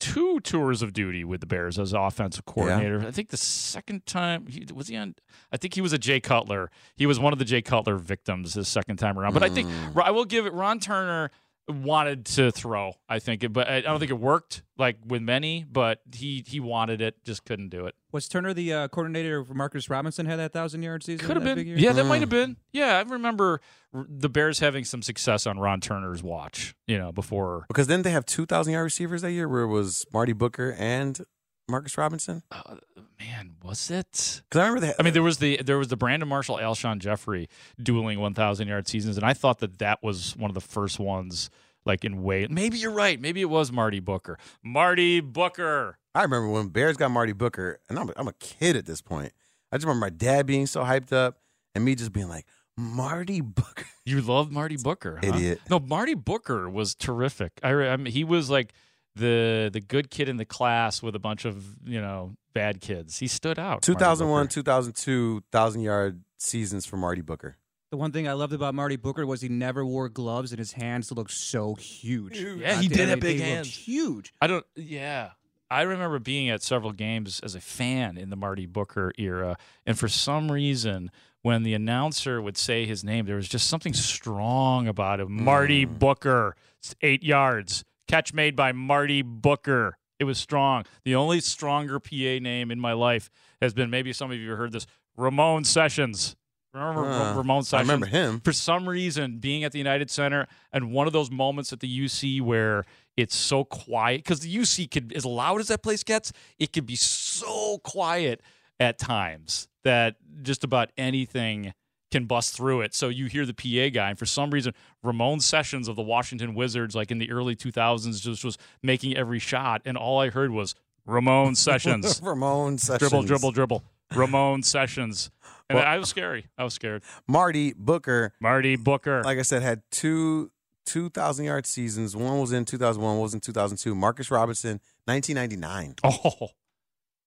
two 0.01 0.41
tours 0.41 0.83
of 0.83 0.93
duty 0.93 1.23
with 1.23 1.41
the 1.41 1.47
Bears 1.47 1.79
as 1.79 1.93
offensive 1.93 2.45
coordinator. 2.45 3.01
I 3.07 3.13
think 3.13 3.29
the 3.29 3.37
second 3.37 4.05
time 4.05 4.49
he 4.49 4.67
was 4.75 4.89
he 4.89 4.97
on. 4.97 5.15
I 5.53 5.57
think 5.57 5.75
he 5.75 5.81
was 5.81 5.93
a 5.93 5.99
Jay 5.99 6.19
Cutler. 6.19 6.69
He 6.97 7.07
was 7.07 7.21
one 7.21 7.33
of 7.33 7.39
the 7.39 7.45
Jay 7.45 7.63
Cutler 7.63 7.95
victims 7.95 8.55
his 8.55 8.67
second 8.67 8.97
time 8.97 9.17
around. 9.17 9.35
But 9.35 9.45
I 9.45 9.51
think 9.51 9.69
hmm. 9.71 10.01
I 10.01 10.11
will 10.11 10.25
give 10.25 10.47
it. 10.47 10.53
Ron 10.53 10.81
Turner 10.81 11.31
wanted 11.69 12.27
to 12.27 12.51
throw. 12.51 12.95
I 13.09 13.19
think, 13.19 13.45
it, 13.45 13.53
but 13.53 13.69
I 13.69 13.77
I 13.77 13.81
don't 13.83 13.99
think 13.99 14.11
it 14.11 14.19
worked 14.19 14.63
like 14.79 14.99
with 15.05 15.23
many. 15.23 15.65
But 15.71 16.01
he 16.15 16.45
he 16.47 16.61
wanted 16.61 17.01
it, 17.01 17.25
just 17.25 17.45
couldn't 17.45 17.69
do 17.69 17.87
it. 17.87 17.95
Was 18.13 18.29
Turner 18.29 18.53
the 18.53 18.73
uh, 18.73 18.89
coordinator 18.89 19.45
for 19.45 19.55
Marcus 19.55 19.89
Robinson 19.89 20.27
had 20.27 20.39
that 20.39 20.53
thousand 20.53 20.83
yard 20.83 21.03
season? 21.03 21.27
Could 21.27 21.37
have 21.37 21.45
been. 21.45 21.57
big 21.57 21.67
year? 21.67 21.79
Yeah, 21.79 21.93
that 21.93 22.05
might 22.05 22.21
have 22.21 22.31
been. 22.31 22.57
Yeah, 22.73 22.99
I 22.99 23.03
remember 23.03 23.61
the 23.93 24.29
Bears 24.29 24.59
having 24.59 24.85
some 24.85 25.03
success 25.03 25.47
on 25.47 25.59
Ron 25.59 25.81
Turner's 25.81 26.23
watch. 26.23 26.75
You 26.87 26.99
know, 26.99 27.13
before. 27.13 27.65
because 27.69 27.87
then 27.87 28.03
they 28.03 28.11
have 28.11 28.27
2,000 28.27 28.73
yard 28.73 28.85
receivers 28.85 29.23
that 29.23 29.33
year 29.33 29.49
where 29.49 29.63
it 29.63 29.69
was 29.69 30.05
Marty 30.13 30.33
Booker 30.33 30.75
and 30.79 31.21
Marcus 31.69 31.97
Robinson. 31.97 32.43
Uh, 32.51 32.77
man, 33.19 33.53
was 33.63 33.91
it? 33.91 34.43
Because 34.49 34.61
I 34.61 34.67
remember 34.67 34.87
had, 34.87 34.97
I 34.99 35.03
mean, 35.03 35.13
there 35.13 35.23
was 35.23 35.39
the 35.39 35.61
there 35.63 35.79
was 35.79 35.89
the 35.89 35.97
Brandon 35.97 36.29
Marshall, 36.29 36.57
Alshon 36.57 36.99
Jeffery 36.99 37.49
dueling 37.83 38.21
1,000 38.21 38.69
yard 38.69 38.89
seasons, 38.89 39.17
and 39.17 39.25
I 39.25 39.33
thought 39.33 39.59
that 39.61 39.79
that 39.79 40.03
was 40.03 40.37
one 40.37 40.51
of 40.51 40.55
the 40.55 40.61
first 40.61 40.99
ones. 40.99 41.51
Like 41.85 42.05
in 42.05 42.23
way, 42.23 42.47
maybe 42.49 42.79
you're 42.79 42.93
right. 42.93 43.21
Maybe 43.21 43.41
it 43.41 43.51
was 43.51 43.73
Marty 43.73 43.99
Booker. 43.99 44.39
Marty 44.63 45.19
Booker. 45.19 45.99
I 46.15 46.23
remember 46.23 46.49
when 46.49 46.69
Bears 46.69 46.97
got 46.97 47.11
Marty 47.11 47.33
Booker, 47.33 47.81
and 47.89 47.99
I'm, 47.99 48.09
I'm 48.15 48.29
a 48.29 48.33
kid 48.35 48.77
at 48.77 48.87
this 48.87 49.01
point. 49.01 49.33
I 49.73 49.77
just 49.79 49.87
remember 49.87 50.07
my 50.07 50.11
dad 50.11 50.47
being 50.47 50.67
so 50.67 50.85
hyped 50.85 51.13
up 51.13 51.39
and 51.75 51.85
me 51.85 51.97
just 51.97 52.13
being 52.13 52.29
like, 52.29 52.47
Marty 52.77 53.41
Booker. 53.41 53.87
You 54.05 54.21
love 54.21 54.51
Marty 54.51 54.77
Booker, 54.77 55.21
huh? 55.23 55.29
Idiot. 55.29 55.61
No, 55.71 55.79
Marty 55.79 56.15
Booker 56.15 56.69
was 56.69 56.95
terrific. 56.95 57.53
I, 57.63 57.73
I 57.73 57.97
mean, 57.97 58.13
he 58.13 58.25
was 58.25 58.51
like 58.51 58.73
the 59.15 59.71
the 59.73 59.81
good 59.81 60.11
kid 60.11 60.29
in 60.29 60.37
the 60.37 60.45
class 60.45 61.03
with 61.03 61.15
a 61.15 61.19
bunch 61.19 61.45
of 61.45 61.77
you 61.85 62.01
know 62.01 62.35
bad 62.55 62.81
kids. 62.81 63.19
He 63.19 63.27
stood 63.27 63.59
out. 63.59 63.83
2001, 63.83 64.45
Booker. 64.45 64.53
2002, 64.53 65.35
1,000 65.51 65.81
yard 65.81 66.23
seasons 66.39 66.87
for 66.87 66.97
Marty 66.97 67.23
Booker. 67.23 67.57
The 67.91 67.97
one 67.99 68.11
thing 68.11 68.27
I 68.27 68.33
loved 68.33 68.55
about 68.55 68.75
Marty 68.75 68.97
Booker 68.97 69.27
was 69.27 69.43
he 69.43 69.51
never 69.51 69.85
wore 69.85 70.09
gloves 70.09 70.51
and 70.53 70.59
his 70.59 70.73
hands 70.73 71.13
looked 71.13 71.31
so 71.31 71.75
huge. 71.75 72.39
Yeah, 72.39 72.81
he 72.81 72.89
did 72.89 72.97
damn 72.97 73.09
have 73.09 73.21
big 73.21 73.39
they 73.39 73.45
looked 73.45 73.55
hands. 73.55 73.75
Huge. 73.75 74.33
I 74.41 74.47
don't. 74.47 74.65
Yeah, 74.77 75.33
I 75.71 75.83
remember 75.83 76.19
being 76.19 76.49
at 76.49 76.63
several 76.63 76.93
games 76.93 77.41
as 77.41 77.55
a 77.55 77.61
fan 77.61 78.17
in 78.17 78.31
the 78.31 78.37
Marty 78.37 78.65
Booker 78.67 79.13
era, 79.19 79.59
and 79.85 79.99
for 79.99 80.09
some 80.09 80.51
reason, 80.51 81.11
when 81.43 81.65
the 81.65 81.75
announcer 81.75 82.41
would 82.41 82.57
say 82.57 82.87
his 82.87 83.05
name, 83.05 83.27
there 83.27 83.37
was 83.37 83.49
just 83.49 83.67
something 83.69 83.93
strong 83.93 84.89
about 84.89 85.21
him. 85.21 85.45
Marty 85.45 85.85
mm. 85.85 85.99
Booker, 85.99 86.57
It's 86.79 86.95
eight 87.03 87.23
yards, 87.23 87.85
catch 88.13 88.35
made 88.35 88.55
by 88.55 88.73
Marty 88.73 89.23
Booker. 89.23 89.97
It 90.19 90.25
was 90.25 90.37
strong. 90.39 90.85
The 91.05 91.15
only 91.15 91.41
stronger 91.41 91.99
PA 91.99 92.39
name 92.41 92.71
in 92.71 92.79
my 92.79 92.93
life 92.93 93.31
has 93.63 93.73
been 93.73 93.89
maybe 93.89 94.13
some 94.13 94.31
of 94.31 94.37
you 94.37 94.51
heard 94.55 94.73
this 94.73 94.87
Ramon 95.17 95.65
Sessions. 95.65 96.37
Remember 96.75 97.05
Uh, 97.11 97.35
Ramon 97.35 97.63
Sessions? 97.65 97.89
I 97.89 97.93
remember 97.93 98.07
him. 98.07 98.41
for 98.41 98.53
some 98.53 98.87
reason 98.89 99.39
being 99.39 99.65
at 99.65 99.73
the 99.73 99.79
United 99.79 100.11
Center 100.11 100.47
and 100.73 100.93
one 100.93 101.07
of 101.07 101.15
those 101.15 101.31
moments 101.31 101.73
at 101.73 101.81
the 101.81 101.89
UC 102.05 102.41
where 102.43 102.85
it's 103.17 103.35
so 103.35 103.65
quiet 103.65 104.19
because 104.23 104.41
the 104.41 104.55
UC 104.55 104.91
could 104.91 105.13
as 105.15 105.25
loud 105.25 105.61
as 105.61 105.69
that 105.69 105.83
place 105.83 106.03
gets, 106.05 106.33
it 106.59 106.73
could 106.73 106.87
be 106.87 106.97
so 106.97 107.79
quiet 107.79 108.43
at 108.79 108.99
times 108.99 109.69
that 109.85 110.17
just 110.43 110.65
about 110.65 110.91
anything 110.99 111.73
can 112.13 112.27
bust 112.27 112.55
through 112.57 112.83
it. 112.83 112.95
So 112.95 113.09
you 113.09 113.27
hear 113.27 113.45
the 113.45 113.55
PA 113.55 113.93
guy, 113.93 114.11
and 114.11 114.19
for 114.19 114.27
some 114.27 114.51
reason, 114.51 114.73
Ramon 115.03 115.41
Sessions 115.41 115.89
of 115.89 115.97
the 115.97 116.03
Washington 116.03 116.55
Wizards, 116.55 116.95
like 116.95 117.11
in 117.11 117.19
the 117.19 117.31
early 117.33 117.57
2000s, 117.57 118.21
just 118.21 118.45
was 118.45 118.57
making 118.83 119.17
every 119.17 119.39
shot, 119.41 119.83
and 119.85 119.97
all 119.97 120.21
I 120.21 120.31
heard 120.31 120.51
was 120.53 120.75
Ramon 121.07 121.57
Sessions. 121.57 122.21
Ramon 122.25 122.79
Sessions. 122.79 122.99
dribble, 123.11 123.23
dribble, 123.27 123.51
dribble. 123.53 123.83
Ramon 124.15 124.63
Sessions. 124.63 125.31
And 125.69 125.79
Well- 125.79 125.87
I 125.89 125.99
was 125.99 126.09
scary. 126.09 126.47
I 126.59 126.65
was 126.65 126.75
scared. 126.75 127.03
Marty 127.27 127.73
Booker, 127.73 128.35
Marty 128.41 128.77
Booker. 128.77 129.23
like 129.25 129.39
I 129.39 129.43
said, 129.43 129.63
had 129.63 129.83
two 129.91 130.51
2,000 130.85 131.45
yard 131.45 131.65
seasons. 131.65 132.15
One 132.17 132.41
was 132.41 132.53
in 132.53 132.65
2001, 132.65 133.15
one 133.15 133.23
was 133.23 133.35
in 133.35 133.41
2002. 133.41 133.95
Marcus 133.95 134.31
Robinson, 134.31 134.81
1999. 135.07 135.95
Oh, 136.05 136.49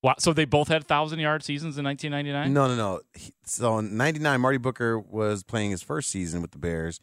wow! 0.05 0.15
So 0.19 0.31
they 0.33 0.45
both 0.45 0.67
had 0.69 0.85
thousand 0.87 1.19
yard 1.19 1.43
seasons 1.43 1.77
in 1.77 1.83
1999. 1.85 2.53
No, 2.53 2.67
no, 2.67 2.75
no. 2.75 3.01
He- 3.13 3.33
So 3.45 3.79
in 3.79 3.97
99, 3.97 4.39
Marty 4.39 4.57
Booker 4.57 4.99
was 4.99 5.43
playing 5.43 5.71
his 5.71 5.81
first 5.81 6.09
season 6.09 6.41
with 6.41 6.51
the 6.51 6.57
Bears, 6.59 6.99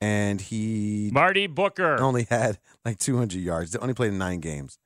and 0.00 0.40
he 0.40 1.10
Marty 1.12 1.46
Booker. 1.46 2.00
only 2.00 2.24
had 2.28 2.58
like 2.84 2.98
200 2.98 3.38
yards. 3.40 3.72
They 3.72 3.78
only 3.78 3.94
played 3.94 4.12
in 4.12 4.18
nine 4.18 4.40
games. 4.40 4.78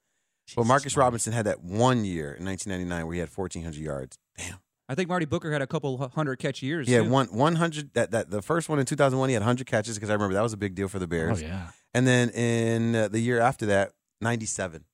But 0.57 0.67
Marcus 0.67 0.97
Robinson 0.97 1.33
had 1.33 1.47
that 1.47 1.63
one 1.63 2.05
year 2.05 2.33
in 2.35 2.45
1999 2.45 3.07
where 3.07 3.15
he 3.15 3.21
had 3.21 3.29
1,400 3.29 3.79
yards. 3.81 4.19
Damn. 4.37 4.57
I 4.89 4.97
think 4.97 5.09
Marty 5.09 5.25
Booker 5.25 5.53
had 5.53 5.63
a 5.63 5.67
couple 5.69 5.97
hundred 6.17 6.41
catch 6.41 6.61
years. 6.65 6.89
Yeah, 6.89 7.03
too. 7.05 7.09
one 7.09 7.29
100. 7.29 7.95
That 7.95 8.11
that 8.11 8.31
the 8.31 8.43
first 8.43 8.69
one 8.69 8.81
in 8.81 8.85
2001, 8.87 9.29
he 9.29 9.35
had 9.35 9.43
100 9.43 9.65
catches 9.69 9.95
because 9.95 10.11
I 10.11 10.15
remember 10.15 10.35
that 10.35 10.43
was 10.43 10.53
a 10.53 10.57
big 10.57 10.75
deal 10.75 10.89
for 10.89 10.99
the 10.99 11.07
Bears. 11.07 11.41
Oh 11.41 11.47
yeah. 11.47 11.69
And 11.95 12.05
then 12.09 12.31
in 12.31 12.97
uh, 12.97 13.07
the 13.07 13.21
year 13.21 13.39
after 13.39 13.67
that, 13.67 13.93
97. 14.21 14.85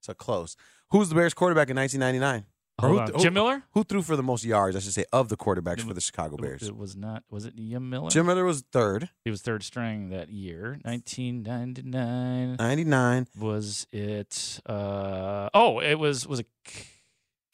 So 0.00 0.14
close. 0.14 0.56
Who's 0.90 1.08
the 1.08 1.14
Bears 1.14 1.34
quarterback 1.34 1.68
in 1.70 1.76
1999? 1.76 2.46
Hold 2.78 2.92
who, 2.92 2.98
on. 3.00 3.10
who- 3.12 3.18
Jim 3.22 3.34
Miller. 3.34 3.62
Who 3.72 3.84
threw 3.84 4.02
for 4.02 4.16
the 4.16 4.22
most 4.22 4.44
yards? 4.44 4.76
I 4.76 4.80
should 4.80 4.92
say 4.92 5.04
of 5.12 5.28
the 5.30 5.36
quarterbacks 5.36 5.80
for 5.80 5.94
the 5.94 6.00
Chicago 6.00 6.36
Bears. 6.36 6.62
It 6.62 6.76
was 6.76 6.94
not. 6.94 7.24
Was 7.30 7.46
it 7.46 7.56
Jim 7.56 7.88
Miller? 7.88 8.10
Jim 8.10 8.26
Miller 8.26 8.44
was 8.44 8.62
third, 8.70 9.08
He 9.24 9.30
was 9.30 9.40
third 9.40 9.62
string 9.62 10.10
that 10.10 10.28
year. 10.28 10.78
1999. 10.82 12.56
99. 12.58 13.26
Was 13.38 13.86
it? 13.92 14.60
Uh, 14.66 15.48
oh, 15.54 15.80
it 15.80 15.94
was. 15.98 16.26
Was 16.26 16.40
it 16.40 16.46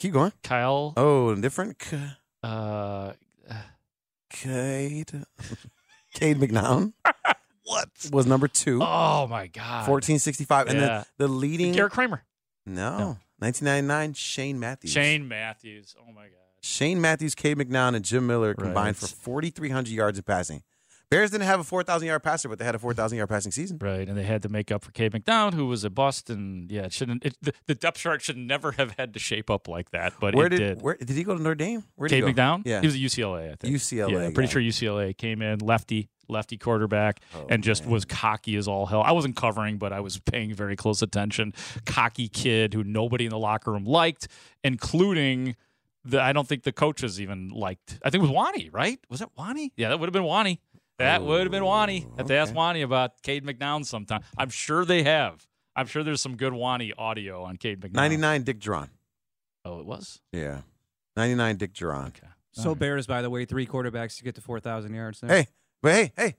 Keep 0.01 0.13
going. 0.15 0.33
Kyle? 0.43 0.93
Oh, 0.97 1.35
different. 1.37 1.79
K- 1.79 2.11
Uh, 2.43 3.13
Cade. 4.31 5.13
Cade 6.15 6.39
McNown. 6.39 6.93
what? 7.65 7.89
Was 8.13 8.27
number 8.27 8.49
two. 8.49 8.81
oh 8.83 9.27
my 9.29 9.47
God. 9.47 9.89
1465. 9.89 10.67
And 10.69 10.81
then 10.81 11.05
the 11.19 11.29
leading. 11.29 11.73
Garrett 11.73 11.93
Kramer. 11.93 12.25
No. 12.67 12.99
No. 12.99 13.17
1999, 13.39 14.15
Shane 14.15 14.61
Matthews. 14.61 14.93
Shane 14.93 15.27
Matthews. 15.27 15.97
Oh 15.99 16.13
my 16.13 16.23
God. 16.25 16.31
Shane 16.61 17.01
Matthews, 17.01 17.35
Cade 17.35 17.59
McNown, 17.59 17.97
and 17.97 18.05
Jim 18.05 18.25
Miller 18.27 18.55
combined 18.55 18.77
Right. 18.77 18.97
for 18.97 19.09
4,300 19.09 19.89
yards 19.93 20.17
in 20.19 20.23
passing. 20.23 20.63
Bears 21.13 21.31
didn't 21.31 21.45
have 21.47 21.61
a 21.61 21.65
4,000 21.65 22.07
yard 22.09 22.23
passer, 22.23 22.49
but 22.49 22.59
they 22.59 22.65
had 22.65 22.75
a 22.75 22.79
4,000 22.79 23.19
yard 23.19 23.29
passing 23.29 23.53
season. 23.53 23.77
Right, 23.81 24.09
and 24.09 24.17
they 24.17 24.23
had 24.23 24.43
to 24.43 24.49
make 24.49 24.73
up 24.73 24.83
for 24.83 24.91
Cade 24.93 25.13
McNown, 25.13 25.53
who 25.53 25.67
was 25.67 25.85
a 25.85 25.91
Boston. 25.91 26.67
yeah, 26.71 26.83
it 26.83 26.93
shouldn't. 26.93 27.25
It, 27.25 27.37
the, 27.43 27.53
the 27.67 27.75
depth 27.75 27.99
chart 27.99 28.23
should 28.23 28.39
never 28.39 28.73
have 28.73 28.95
had 28.99 29.13
to 29.13 29.19
shape 29.19 29.51
up 29.51 29.69
like 29.69 29.91
that, 29.91 30.15
but 30.21 30.35
where 30.35 30.47
it 30.47 30.51
did, 30.51 30.59
did. 30.59 30.83
where 30.83 30.97
did 30.97 31.11
he 31.11 31.23
go 31.23 31.37
to 31.37 31.43
Notre 31.43 31.55
Dame? 31.55 31.85
Where 31.97 32.09
did 32.09 32.17
Cade 32.17 32.27
he 32.29 32.33
go? 32.33 32.43
McNown, 32.43 32.63
Yeah. 32.65 32.81
he 32.81 32.87
was 32.87 32.95
at 32.95 33.01
UCLA, 33.03 33.53
I 33.53 33.57
think. 33.57 33.75
UCLA 33.77 34.11
yeah, 34.11 34.19
I'm 34.21 34.33
pretty 34.33 34.51
sure 34.51 34.63
UCLA 34.63 35.15
came 35.17 35.43
in 35.43 35.59
lefty, 35.59 36.09
lefty 36.29 36.57
quarterback, 36.57 37.21
Oh, 37.35 37.47
and 37.51 37.63
just 37.63 37.83
man. 37.85 37.93
was 37.93 38.05
cocky 38.07 38.57
as 38.57 38.67
all 38.67 38.87
hell. 38.87 39.03
I 39.03 39.13
wasn't 39.13 39.37
covering, 39.37 39.77
but 39.77 39.93
I 39.93 40.01
was 40.01 40.19
paying 40.19 40.55
very 40.55 40.77
close 40.77 41.03
attention. 41.03 41.53
Cocky 41.85 42.29
kid 42.29 42.73
who 42.73 42.85
nobody 42.85 43.25
in 43.25 43.31
the 43.31 43.39
locker 43.39 43.71
room 43.73 43.85
liked, 43.85 44.29
including. 44.65 45.57
The, 46.05 46.21
I 46.21 46.33
don't 46.33 46.49
think 46.49 46.65
the 46.65 46.73
coaches 46.73 47.21
even 47.21 47.51
liked. 47.51 48.01
I 48.03 48.11
think 48.11 48.25
it 48.25 48.27
was 48.27 48.31
Wani, 48.35 48.71
right? 48.71 48.99
Was 49.09 49.21
it 49.21 49.29
Wani? 49.39 49.73
Yeah, 49.77 49.91
that 49.91 50.01
would 50.01 50.07
have 50.09 50.13
been 50.13 50.25
Wani. 50.25 50.61
That 51.03 51.23
would 51.23 51.41
have 51.43 51.51
been 51.51 51.65
Wani. 51.65 52.07
Have 52.17 52.27
to 52.27 52.35
ask 52.35 52.51
okay. 52.51 52.57
Wani 52.57 52.83
about 52.83 53.23
Cade 53.23 53.45
McNown 53.45 53.85
sometime. 53.85 54.23
I'm 54.37 54.51
sure 54.51 54.85
they 54.85 55.03
have. 55.03 55.47
I'm 55.75 55.87
sure 55.87 56.03
there's 56.03 56.21
some 56.21 56.37
good 56.37 56.53
Wani 56.53 56.93
audio 56.97 57.43
on 57.45 57.57
Cade 57.57 57.81
McNown. 57.81 57.95
99, 57.95 58.43
Dick 58.43 58.59
Jauron. 58.59 58.89
Oh, 59.65 59.81
it 59.81 59.87
was? 59.87 60.21
Yeah. 60.33 60.63
99, 61.17 61.57
Dick 61.57 61.73
Jauron. 61.73 62.09
Okay. 62.09 62.27
So 62.53 62.75
Bears, 62.75 63.07
by 63.07 63.23
the 63.23 63.31
way, 63.31 63.45
three 63.47 63.67
quarterbacks 63.67 64.19
to 64.19 64.25
get 64.25 64.35
to 64.35 64.41
four 64.43 64.61
thousand 64.61 64.93
yards. 64.95 65.21
There. 65.21 65.31
Hey, 65.31 65.47
but 65.83 65.95
hey, 65.95 66.13
hey, 66.17 66.35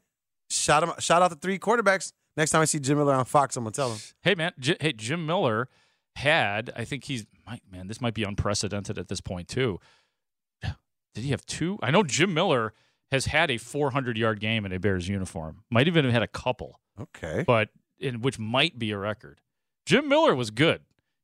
Shout 0.49 0.84
him. 0.84 0.91
Shout 0.99 1.24
out 1.24 1.30
the 1.32 1.36
three 1.36 1.57
quarterbacks. 1.57 2.14
Next 2.38 2.51
time 2.51 2.61
I 2.61 2.66
see 2.66 2.80
Jim 2.80 2.97
Miller 2.99 3.16
on 3.16 3.26
Fox, 3.26 3.57
I'm 3.57 3.64
gonna 3.64 3.72
tell 3.72 3.91
him. 3.91 3.99
Hey 4.22 4.36
man, 4.36 4.51
J- 4.59 4.78
hey 4.80 4.93
Jim 4.93 5.26
Miller 5.26 5.70
had 6.16 6.72
I 6.76 6.86
think 6.86 7.05
he's 7.05 7.26
might 7.47 7.61
man 7.72 7.88
this 7.88 7.99
might 7.99 8.14
be 8.14 8.24
unprecedented 8.24 8.99
at 8.99 9.07
this 9.07 9.22
point 9.22 9.47
too. 9.47 9.80
Did 10.61 11.24
he 11.24 11.32
have 11.32 11.45
two? 11.45 11.78
I 11.82 11.91
know 11.91 12.03
Jim 12.03 12.34
Miller 12.34 12.74
has 13.14 13.26
had 13.28 13.49
a 13.51 13.57
400 13.57 14.18
yard 14.18 14.39
game 14.39 14.66
in 14.66 14.72
a 14.74 14.80
Bears 14.80 15.07
uniform. 15.07 15.64
Might 15.70 15.88
even 15.88 16.03
have 16.03 16.14
had 16.14 16.24
a 16.24 16.28
couple, 16.28 16.80
Okay. 16.99 17.43
but 17.47 17.70
in 17.99 18.22
which 18.22 18.38
might 18.39 18.78
be 18.78 18.91
a 18.91 18.97
record. 18.97 19.39
Jim 19.86 20.09
Miller 20.09 20.36
was 20.36 20.49
good. 20.51 20.82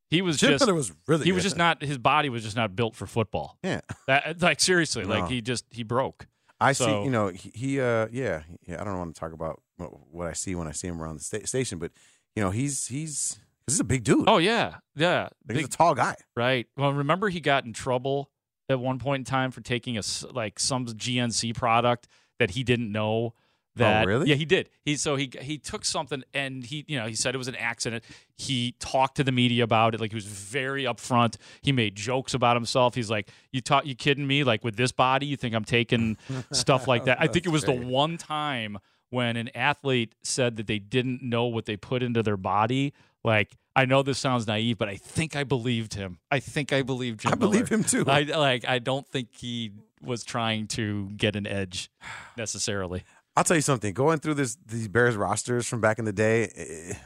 He 0.10 0.22
was 0.22 0.38
Jim 0.38 0.52
just 0.52 0.62
Miller 0.66 0.74
was 0.76 0.92
really. 1.08 1.26
he 1.26 1.32
was 1.32 1.44
just 1.44 1.58
not 1.58 1.84
his 1.84 1.98
body 1.98 2.30
was 2.30 2.44
just 2.44 2.56
not 2.56 2.76
built 2.76 2.96
for 2.96 3.06
football. 3.06 3.58
Yeah. 3.64 3.82
That 4.08 4.42
like 4.42 4.60
seriously, 4.60 5.04
No. 5.04 5.10
like 5.20 5.30
he 5.30 5.42
just 5.42 5.66
he 5.72 5.84
broke. 5.84 6.28
I 6.62 6.74
see. 6.74 6.86
You 7.04 7.10
know, 7.10 7.28
he, 7.30 7.52
he 7.54 7.80
uh, 7.80 8.08
yeah, 8.12 8.42
yeah. 8.68 8.82
I 8.82 8.84
don't 8.84 8.98
want 8.98 9.16
to 9.16 9.20
talk 9.20 9.32
about 9.34 9.62
what, 9.78 9.92
what 10.12 10.28
I 10.28 10.34
see 10.34 10.56
when 10.56 10.68
I 10.68 10.72
see 10.72 10.88
him 10.88 11.02
around 11.02 11.18
the 11.20 11.24
sta- 11.24 11.46
station, 11.46 11.80
but 11.80 11.92
you 12.36 12.44
know, 12.44 12.50
he's 12.52 12.88
he's 12.88 13.40
this 13.66 13.76
is 13.76 13.80
a 13.80 13.84
big 13.86 14.04
dude. 14.04 14.26
Oh 14.28 14.38
yeah, 14.40 14.76
yeah. 14.96 15.24
Like, 15.24 15.32
Big- 15.48 15.58
he's 15.58 15.66
a 15.68 15.70
tall 15.70 15.96
guy. 15.96 16.16
Right. 16.36 16.68
Well, 16.76 16.92
remember 16.94 17.30
he 17.30 17.40
got 17.40 17.66
in 17.66 17.74
trouble 17.74 18.30
at 18.70 18.80
one 18.80 19.00
point 19.00 19.22
in 19.22 19.26
time 19.26 19.52
for 19.52 19.62
taking 19.62 19.98
a 19.98 20.02
like 20.32 20.60
some 20.60 20.86
GNC 20.86 21.56
product 21.56 22.08
that 22.38 22.52
he 22.52 22.64
didn't 22.64 22.92
know 22.92 23.10
oh, 23.10 23.34
that. 23.76 24.04
Oh, 24.04 24.08
really? 24.08 24.30
Yeah, 24.30 24.36
he 24.36 24.46
did. 24.46 24.70
He 24.86 24.96
so 24.96 25.16
he 25.16 25.32
he 25.42 25.58
took 25.58 25.84
something 25.84 26.24
and 26.34 26.64
he 26.64 26.86
you 26.88 27.00
know 27.00 27.08
he 27.08 27.16
said 27.16 27.34
it 27.36 27.40
was 27.40 27.48
an 27.48 27.56
accident. 27.56 28.04
He 28.38 28.76
talked 28.80 29.18
to 29.18 29.24
the 29.24 29.32
media 29.32 29.64
about 29.64 29.96
it. 29.96 30.00
Like 30.00 30.12
he 30.12 30.16
was 30.16 30.26
very 30.26 30.84
upfront. 30.84 31.36
He 31.62 31.72
made 31.72 31.96
jokes 31.96 32.34
about 32.34 32.56
himself. 32.56 32.96
He's 32.96 33.10
like, 33.10 33.30
"You 33.52 33.62
talk, 33.62 33.86
you 33.86 33.96
kidding 33.96 34.28
me? 34.28 34.44
Like 34.44 34.64
with 34.64 34.76
this 34.76 34.92
body, 34.92 35.26
you 35.26 35.36
think 35.36 35.56
I'm 35.56 35.66
taking 35.66 36.18
stuff 36.52 36.88
like 36.88 37.06
that?" 37.06 37.20
I 37.20 37.28
think 37.28 37.46
it 37.46 37.50
was 37.50 37.64
That's 37.64 37.80
the 37.80 37.86
one 37.86 38.18
time 38.18 38.78
when 39.10 39.38
an 39.38 39.50
athlete 39.56 40.14
said 40.24 40.56
that 40.58 40.68
they 40.68 40.78
didn't 40.80 41.24
know 41.24 41.46
what 41.46 41.66
they 41.66 41.76
put 41.76 42.04
into 42.04 42.22
their 42.22 42.38
body. 42.38 42.94
Like, 43.24 43.56
I 43.76 43.86
know 43.86 44.02
this 44.04 44.20
sounds 44.20 44.48
naive, 44.48 44.78
but 44.78 44.90
I 44.90 44.96
think 44.96 45.36
I 45.36 45.44
believed 45.44 45.94
him. 45.94 46.20
I 46.32 46.40
think 46.40 46.74
I 46.74 46.82
believed 46.82 47.22
Jim 47.22 47.34
I 47.34 47.36
believe 47.36 47.70
Miller. 47.70 47.82
him 47.82 47.84
too. 47.84 48.04
I 48.08 48.24
like. 48.24 48.68
I 48.68 48.80
don't 48.80 49.08
think 49.08 49.30
he 49.38 49.72
was 50.02 50.24
trying 50.24 50.68
to 50.68 51.10
get 51.18 51.36
an 51.36 51.46
edge 51.46 51.92
necessarily. 52.38 53.04
I'll 53.36 53.44
tell 53.44 53.58
you 53.58 53.62
something. 53.62 53.94
Going 53.94 54.20
through 54.20 54.36
this 54.36 54.58
these 54.66 54.88
Bears 54.88 55.16
rosters 55.16 55.68
from 55.68 55.82
back 55.82 56.00
in 56.00 56.06
the 56.06 56.14
day, 56.14 56.44
it, 56.44 56.98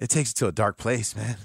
it 0.00 0.08
takes 0.10 0.30
you 0.30 0.34
to 0.34 0.46
a 0.48 0.52
dark 0.52 0.76
place, 0.78 1.16
man. 1.16 1.36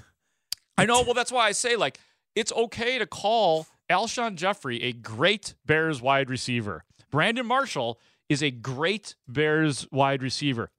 I 0.78 0.86
know. 0.86 1.02
Well, 1.02 1.14
that's 1.14 1.32
why 1.32 1.46
I 1.46 1.52
say 1.52 1.76
like 1.76 1.98
it's 2.34 2.52
okay 2.52 2.98
to 2.98 3.06
call 3.06 3.66
Alshon 3.90 4.36
Jeffery 4.36 4.82
a 4.82 4.92
great 4.92 5.54
Bears 5.66 6.00
wide 6.00 6.30
receiver. 6.30 6.84
Brandon 7.10 7.44
Marshall 7.44 7.98
is 8.28 8.42
a 8.42 8.50
great 8.50 9.16
Bears 9.28 9.86
wide 9.90 10.22
receiver. 10.22 10.70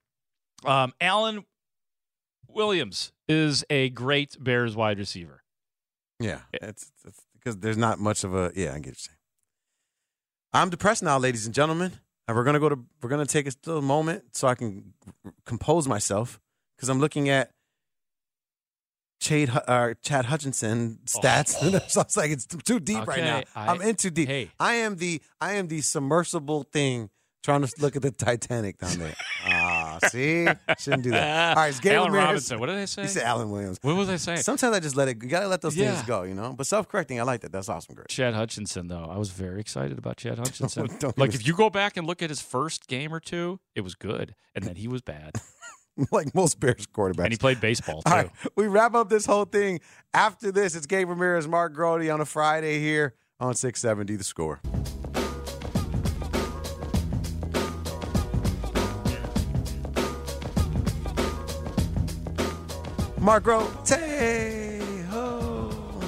Um, 0.66 0.93
Allen 1.02 1.43
Williams 2.54 3.12
is 3.28 3.64
a 3.70 3.89
great 3.89 4.38
Bears 4.43 4.76
wide 4.76 4.97
receiver. 4.99 5.43
Yeah, 6.20 6.41
it's, 6.54 6.91
it's 7.06 7.20
because 7.34 7.58
there's 7.58 7.78
not 7.78 7.99
much 7.99 8.24
of 8.24 8.36
a 8.36 8.52
yeah. 8.56 8.70
I 8.70 8.74
get 8.74 8.78
what 8.78 8.86
you're 8.86 8.93
saying. 8.95 9.18
I'm 10.54 10.70
depressed 10.70 11.02
now, 11.02 11.18
ladies 11.18 11.45
and 11.45 11.56
gentlemen, 11.56 11.93
and 12.28 12.38
we're 12.38 12.43
gonna 12.43 12.60
go 12.60 12.70
to 12.70 12.80
we're 13.02 13.10
gonna 13.10 13.26
take 13.26 13.47
a 13.47 13.52
little 13.66 13.82
moment 13.82 14.36
so 14.36 14.47
I 14.47 14.56
can 14.56 14.93
compose 15.45 15.88
myself 15.88 16.39
because 16.76 16.89
I'm 16.89 16.99
looking 16.99 17.30
at 17.30 17.52
Chad 19.20 19.49
uh, 19.68 19.93
Chad 20.04 20.26
Hutchinson 20.26 20.99
stats. 21.06 21.58
so 21.89 22.02
it's 22.02 22.18
like 22.18 22.32
it's 22.32 22.45
too 22.45 22.80
deep 22.80 23.08
right 23.08 23.24
now. 23.24 23.41
I- 23.56 23.72
I'm 23.72 23.82
in 23.82 23.95
too 23.95 24.10
deep. 24.10 24.28
hey. 24.28 24.49
I 24.60 24.74
am 24.76 24.97
the 24.97 25.22
I 25.39 25.54
am 25.54 25.68
the 25.68 25.82
submersible 25.82 26.64
thing 26.64 27.10
trying 27.43 27.62
to 27.66 27.74
look 27.80 27.95
at 27.95 28.02
the 28.02 28.12
Titanic 28.12 28.78
down 28.78 28.97
there. 28.99 29.16
See, 30.10 30.47
shouldn't 30.80 31.04
do 31.04 31.12
that. 31.12 31.49
All 31.58 31.64
right, 31.64 31.70
it's 31.70 31.80
Gabe 31.80 31.93
Allen 31.93 32.12
Ramirez. 32.12 32.26
Robinson. 32.28 32.60
What 32.60 32.66
did 32.68 32.76
I 32.78 32.86
say? 32.86 33.02
He 33.04 33.08
said 33.08 33.24
Alan 33.24 33.49
Williams. 33.49 33.78
What 33.82 33.95
was 33.95 34.10
I 34.10 34.16
saying? 34.18 34.39
Sometimes 34.39 34.76
I 34.76 34.80
just 34.80 34.95
let 34.95 35.08
it. 35.08 35.22
You 35.22 35.30
gotta 35.30 35.47
let 35.47 35.62
those 35.62 35.76
Yeah. 35.76 35.93
things 35.93 36.06
go, 36.08 36.24
you 36.24 36.34
know. 36.34 36.54
But 36.54 36.68
self-correcting, 36.68 37.20
I 37.20 37.24
like 37.24 37.41
that. 37.41 37.52
That's 37.52 37.70
awesome. 37.70 37.95
Great. 37.95 38.08
Chad 38.10 38.34
Hutchinson, 38.34 38.88
though, 38.88 39.08
I 39.10 39.18
was 39.18 39.30
very 39.30 39.60
excited 39.60 39.97
about 39.97 40.18
Chad 40.18 40.38
Hutchinson. 40.39 40.88
don't 40.99 41.18
like, 41.18 41.34
if 41.34 41.45
you 41.47 41.54
go 41.56 41.70
back 41.70 41.97
and 41.97 42.08
look 42.08 42.22
at 42.22 42.30
his 42.30 42.41
first 42.41 42.88
game 42.88 43.14
or 43.14 43.20
two, 43.20 43.60
it 43.76 43.82
was 43.82 43.95
good, 43.95 44.36
and 44.56 44.64
then 44.66 44.76
he 44.76 44.88
was 44.88 45.02
bad, 45.02 45.36
like 46.12 46.34
most 46.34 46.60
Bears 46.60 46.88
quarterbacks. 46.88 47.24
and 47.26 47.34
he 47.34 47.38
played 47.38 47.60
baseball 47.62 48.02
too. 48.02 48.12
All 48.12 48.18
right, 48.18 48.32
we 48.56 48.68
wrap 48.68 48.95
up 48.95 49.10
this 49.10 49.26
whole 49.26 49.45
thing. 49.45 49.80
After 50.14 50.52
this, 50.52 50.76
it's 50.76 50.86
Gabe 50.86 51.10
Ramirez, 51.10 51.47
Mark 51.47 51.74
Grote 51.74 52.08
on 52.10 52.22
a 52.22 52.26
Friday 52.26 52.80
here 52.80 53.16
on 53.39 53.54
670 53.56 54.16
The 54.18 54.24
Score. 54.24 54.62
Mark 63.22 63.44
Grote. 63.44 63.70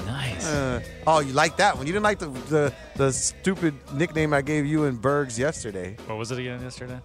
Nice. 0.06 0.46
Uh, 0.48 0.82
oh, 1.08 1.20
you 1.20 1.32
like 1.34 1.58
that 1.58 1.78
one? 1.78 1.86
You 1.86 1.94
didn't 1.94 2.04
like 2.04 2.20
the, 2.20 2.28
the 2.50 2.74
the 2.96 3.12
stupid 3.14 3.76
nickname 3.94 4.34
I 4.34 4.42
gave 4.42 4.66
you 4.66 4.86
in 4.86 4.96
Bergs 4.98 5.38
yesterday, 5.38 5.96
What 6.08 6.18
was 6.18 6.32
it 6.32 6.40
again 6.40 6.62
yesterday? 6.62 7.00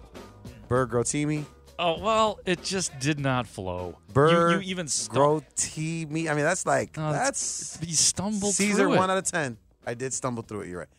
Berg 0.67 0.89
Grotimi. 0.91 1.45
Oh 1.77 1.99
well, 1.99 2.39
it 2.45 2.63
just 2.63 2.97
did 2.99 3.19
not 3.19 3.47
flow. 3.47 3.97
Berg 4.13 4.51
you, 4.53 4.59
you 4.59 4.69
even 4.71 4.87
stumbled. 4.87 5.45
Grotimi. 5.55 6.29
I 6.29 6.33
mean, 6.33 6.43
that's 6.43 6.65
like 6.65 6.97
No, 6.97 7.11
that's 7.11 7.77
You 7.81 7.93
stumbled. 7.93 8.53
Caesar 8.55 8.83
through 8.83 8.93
it. 8.93 8.97
one 8.97 9.09
out 9.11 9.17
of 9.17 9.25
ten. 9.25 9.57
I 9.85 9.93
did 9.93 10.11
stumble 10.13 10.43
through 10.43 10.61
it. 10.61 10.67
You're 10.69 10.79
right. 10.79 10.89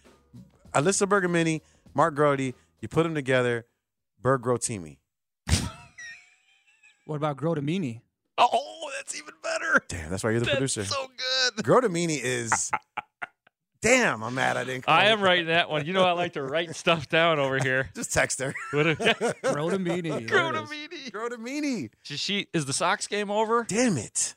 Alyssa 0.72 1.06
Bergamini, 1.08 1.60
Mark 1.94 2.14
Grote. 2.14 2.40
You 2.80 2.88
put 2.88 3.02
them 3.02 3.14
together. 3.14 3.66
Berg 4.22 4.42
Grotimi. 4.42 4.98
What 7.06 7.16
about 7.16 7.38
Grotamini? 7.38 8.02
That's 9.72 9.84
even 9.94 9.98
better. 9.98 10.02
Damn, 10.02 10.10
that's 10.10 10.24
why 10.24 10.30
you're 10.30 10.40
the 10.40 10.46
That's 10.46 10.56
producer. 10.56 10.84
so 10.84 11.06
good. 11.54 11.64
Grotamini 11.64 12.18
is. 12.22 12.70
Damn, 13.82 14.22
I'm 14.22 14.34
mad 14.34 14.58
I 14.58 14.64
didn't. 14.64 14.82
Come 14.84 14.92
I 14.94 15.06
am 15.06 15.20
with- 15.20 15.26
writing 15.28 15.46
that 15.46 15.70
one. 15.70 15.86
You 15.86 15.94
know, 15.94 16.04
I 16.04 16.12
like 16.12 16.34
to 16.34 16.42
write 16.42 16.76
stuff 16.76 17.08
down 17.08 17.38
over 17.38 17.56
here. 17.58 17.88
Just 17.94 18.12
text 18.12 18.38
her. 18.40 18.54
What 18.72 18.86
a- 18.86 18.94
Grotamini. 19.42 20.28
There. 20.28 20.60
Grotamini. 21.12 21.88
She, 22.02 22.16
she 22.18 22.46
is 22.52 22.66
the 22.66 22.74
Sox 22.74 23.06
game 23.06 23.30
over? 23.30 23.64
Damn 23.66 23.96
it. 23.96 24.34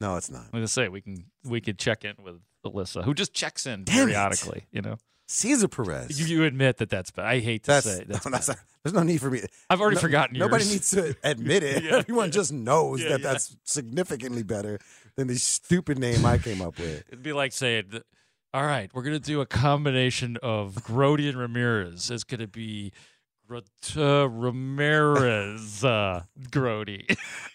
No, 0.00 0.16
it's 0.16 0.30
not. 0.30 0.42
I'm 0.42 0.50
gonna 0.52 0.68
say 0.68 0.88
we 0.88 1.00
can 1.00 1.24
we 1.44 1.60
could 1.62 1.78
check 1.78 2.04
in 2.04 2.16
with 2.22 2.34
Alyssa, 2.66 3.02
who 3.04 3.14
just 3.14 3.32
checks 3.32 3.64
in 3.66 3.84
Damn 3.84 3.94
it. 3.94 4.12
periodically. 4.12 4.64
You 4.72 4.82
know, 4.82 4.96
Caesar 5.28 5.68
Perez. 5.68 6.20
you, 6.20 6.26
you 6.38 6.44
admit 6.44 6.76
that 6.78 6.90
that's 6.90 7.10
bad. 7.10 7.26
I 7.26 7.40
hate 7.40 7.64
to 7.64 7.70
that's, 7.72 7.86
say 7.86 8.04
that's, 8.06 8.24
no, 8.26 8.30
that's 8.32 8.48
not- 8.48 8.58
there's 8.84 8.94
no 8.94 9.02
need 9.02 9.20
for 9.20 9.30
me. 9.30 9.42
I've 9.70 9.80
already 9.80 9.94
No- 9.96 10.00
forgotten 10.02 10.34
yours. 10.36 10.50
Nobody 10.50 10.64
needs 10.68 10.90
to 10.90 11.16
admit 11.22 11.62
it. 11.62 11.84
Yeah. 11.84 11.96
Everyone 11.98 12.30
just 12.32 12.52
knows 12.52 13.00
Yeah, 13.02 13.10
that 13.10 13.20
yeah. 13.20 13.32
that's 13.32 13.56
significantly 13.64 14.42
better 14.42 14.78
than 15.16 15.28
the 15.28 15.36
stupid 15.36 15.98
name 15.98 16.26
I 16.26 16.38
came 16.38 16.60
up 16.60 16.78
with. 16.78 17.04
It'd 17.08 17.22
be 17.22 17.32
like 17.32 17.52
saying, 17.52 17.84
"All 18.52 18.64
right, 18.64 18.90
we're 18.92 19.02
gonna 19.04 19.20
do 19.20 19.40
a 19.40 19.46
combination 19.46 20.36
of 20.42 20.82
Grote 20.82 21.20
and 21.20 21.38
Ramirez. 21.38 22.10
It's 22.10 22.24
gonna 22.24 22.48
be 22.48 22.92
Ramirez 23.48 25.84
uh, 25.84 26.24
Grote." 26.50 26.88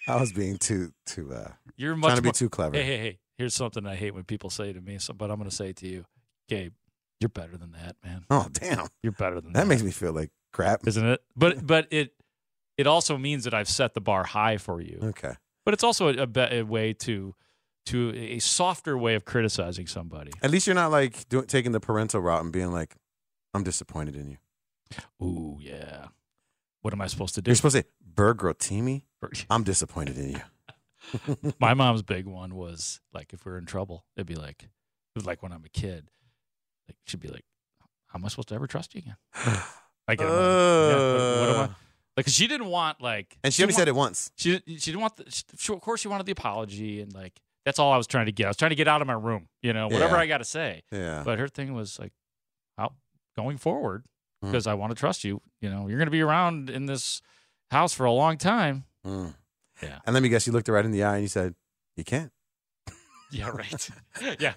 I 0.07 0.19
was 0.19 0.31
being 0.31 0.57
too 0.57 0.91
too 1.05 1.33
uh 1.33 1.51
You're 1.75 1.95
much 1.95 2.09
trying 2.09 2.15
to 2.17 2.21
be 2.21 2.27
more- 2.27 2.33
too 2.33 2.49
clever. 2.49 2.77
Hey, 2.77 2.83
hey, 2.83 2.97
hey! 2.97 3.19
Here's 3.37 3.53
something 3.53 3.85
I 3.85 3.95
hate 3.95 4.13
when 4.13 4.23
people 4.23 4.49
say 4.49 4.73
to 4.73 4.81
me, 4.81 4.97
so, 4.99 5.13
but 5.13 5.29
I'm 5.29 5.37
gonna 5.37 5.51
say 5.51 5.69
it 5.69 5.75
to 5.77 5.87
you, 5.87 6.05
Gabe. 6.47 6.73
You're 7.19 7.29
better 7.29 7.57
than 7.57 7.71
that, 7.71 7.95
man. 8.03 8.25
Oh 8.29 8.47
damn. 8.51 8.87
You're 9.01 9.11
better 9.11 9.41
than 9.41 9.53
that. 9.53 9.61
That 9.61 9.67
makes 9.67 9.83
me 9.83 9.91
feel 9.91 10.13
like 10.13 10.31
crap. 10.53 10.87
isn't 10.87 11.05
it? 11.05 11.21
But 11.35 11.65
but 11.65 11.87
it 11.91 12.13
it 12.77 12.87
also 12.87 13.17
means 13.17 13.43
that 13.45 13.53
I've 13.53 13.69
set 13.69 13.93
the 13.93 14.01
bar 14.01 14.23
high 14.23 14.57
for 14.57 14.81
you. 14.81 14.99
Okay. 15.01 15.33
But 15.65 15.73
it's 15.73 15.83
also 15.83 16.09
a, 16.09 16.27
a, 16.27 16.59
a 16.59 16.61
way 16.63 16.93
to 16.93 17.35
to 17.87 18.13
a 18.15 18.39
softer 18.39 18.97
way 18.97 19.15
of 19.15 19.25
criticizing 19.25 19.87
somebody. 19.87 20.31
At 20.41 20.51
least 20.51 20.67
you're 20.67 20.75
not 20.75 20.91
like 20.91 21.27
doing 21.29 21.45
taking 21.45 21.71
the 21.71 21.79
parental 21.79 22.21
route 22.21 22.43
and 22.43 22.51
being 22.51 22.71
like, 22.71 22.95
I'm 23.53 23.63
disappointed 23.63 24.15
in 24.15 24.29
you. 24.29 24.37
Ooh, 25.25 25.57
yeah. 25.61 26.07
What 26.81 26.93
am 26.93 27.01
I 27.01 27.07
supposed 27.07 27.35
to 27.35 27.41
do? 27.41 27.49
You're 27.49 27.55
supposed 27.55 27.75
to 27.75 27.81
say, 27.81 27.87
Berg 28.05 28.37
Grotimi, 28.37 29.03
I'm 29.49 29.63
disappointed 29.63 30.17
in 30.17 30.31
you. 30.31 31.53
My 31.59 31.73
mom's 31.73 32.01
big 32.01 32.25
one 32.25 32.55
was 32.55 32.99
like 33.13 33.33
if 33.33 33.45
we 33.45 33.51
are 33.53 33.57
in 33.57 33.65
trouble, 33.65 34.05
it'd 34.17 34.27
be 34.27 34.35
like 34.35 34.63
it 34.63 34.69
was 35.15 35.25
like 35.25 35.41
when 35.41 35.51
I'm 35.51 35.63
a 35.63 35.69
kid. 35.69 36.09
Like 36.87 36.97
she'd 37.05 37.19
be 37.19 37.27
like, 37.27 37.43
How 38.07 38.19
am 38.19 38.25
I 38.25 38.27
supposed 38.29 38.47
to 38.49 38.55
ever 38.55 38.67
trust 38.67 38.95
you 38.95 38.99
again? 38.99 39.15
Like, 40.09 40.21
like, 40.21 40.29
yeah, 40.29 40.95
what, 40.95 41.39
what 41.39 41.49
am 41.49 41.55
I? 41.55 41.63
Uh. 41.63 41.67
Like, 42.15 42.27
she 42.29 42.47
didn't 42.47 42.67
want 42.67 43.01
like, 43.01 43.37
And 43.43 43.53
she 43.53 43.61
only 43.61 43.73
didn't 43.73 43.87
said 43.87 43.93
want- 43.93 43.97
it 43.97 43.99
once. 43.99 44.31
She 44.37 44.61
she 44.65 44.91
didn't 44.91 45.01
want 45.01 45.17
the. 45.17 45.43
She, 45.57 45.73
of 45.73 45.81
course, 45.81 45.99
she 45.99 46.07
wanted 46.07 46.25
the 46.25 46.31
apology 46.31 47.01
and 47.01 47.13
like 47.13 47.39
that's 47.65 47.77
all 47.77 47.91
I 47.91 47.97
was 47.97 48.07
trying 48.07 48.27
to 48.27 48.31
get. 48.31 48.45
I 48.45 48.49
was 48.49 48.55
trying 48.57 48.69
to 48.69 48.75
get 48.75 48.87
out 48.87 49.01
of 49.01 49.07
my 49.07 49.13
room, 49.13 49.49
you 49.61 49.73
know, 49.73 49.87
whatever 49.89 50.15
Yeah. 50.15 50.21
I 50.21 50.27
got 50.27 50.37
to 50.37 50.45
say. 50.45 50.83
Yeah. 50.93 51.23
But 51.25 51.39
her 51.39 51.49
thing 51.49 51.73
was 51.73 51.99
like, 51.99 52.13
out 52.79 52.93
going 53.35 53.57
forward 53.57 54.05
Mm. 54.43 54.51
because 54.51 54.67
I 54.67 54.75
want 54.75 54.91
to 54.91 54.95
trust 54.95 55.23
you. 55.23 55.41
You 55.61 55.69
know, 55.71 55.87
you're 55.87 55.97
going 55.97 56.05
to 56.07 56.11
be 56.11 56.21
around 56.21 56.69
in 56.69 56.85
this 56.85 57.21
house 57.71 57.91
for 57.93 58.05
a 58.05 58.11
long 58.11 58.37
time. 58.37 58.85
Mm. 59.05 59.33
Yeah. 59.83 59.97
And 60.05 60.13
let 60.13 60.21
me 60.23 60.29
guess, 60.29 60.45
you 60.47 60.53
looked 60.53 60.67
her 60.67 60.73
right 60.73 60.85
in 60.85 60.91
the 60.91 61.03
eye 61.03 61.15
and 61.15 61.23
you 61.23 61.27
said, 61.27 61.55
You 61.95 62.03
can't. 62.03 62.31
Yeah, 63.31 63.49
right. 63.49 63.89
yeah, 64.39 64.53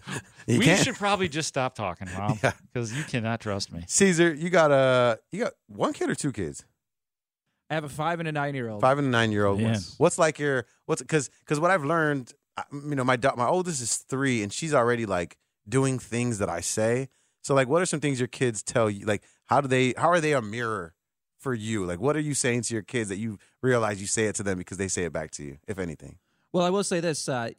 You 0.47 0.59
we 0.61 0.65
can't. 0.65 0.83
should 0.85 0.95
probably 0.97 1.29
just 1.29 1.49
stop 1.49 1.75
talking, 1.75 2.09
mom, 2.17 2.39
Yeah. 2.43 2.53
because 2.73 2.93
you 2.93 3.03
cannot 3.05 3.41
trust 3.41 3.73
me. 3.73 3.85
Caesar, 3.89 4.33
you 4.33 4.49
got 4.51 4.71
uh 4.71 5.17
you 5.33 5.41
got 5.45 5.53
one 5.67 5.93
kid 5.93 6.09
or 6.11 6.15
two 6.15 6.33
kids? 6.33 6.65
I 7.69 7.75
have 7.75 7.85
a 7.85 7.89
five 7.89 8.19
and 8.21 8.29
a 8.29 8.33
nine 8.33 8.55
year 8.55 8.69
old. 8.69 8.81
Five 8.81 8.99
and 8.99 9.07
a 9.07 9.11
nine 9.11 9.33
year 9.33 9.47
old. 9.47 9.61
Man. 9.61 9.71
What's, 9.73 9.99
what's 9.99 10.19
like 10.19 10.39
your 10.39 10.67
what's 10.87 11.03
because 11.03 11.31
because 11.41 11.59
what 11.61 11.71
I've 11.71 11.85
learned, 11.85 12.33
you 12.73 12.95
know, 12.97 13.05
my 13.05 13.17
da- 13.17 13.35
my 13.37 13.47
oldest 13.47 13.81
is 13.83 13.97
three, 13.97 14.43
and 14.43 14.53
she's 14.53 14.75
already 14.75 15.07
like 15.07 15.37
doing 15.69 15.99
things 15.99 16.39
that 16.39 16.49
I 16.49 16.61
say. 16.61 17.09
So 17.43 17.55
like, 17.55 17.69
what 17.69 17.81
are 17.81 17.87
some 17.87 18.01
things 18.01 18.19
your 18.21 18.27
kids 18.29 18.63
tell 18.63 18.91
you? 18.91 19.07
Like, 19.07 19.23
how 19.47 19.61
do 19.61 19.69
they? 19.69 19.95
How 19.97 20.09
are 20.11 20.21
they 20.21 20.33
a 20.35 20.43
mirror 20.43 20.95
for 21.39 21.55
you? 21.55 21.87
Like, 21.87 22.01
what 22.01 22.17
are 22.17 22.21
you 22.21 22.35
saying 22.35 22.63
to 22.63 22.75
your 22.75 22.83
kids 22.83 23.09
that 23.09 23.17
you 23.19 23.39
realize 23.63 24.01
you 24.01 24.07
say 24.07 24.27
it 24.27 24.35
to 24.37 24.43
them 24.43 24.59
because 24.59 24.77
they 24.77 24.89
say 24.89 25.05
it 25.05 25.13
back 25.13 25.31
to 25.33 25.43
you, 25.45 25.59
if 25.69 25.79
anything? 25.79 26.19
Well, 26.53 26.65
I 26.65 26.71
will 26.71 26.85
say 26.85 27.01
this: 27.01 27.29
uh, 27.29 27.51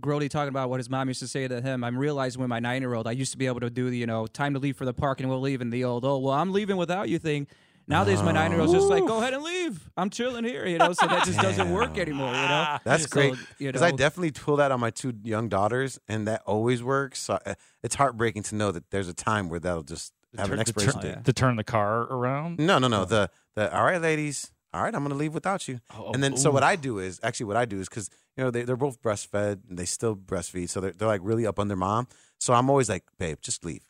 Grote 0.00 0.30
talking 0.30 0.48
about 0.48 0.70
what 0.70 0.78
his 0.78 0.88
mom 0.88 1.08
used 1.08 1.20
to 1.20 1.28
say 1.28 1.48
to 1.48 1.60
him. 1.60 1.82
I'm 1.82 1.98
realizing 1.98 2.40
with 2.40 2.48
my 2.48 2.60
nine 2.60 2.82
year 2.82 2.94
old, 2.94 3.06
I 3.06 3.12
used 3.12 3.32
to 3.32 3.38
be 3.38 3.46
able 3.46 3.60
to 3.60 3.70
do 3.70 3.90
the 3.90 3.96
you 3.96 4.06
know 4.06 4.26
time 4.26 4.54
to 4.54 4.60
leave 4.60 4.76
for 4.76 4.84
the 4.84 4.94
park 4.94 5.20
and 5.20 5.28
we'll 5.28 5.40
leave, 5.40 5.60
and 5.60 5.72
the 5.72 5.84
old 5.84 6.04
oh 6.04 6.18
well 6.18 6.34
I'm 6.34 6.52
leaving 6.52 6.76
without 6.76 7.08
you 7.08 7.18
thing. 7.18 7.46
Nowadays, 7.88 8.20
my 8.20 8.32
nine 8.32 8.50
year 8.50 8.60
old's 8.60 8.72
just 8.72 8.88
like, 8.88 9.06
go 9.06 9.18
ahead 9.18 9.32
and 9.32 9.44
leave. 9.44 9.88
I'm 9.96 10.10
chilling 10.10 10.42
here, 10.44 10.66
you 10.66 10.76
know. 10.76 10.92
So 10.92 11.06
that 11.06 11.24
just 11.24 11.38
doesn't 11.38 11.70
work 11.70 11.98
anymore, 11.98 12.28
you 12.34 12.48
know. 12.48 12.78
That's 12.84 13.04
So, 13.04 13.08
great 13.10 13.34
you 13.58 13.68
because 13.68 13.82
I 13.82 13.92
definitely 13.92 14.32
pull 14.32 14.56
that 14.56 14.72
on 14.72 14.80
my 14.80 14.90
two 14.90 15.12
young 15.22 15.48
daughters, 15.48 16.00
and 16.08 16.26
that 16.26 16.42
always 16.46 16.82
works. 16.82 17.20
So 17.20 17.38
uh, 17.46 17.54
it's 17.84 17.94
heartbreaking 17.94 18.42
to 18.44 18.56
know 18.56 18.72
that 18.72 18.90
there's 18.90 19.08
a 19.08 19.14
time 19.14 19.48
where 19.48 19.60
that'll 19.60 19.84
just 19.84 20.12
have 20.36 20.50
an 20.50 20.56
to, 20.56 20.60
expiration 20.62 21.00
date. 21.00 21.24
to 21.24 21.32
turn 21.32 21.54
the 21.54 21.64
car 21.64 22.02
around. 22.02 22.58
No, 22.58 22.78
no, 22.80 22.88
no. 22.88 23.04
The 23.04 23.30
the 23.54 23.72
all 23.76 23.84
right, 23.84 24.00
ladies. 24.00 24.50
All 24.76 24.82
right, 24.82 24.94
I'm 24.94 25.02
gonna 25.02 25.14
leave 25.14 25.32
without 25.32 25.66
you. 25.68 25.80
Oh, 25.94 26.08
oh 26.08 26.12
and 26.12 26.22
then 26.22 26.36
so 26.36 26.50
what 26.50 26.62
I 26.62 26.76
do 26.76 26.98
is 26.98 27.18
actually 27.22 27.46
what 27.46 27.56
I 27.56 27.64
do 27.64 27.80
is 27.80 27.88
because 27.88 28.10
you 28.36 28.44
know 28.44 28.50
they 28.50 28.62
they're 28.62 28.76
both 28.76 29.00
breastfed 29.00 29.60
and 29.70 29.78
they 29.78 29.86
still 29.86 30.14
breastfeed, 30.14 30.68
so 30.68 30.80
they're 30.82 30.92
they're 30.92 31.08
like 31.08 31.22
really 31.24 31.46
up 31.46 31.58
on 31.58 31.68
their 31.68 31.78
mom. 31.78 32.08
So 32.38 32.52
I'm 32.52 32.68
always 32.68 32.90
like, 32.90 33.04
babe, 33.18 33.38
just 33.40 33.64
leave, 33.64 33.88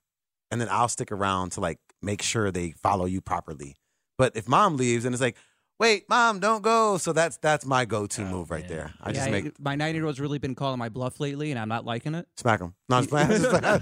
and 0.50 0.60
then 0.60 0.68
I'll 0.70 0.86
stick 0.88 1.10
around 1.10 1.50
to 1.52 1.60
like 1.60 1.80
make 2.00 2.22
sure 2.22 2.52
they 2.52 2.70
follow 2.70 3.04
you 3.04 3.20
properly. 3.20 3.74
But 4.16 4.36
if 4.36 4.48
mom 4.48 4.76
leaves 4.76 5.04
and 5.04 5.12
it's 5.12 5.20
like, 5.20 5.36
wait, 5.78 6.08
mom, 6.08 6.40
don't 6.40 6.62
go. 6.62 6.98
So 6.98 7.12
that's 7.12 7.36
that's 7.38 7.64
my 7.66 7.84
go 7.84 8.06
to 8.06 8.22
oh, 8.22 8.26
move 8.26 8.50
right 8.50 8.66
there. 8.66 8.92
I 9.00 9.12
just 9.12 9.26
yeah, 9.26 9.32
make 9.32 9.60
my 9.60 9.74
nine 9.74 9.94
year 9.94 10.06
old's 10.06 10.20
really 10.20 10.38
been 10.38 10.54
calling 10.54 10.78
my 10.78 10.88
bluff 10.88 11.20
lately, 11.20 11.50
and 11.50 11.58
I'm 11.58 11.68
not 11.68 11.84
liking 11.84 12.14
it. 12.14 12.26
smack 12.36 12.60
them. 12.60 12.74
No, 12.88 12.98
just, 13.00 13.10
playing. 13.10 13.28
just, 13.28 13.50
playing. 13.50 13.80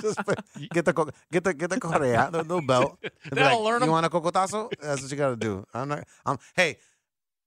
Just 0.00 0.24
playing. 0.24 0.68
get 0.72 0.84
the 0.84 1.12
get 1.32 1.44
the 1.44 1.54
get 1.54 1.70
the 1.70 1.80
correa, 1.80 2.28
the 2.30 2.42
little 2.42 2.66
belt. 2.66 2.98
That'll 3.30 3.62
like, 3.62 3.72
learn 3.72 3.80
You 3.82 3.86
'em." 3.86 3.92
want 3.92 4.06
a 4.06 4.10
cocotazo? 4.10 4.70
That's 4.80 5.02
what 5.02 5.10
you 5.10 5.16
got 5.16 5.30
to 5.30 5.36
do. 5.36 5.66
I'm 5.74 5.88
not. 5.88 6.04
I'm. 6.24 6.38
Hey, 6.54 6.78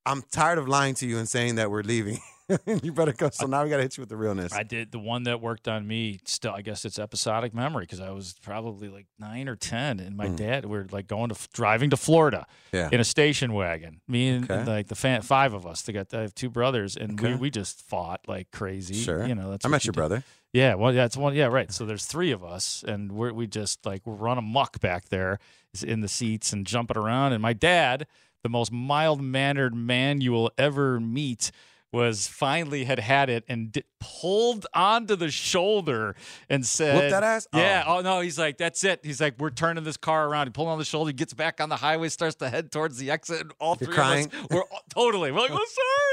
I'm 0.05 0.23
tired 0.31 0.57
of 0.57 0.67
lying 0.67 0.95
to 0.95 1.07
you 1.07 1.17
and 1.17 1.27
saying 1.27 1.55
that 1.55 1.69
we're 1.69 1.83
leaving. 1.83 2.19
you 2.83 2.91
better 2.91 3.13
go. 3.13 3.29
So 3.31 3.45
now 3.45 3.63
we 3.63 3.69
got 3.69 3.77
to 3.77 3.83
hit 3.83 3.97
you 3.97 4.01
with 4.01 4.09
the 4.09 4.17
realness. 4.17 4.53
I 4.53 4.63
did 4.63 4.91
the 4.91 4.99
one 4.99 5.23
that 5.23 5.41
worked 5.41 5.67
on 5.67 5.87
me. 5.87 6.19
Still, 6.25 6.51
I 6.51 6.61
guess 6.61 6.85
it's 6.85 6.97
episodic 6.99 7.53
memory 7.53 7.83
because 7.83 7.99
I 7.99 8.11
was 8.11 8.35
probably 8.41 8.89
like 8.89 9.07
nine 9.19 9.47
or 9.47 9.55
ten, 9.55 9.99
and 9.99 10.17
my 10.17 10.27
mm. 10.27 10.35
dad 10.35 10.65
we 10.65 10.77
are 10.77 10.87
like 10.91 11.07
going 11.07 11.29
to 11.29 11.35
driving 11.53 11.89
to 11.91 11.97
Florida. 11.97 12.47
Yeah. 12.71 12.89
in 12.91 12.99
a 12.99 13.03
station 13.03 13.53
wagon. 13.53 14.01
Me 14.07 14.29
and, 14.29 14.49
Okay. 14.49 14.63
like 14.65 14.87
the 14.87 14.95
fan, 14.95 15.21
five 15.21 15.53
of 15.53 15.65
us. 15.65 15.81
They 15.83 15.93
got 15.93 16.13
I 16.13 16.21
have 16.21 16.35
two 16.35 16.49
brothers, 16.49 16.95
and 16.97 17.19
Okay. 17.19 17.33
we, 17.33 17.39
we 17.39 17.49
just 17.49 17.81
fought 17.81 18.21
like 18.27 18.51
crazy. 18.51 18.95
Sure. 18.95 19.25
you 19.25 19.35
know 19.35 19.51
that's 19.51 19.65
I 19.65 19.69
met 19.69 19.83
you 19.83 19.89
your 19.89 19.93
do. 19.93 19.97
brother. 19.97 20.23
Yeah, 20.51 20.75
well, 20.75 20.93
that's 20.93 21.15
one. 21.15 21.35
Yeah, 21.35 21.45
right. 21.45 21.71
So 21.71 21.85
there's 21.85 22.05
three 22.05 22.31
of 22.31 22.43
us, 22.43 22.83
and 22.87 23.11
we're, 23.11 23.31
we 23.31 23.45
just 23.45 23.85
like 23.85 24.01
run 24.05 24.37
amok 24.37 24.79
back 24.79 25.09
there 25.09 25.39
in 25.83 26.01
the 26.01 26.07
seats 26.07 26.51
and 26.51 26.65
jumping 26.65 26.97
around. 26.97 27.33
And 27.33 27.41
my 27.41 27.53
dad, 27.53 28.07
the 28.41 28.49
most 28.49 28.71
mild 28.71 29.21
mannered 29.21 29.75
man 29.75 30.21
you 30.21 30.31
will 30.31 30.51
ever 30.57 30.99
meet, 30.99 31.51
was 31.91 32.27
finally 32.27 32.83
had 32.83 32.99
had 32.99 33.29
it 33.29 33.43
and 33.47 33.71
di- 33.71 33.83
pulled 33.99 34.67
onto 34.75 35.15
the 35.15 35.31
shoulder 35.31 36.15
and 36.47 36.63
said, 36.65 36.95
Whoop 37.01 37.09
that 37.09 37.23
ass? 37.23 37.47
Yeah. 37.53 37.83
Oh. 37.87 37.97
Oh. 37.97 38.01
no, 38.01 38.19
he's 38.21 38.37
like, 38.37 38.57
that's 38.57 38.83
it. 38.83 38.99
He's 39.03 39.19
like, 39.19 39.35
we're 39.39 39.49
turning 39.49 39.83
this 39.83 39.97
car 39.97 40.27
around. 40.27 40.47
He 40.47 40.51
pulled 40.51 40.67
on 40.67 40.77
the 40.77 40.85
shoulder, 40.85 41.09
he 41.09 41.13
gets 41.13 41.33
back 41.33 41.59
on 41.59 41.69
the 41.69 41.75
highway, 41.77 42.09
starts 42.09 42.35
to 42.37 42.49
head 42.49 42.71
towards 42.71 42.97
the 42.97 43.09
exit. 43.09 43.41
And 43.41 43.51
all 43.59 43.75
You're 43.79 43.87
three 43.87 43.95
crying? 43.95 44.25
of 44.27 44.33
us, 44.33 44.47
we're 44.51 44.63
all- 44.71 44.83
totally, 44.93 45.31
we're 45.31 45.39
like, 45.41 45.51
oh, 45.51 45.65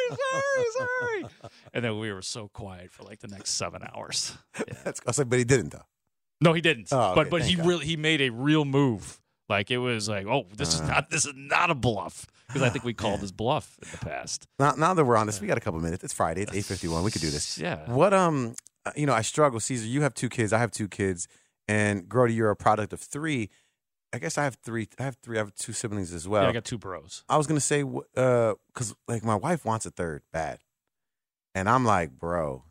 sorry, 0.08 0.18
sorry, 0.32 0.88
sorry. 1.40 1.50
And 1.74 1.84
then 1.84 1.98
we 1.98 2.10
were 2.12 2.22
so 2.22 2.48
quiet 2.48 2.90
for 2.90 3.02
like 3.02 3.20
the 3.20 3.28
next 3.28 3.50
seven 3.50 3.82
hours. 3.94 4.36
That's, 4.84 5.00
I 5.00 5.10
was 5.10 5.18
like, 5.18 5.28
but 5.28 5.38
he 5.38 5.44
didn't 5.44 5.70
though. 5.72 5.82
No, 6.40 6.52
he 6.54 6.60
didn't. 6.60 6.88
Oh, 6.92 6.98
okay, 7.12 7.14
but 7.16 7.30
but 7.30 7.42
he 7.42 7.54
God. 7.56 7.66
really 7.66 7.84
he 7.86 7.96
made 7.96 8.20
a 8.20 8.30
real 8.30 8.64
move. 8.64 9.20
Like 9.48 9.70
it 9.70 9.78
was 9.78 10.08
like, 10.08 10.26
oh, 10.26 10.46
this 10.56 10.74
is 10.74 10.80
Uh. 10.80 10.86
not 10.86 11.10
this 11.10 11.24
is 11.26 11.32
not 11.36 11.70
a 11.70 11.74
bluff 11.74 12.26
because 12.46 12.62
I 12.62 12.68
think 12.68 12.84
we 12.84 12.94
called 12.94 13.20
his 13.20 13.32
bluff 13.32 13.78
in 13.82 13.88
the 13.90 13.98
past. 13.98 14.46
Now, 14.58 14.72
now 14.72 14.94
that 14.94 15.04
we're 15.04 15.16
on 15.16 15.26
this, 15.26 15.40
we 15.40 15.46
got 15.46 15.58
a 15.58 15.60
couple 15.60 15.80
minutes. 15.80 16.04
It's 16.04 16.12
Friday. 16.12 16.42
It's 16.42 16.54
eight 16.54 16.64
fifty 16.64 16.88
one. 16.88 17.02
We 17.02 17.10
could 17.10 17.22
do 17.22 17.30
this. 17.30 17.58
Yeah. 17.58 17.90
What 17.90 18.12
um, 18.14 18.54
uh, 18.84 18.92
you 18.96 19.06
know, 19.06 19.12
I 19.14 19.22
struggle. 19.22 19.60
Caesar, 19.60 19.86
you 19.86 20.02
have 20.02 20.14
two 20.14 20.28
kids. 20.28 20.52
I 20.52 20.58
have 20.58 20.70
two 20.70 20.88
kids, 20.88 21.28
and 21.66 22.08
Grote, 22.08 22.30
you're 22.30 22.50
a 22.50 22.56
product 22.56 22.92
of 22.92 23.00
three. 23.00 23.50
I 24.12 24.18
guess 24.18 24.38
I 24.38 24.44
have 24.44 24.56
three. 24.64 24.88
I 24.98 25.02
have 25.02 25.16
three. 25.22 25.36
I 25.36 25.40
have 25.40 25.54
two 25.54 25.72
siblings 25.72 26.12
as 26.14 26.28
well. 26.28 26.44
yeah, 26.44 26.48
I 26.50 26.52
got 26.52 26.64
two 26.64 26.78
bros. 26.78 27.24
I 27.28 27.36
was 27.36 27.46
gonna 27.46 27.60
say, 27.60 27.82
uh, 28.16 28.54
because 28.68 28.94
like 29.08 29.24
my 29.24 29.34
wife 29.34 29.64
wants 29.64 29.84
a 29.84 29.90
third 29.90 30.22
bad, 30.32 30.60
and 31.54 31.68
I'm 31.68 31.84
like, 31.84 32.12
bro, 32.12 32.64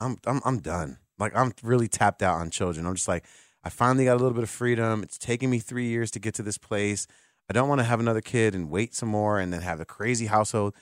I'm 0.00 0.16
I'm 0.26 0.40
I'm 0.44 0.58
done. 0.58 0.98
Like 1.18 1.36
I'm 1.36 1.52
really 1.62 1.88
tapped 1.88 2.22
out 2.22 2.40
on 2.40 2.50
children. 2.50 2.86
I'm 2.86 2.94
just 2.94 3.08
like, 3.08 3.24
I 3.62 3.68
finally 3.68 4.06
got 4.06 4.14
a 4.14 4.20
little 4.20 4.34
bit 4.34 4.42
of 4.42 4.50
freedom. 4.50 5.02
It's 5.02 5.18
taken 5.18 5.50
me 5.50 5.58
three 5.60 5.86
years 5.86 6.10
to 6.12 6.18
get 6.18 6.34
to 6.34 6.42
this 6.42 6.58
place. 6.58 7.06
I 7.50 7.52
don't 7.52 7.68
want 7.68 7.80
to 7.80 7.84
have 7.84 7.98
another 7.98 8.20
kid 8.20 8.54
and 8.54 8.70
wait 8.70 8.94
some 8.94 9.08
more 9.08 9.40
and 9.40 9.52
then 9.52 9.62
have 9.62 9.80
a 9.80 9.84
crazy 9.84 10.26
household. 10.26 10.72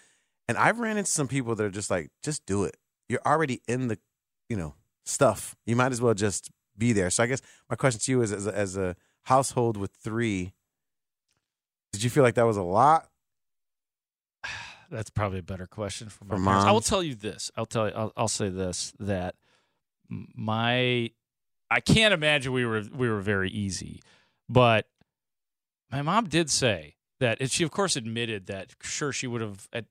And 0.49 0.59
I've 0.59 0.79
ran 0.79 0.99
into 0.99 1.11
some 1.11 1.27
people 1.27 1.55
that 1.55 1.65
are 1.65 1.71
just 1.71 1.91
like, 1.91 2.11
just 2.23 2.45
do 2.45 2.65
it. 2.65 2.77
You're 3.09 3.23
already 3.25 3.63
in 3.67 3.89
the, 3.89 3.99
you 4.51 4.57
know, 4.57 4.75
stuff. 5.07 5.57
You 5.65 5.77
might 5.77 5.93
as 5.93 6.03
well 6.03 6.13
just 6.13 6.51
be 6.77 6.93
there. 6.93 7.09
So 7.09 7.23
I 7.23 7.27
guess 7.27 7.41
my 7.71 7.77
question 7.77 8.03
to 8.03 8.11
you 8.13 8.21
is, 8.21 8.33
as 8.33 8.47
a, 8.47 8.55
as 8.55 8.77
a 8.77 8.97
household 9.23 9.79
with 9.79 9.93
three, 9.93 10.53
did 11.95 12.05
you 12.05 12.11
feel 12.11 12.23
like 12.23 12.35
that 12.35 12.45
was 12.47 12.59
a 12.59 12.63
lot? 12.63 13.09
That's 14.91 15.09
probably 15.09 15.39
a 15.39 15.43
better 15.43 15.67
question 15.67 16.11
for 16.11 16.27
my 16.27 16.37
For 16.37 16.45
parents. 16.45 16.67
I 16.67 16.73
will 16.73 16.83
tell 16.83 17.03
you 17.03 17.15
this. 17.15 17.51
I'll 17.57 17.65
tell 17.65 17.89
you. 17.89 17.95
I'll, 17.95 18.13
I'll 18.15 18.29
say 18.29 18.51
this 18.51 18.93
that 19.01 19.37
my 20.11 21.11
I 21.71 21.81
can't 21.81 22.13
imagine 22.13 22.53
we 22.53 22.67
were 22.67 22.85
we 22.95 23.09
were 23.09 23.21
very 23.21 23.51
easy, 23.51 24.03
but 24.51 24.87
my 25.91 26.03
mom 26.03 26.27
did 26.29 26.51
say 26.51 26.95
that 27.21 27.39
and 27.41 27.51
she 27.51 27.65
of 27.65 27.71
course 27.71 27.97
admitted 27.97 28.47
that 28.47 28.75
sure 28.83 29.13
she 29.13 29.27
would 29.27 29.41
have 29.41 29.69
at, 29.73 29.87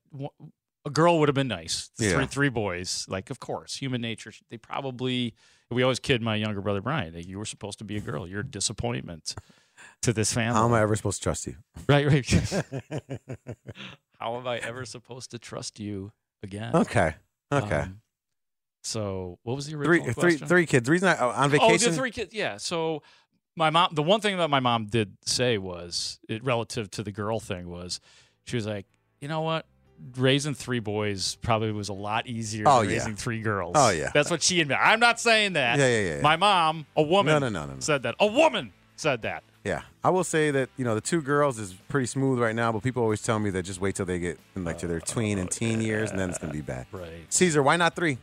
a 0.86 0.90
girl 0.90 1.20
would 1.20 1.28
have 1.28 1.36
been 1.36 1.48
nice 1.48 1.90
Yeah. 2.00 2.12
three 2.14 2.26
three 2.28 2.50
boys 2.50 3.06
like 3.10 3.30
of 3.30 3.40
course 3.40 3.76
human 3.78 4.02
nature 4.02 4.32
they 4.50 4.58
probably 4.58 5.34
we 5.70 5.84
always 5.84 6.00
kid 6.00 6.22
my 6.22 6.36
younger 6.36 6.62
brother 6.62 6.82
Brian 6.82 7.14
that 7.14 7.28
you 7.28 7.38
were 7.38 7.46
supposed 7.46 7.80
to 7.80 7.84
be 7.86 7.98
a 7.98 8.02
girl 8.02 8.28
you're 8.28 8.42
a 8.42 8.46
disappointment 8.46 9.36
to 10.02 10.14
this 10.14 10.34
family 10.34 10.58
How 10.58 10.66
am 10.66 10.74
I 10.74 10.82
ever 10.82 10.96
supposed 10.96 11.20
to 11.22 11.24
trust 11.24 11.46
you? 11.48 11.56
right 11.90 12.06
right 12.08 12.26
how 14.20 14.38
am 14.38 14.48
I 14.48 14.58
ever 14.60 14.86
supposed 14.86 15.32
to 15.32 15.40
trust 15.40 15.80
you 15.80 16.12
again 16.44 16.76
Okay. 16.76 17.16
Okay. 17.52 17.76
Um, 17.76 18.02
so 18.84 19.40
what 19.44 19.56
was 19.56 19.66
the 19.66 19.72
three, 19.74 19.88
original 20.00 20.14
three, 20.14 20.32
question? 20.32 20.48
three 20.48 20.66
kids. 20.66 20.86
The 20.86 20.92
reason 20.92 21.10
I 21.10 21.18
on 21.18 21.50
vacation, 21.50 21.88
Oh, 21.88 21.92
the 21.92 21.98
three 21.98 22.12
kids. 22.12 22.34
Yeah. 22.34 22.58
So 22.58 23.04
my 23.58 23.70
mom, 23.72 23.90
the 23.94 24.04
one 24.04 24.22
thing 24.22 24.38
that 24.38 24.50
my 24.50 24.60
mom 24.62 24.86
did 24.86 25.18
say 25.26 25.58
was, 25.58 26.20
it, 26.30 26.44
relative 26.44 26.90
to 26.92 27.04
the 27.04 27.12
girl 27.12 27.40
thing, 27.40 27.70
was 27.70 28.00
she 28.46 28.56
was 28.56 28.66
like, 28.66 28.86
you 29.20 29.28
know 29.28 29.42
what, 29.42 29.66
raising 30.16 30.54
three 30.54 30.80
boys 30.80 31.36
probably 31.42 31.72
was 31.72 31.90
a 31.90 31.94
lot 31.94 32.28
easier 32.28 32.66
Oh, 32.68 32.82
than 32.82 32.90
yeah. 32.92 32.98
raising 32.98 33.16
three 33.16 33.42
girls. 33.42 33.74
Oh, 33.76 33.90
yeah. 33.90 34.12
That's 34.14 34.30
what 34.30 34.44
she 34.44 34.62
admitted. 34.62 34.82
I'm 34.82 35.00
not 35.00 35.20
saying 35.20 35.54
that. 35.54 35.80
Yeah, 35.80 35.88
yeah, 35.88 36.16
yeah. 36.18 36.22
My 36.22 36.36
mom, 36.38 36.86
a 36.96 37.02
woman, 37.02 37.34
No, 37.34 37.40
no, 37.40 37.50
no, 37.50 37.66
no, 37.66 37.74
no. 37.74 37.80
said 37.80 38.04
that. 38.04 38.16
A 38.20 38.28
woman 38.28 38.72
said 38.96 39.24
that. 39.24 39.44
Yeah, 39.64 39.82
I 40.02 40.12
will 40.12 40.24
say 40.24 40.50
that 40.52 40.70
you 40.78 40.86
know 40.86 40.96
the 40.96 41.02
two 41.02 41.22
girls 41.22 41.60
is 41.60 41.74
pretty 41.90 42.06
smooth 42.06 42.40
right 42.40 42.56
now, 42.56 42.72
but 42.72 42.84
people 42.84 43.04
always 43.04 43.22
tell 43.22 43.38
me 43.38 43.50
that 43.50 43.64
just 43.64 43.82
wait 43.82 43.96
till 43.96 44.06
they 44.06 44.18
get 44.18 44.40
in, 44.56 44.64
like 44.64 44.78
to 44.78 44.88
their 44.88 45.02
tween 45.02 45.38
and 45.40 45.52
teen 45.52 45.82
years, 45.82 46.10
and 46.10 46.18
then 46.18 46.30
it's 46.30 46.38
gonna 46.38 46.54
be 46.54 46.62
bad. 46.62 46.86
Right. 46.94 47.10
Caesar, 47.28 47.62
why 47.62 47.76
not 47.76 47.94
three? 47.94 48.18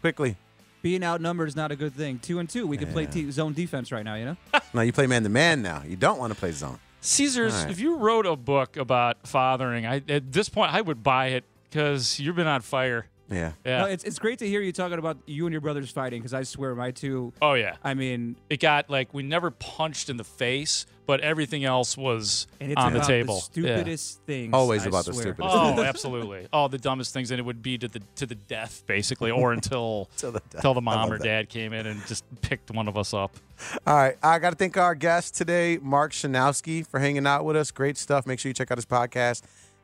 Quickly. 0.00 0.36
Being 0.82 1.04
outnumbered 1.04 1.48
is 1.48 1.56
not 1.56 1.70
a 1.70 1.76
good 1.76 1.94
thing. 1.94 2.18
Two 2.18 2.38
and 2.40 2.48
two, 2.48 2.66
we 2.66 2.76
can 2.76 2.92
play 2.92 3.06
t- 3.06 3.30
zone 3.30 3.52
defense 3.54 3.92
right 3.92 4.04
now. 4.04 4.14
You 4.16 4.24
know. 4.24 4.36
Now 4.74 4.80
you 4.80 4.92
play 4.92 5.06
man 5.06 5.22
to 5.22 5.28
man. 5.28 5.62
Now 5.62 5.82
you 5.86 5.96
don't 5.96 6.18
want 6.18 6.32
to 6.32 6.38
play 6.38 6.50
zone. 6.52 6.78
Caesar's, 7.02 7.54
All 7.54 7.62
right. 7.64 7.70
if 7.70 7.78
you 7.80 7.96
wrote 7.96 8.26
a 8.26 8.36
book 8.36 8.76
about 8.76 9.26
fathering, 9.26 9.84
I, 9.86 10.02
at 10.08 10.32
this 10.32 10.48
point, 10.48 10.72
I 10.72 10.80
would 10.80 11.02
buy 11.02 11.28
it 11.28 11.44
because 11.68 12.18
you've 12.20 12.36
been 12.36 12.46
on 12.46 12.60
fire. 12.62 13.06
Yeah. 13.32 13.52
Yeah. 13.64 13.80
No, 13.80 13.84
it's 13.86 14.04
it's 14.04 14.18
great 14.18 14.38
to 14.40 14.46
hear 14.48 14.60
you 14.60 14.72
talking 14.72 14.98
about 14.98 15.18
you 15.26 15.46
and 15.46 15.52
your 15.52 15.60
brothers 15.60 15.90
fighting 15.90 16.20
because 16.20 16.34
I 16.34 16.42
swear 16.42 16.74
my 16.74 16.90
two. 16.90 17.32
oh, 17.42 17.54
yeah. 17.54 17.76
I 17.82 17.94
mean, 17.94 18.36
it 18.50 18.60
got 18.60 18.90
like 18.90 19.12
we 19.14 19.22
never 19.22 19.50
punched 19.50 20.08
in 20.10 20.16
the 20.16 20.24
face, 20.24 20.86
but 21.06 21.20
everything 21.20 21.64
else 21.64 21.96
was 21.96 22.46
and 22.60 22.70
it's 22.72 22.80
on 22.80 22.92
the 22.92 23.00
table. 23.00 23.42
The 23.54 23.60
Yeah. 23.62 23.76
stupidest 23.76 24.20
things. 24.26 24.50
Always 24.54 24.84
I 24.84 24.88
about 24.88 25.04
the 25.06 25.12
swear. 25.14 25.22
stupidest. 25.34 25.54
Oh, 25.56 25.82
absolutely. 25.82 26.46
Oh, 26.52 26.68
the 26.68 26.78
dumbest 26.78 27.12
things, 27.12 27.30
and 27.30 27.38
it 27.40 27.42
would 27.42 27.62
be 27.62 27.78
to 27.78 27.88
the 27.88 28.00
to 28.16 28.26
the 28.26 28.34
death, 28.34 28.82
basically, 28.86 29.30
or 29.30 29.52
until 29.54 30.08
Till 30.16 30.32
the 30.32 30.42
until 30.54 30.74
the 30.74 30.80
mom 30.82 30.94
love 30.96 31.12
or 31.12 31.18
that. 31.18 31.24
dad 31.24 31.48
came 31.48 31.72
in 31.72 31.86
and 31.86 32.04
just 32.06 32.24
picked 32.42 32.70
one 32.70 32.88
of 32.88 32.96
us 32.96 33.14
up. 33.14 33.36
All 33.86 33.94
right, 33.94 34.16
I 34.22 34.38
got 34.40 34.50
to 34.50 34.56
thank 34.56 34.76
our 34.76 34.94
guest 34.96 35.36
today, 35.36 35.78
Mark 35.80 36.10
Shanowski, 36.12 36.84
for 36.86 36.98
hanging 36.98 37.26
out 37.28 37.44
with 37.44 37.54
us. 37.56 37.70
Great 37.70 37.96
stuff. 37.96 38.26
Make 38.26 38.40
sure 38.40 38.50
you 38.50 38.54
check 38.54 38.70
out 38.72 38.78
his 38.78 38.86
podcast. 38.86 39.42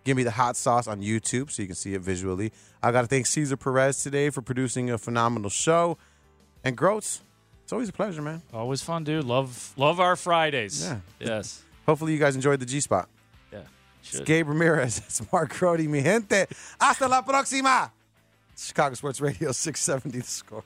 Give 0.09 0.17
me 0.17 0.23
the 0.23 0.31
hot 0.31 0.57
sauce 0.57 0.89
on 0.89 1.03
YouTube 1.03 1.51
so 1.51 1.61
you 1.61 1.69
can 1.69 1.75
see 1.75 1.93
it 1.93 2.01
visually. 2.01 2.51
I 2.83 2.93
got 2.93 3.03
to 3.03 3.07
thank 3.07 3.27
Caesar 3.27 3.59
Perez 3.59 4.03
today 4.03 4.31
for 4.31 4.41
producing 4.41 4.89
a 4.91 4.97
phenomenal 4.97 5.51
show. 5.51 5.99
And 6.65 6.75
Groats, 6.75 7.21
it's 7.63 7.75
always 7.75 7.91
a 7.91 7.93
pleasure, 7.93 8.23
man. 8.23 8.41
Always 8.51 8.81
fun, 8.81 9.05
dude. 9.05 9.25
Love 9.25 9.75
love 9.77 10.01
our 10.01 10.17
Fridays. 10.17 10.83
Yeah. 10.83 11.01
Yes. 11.21 11.63
Hopefully, 11.87 12.15
you 12.15 12.19
guys 12.19 12.35
enjoyed 12.35 12.59
the 12.59 12.65
G 12.65 12.81
spot. 12.81 13.11
Yeah. 13.53 13.65
Should. 14.01 14.21
It's 14.21 14.27
Gabe 14.27 14.49
Ramirez. 14.49 14.97
It's 15.05 15.31
Mark 15.31 15.51
Grote, 15.51 15.81
mi 15.81 16.01
gente. 16.01 16.47
Hasta 16.81 17.07
la 17.07 17.21
próxima. 17.21 17.91
Chicago 18.57 18.95
Sports 18.95 19.21
Radio 19.21 19.53
670 19.53 20.21
The 20.21 20.25
Score. 20.25 20.65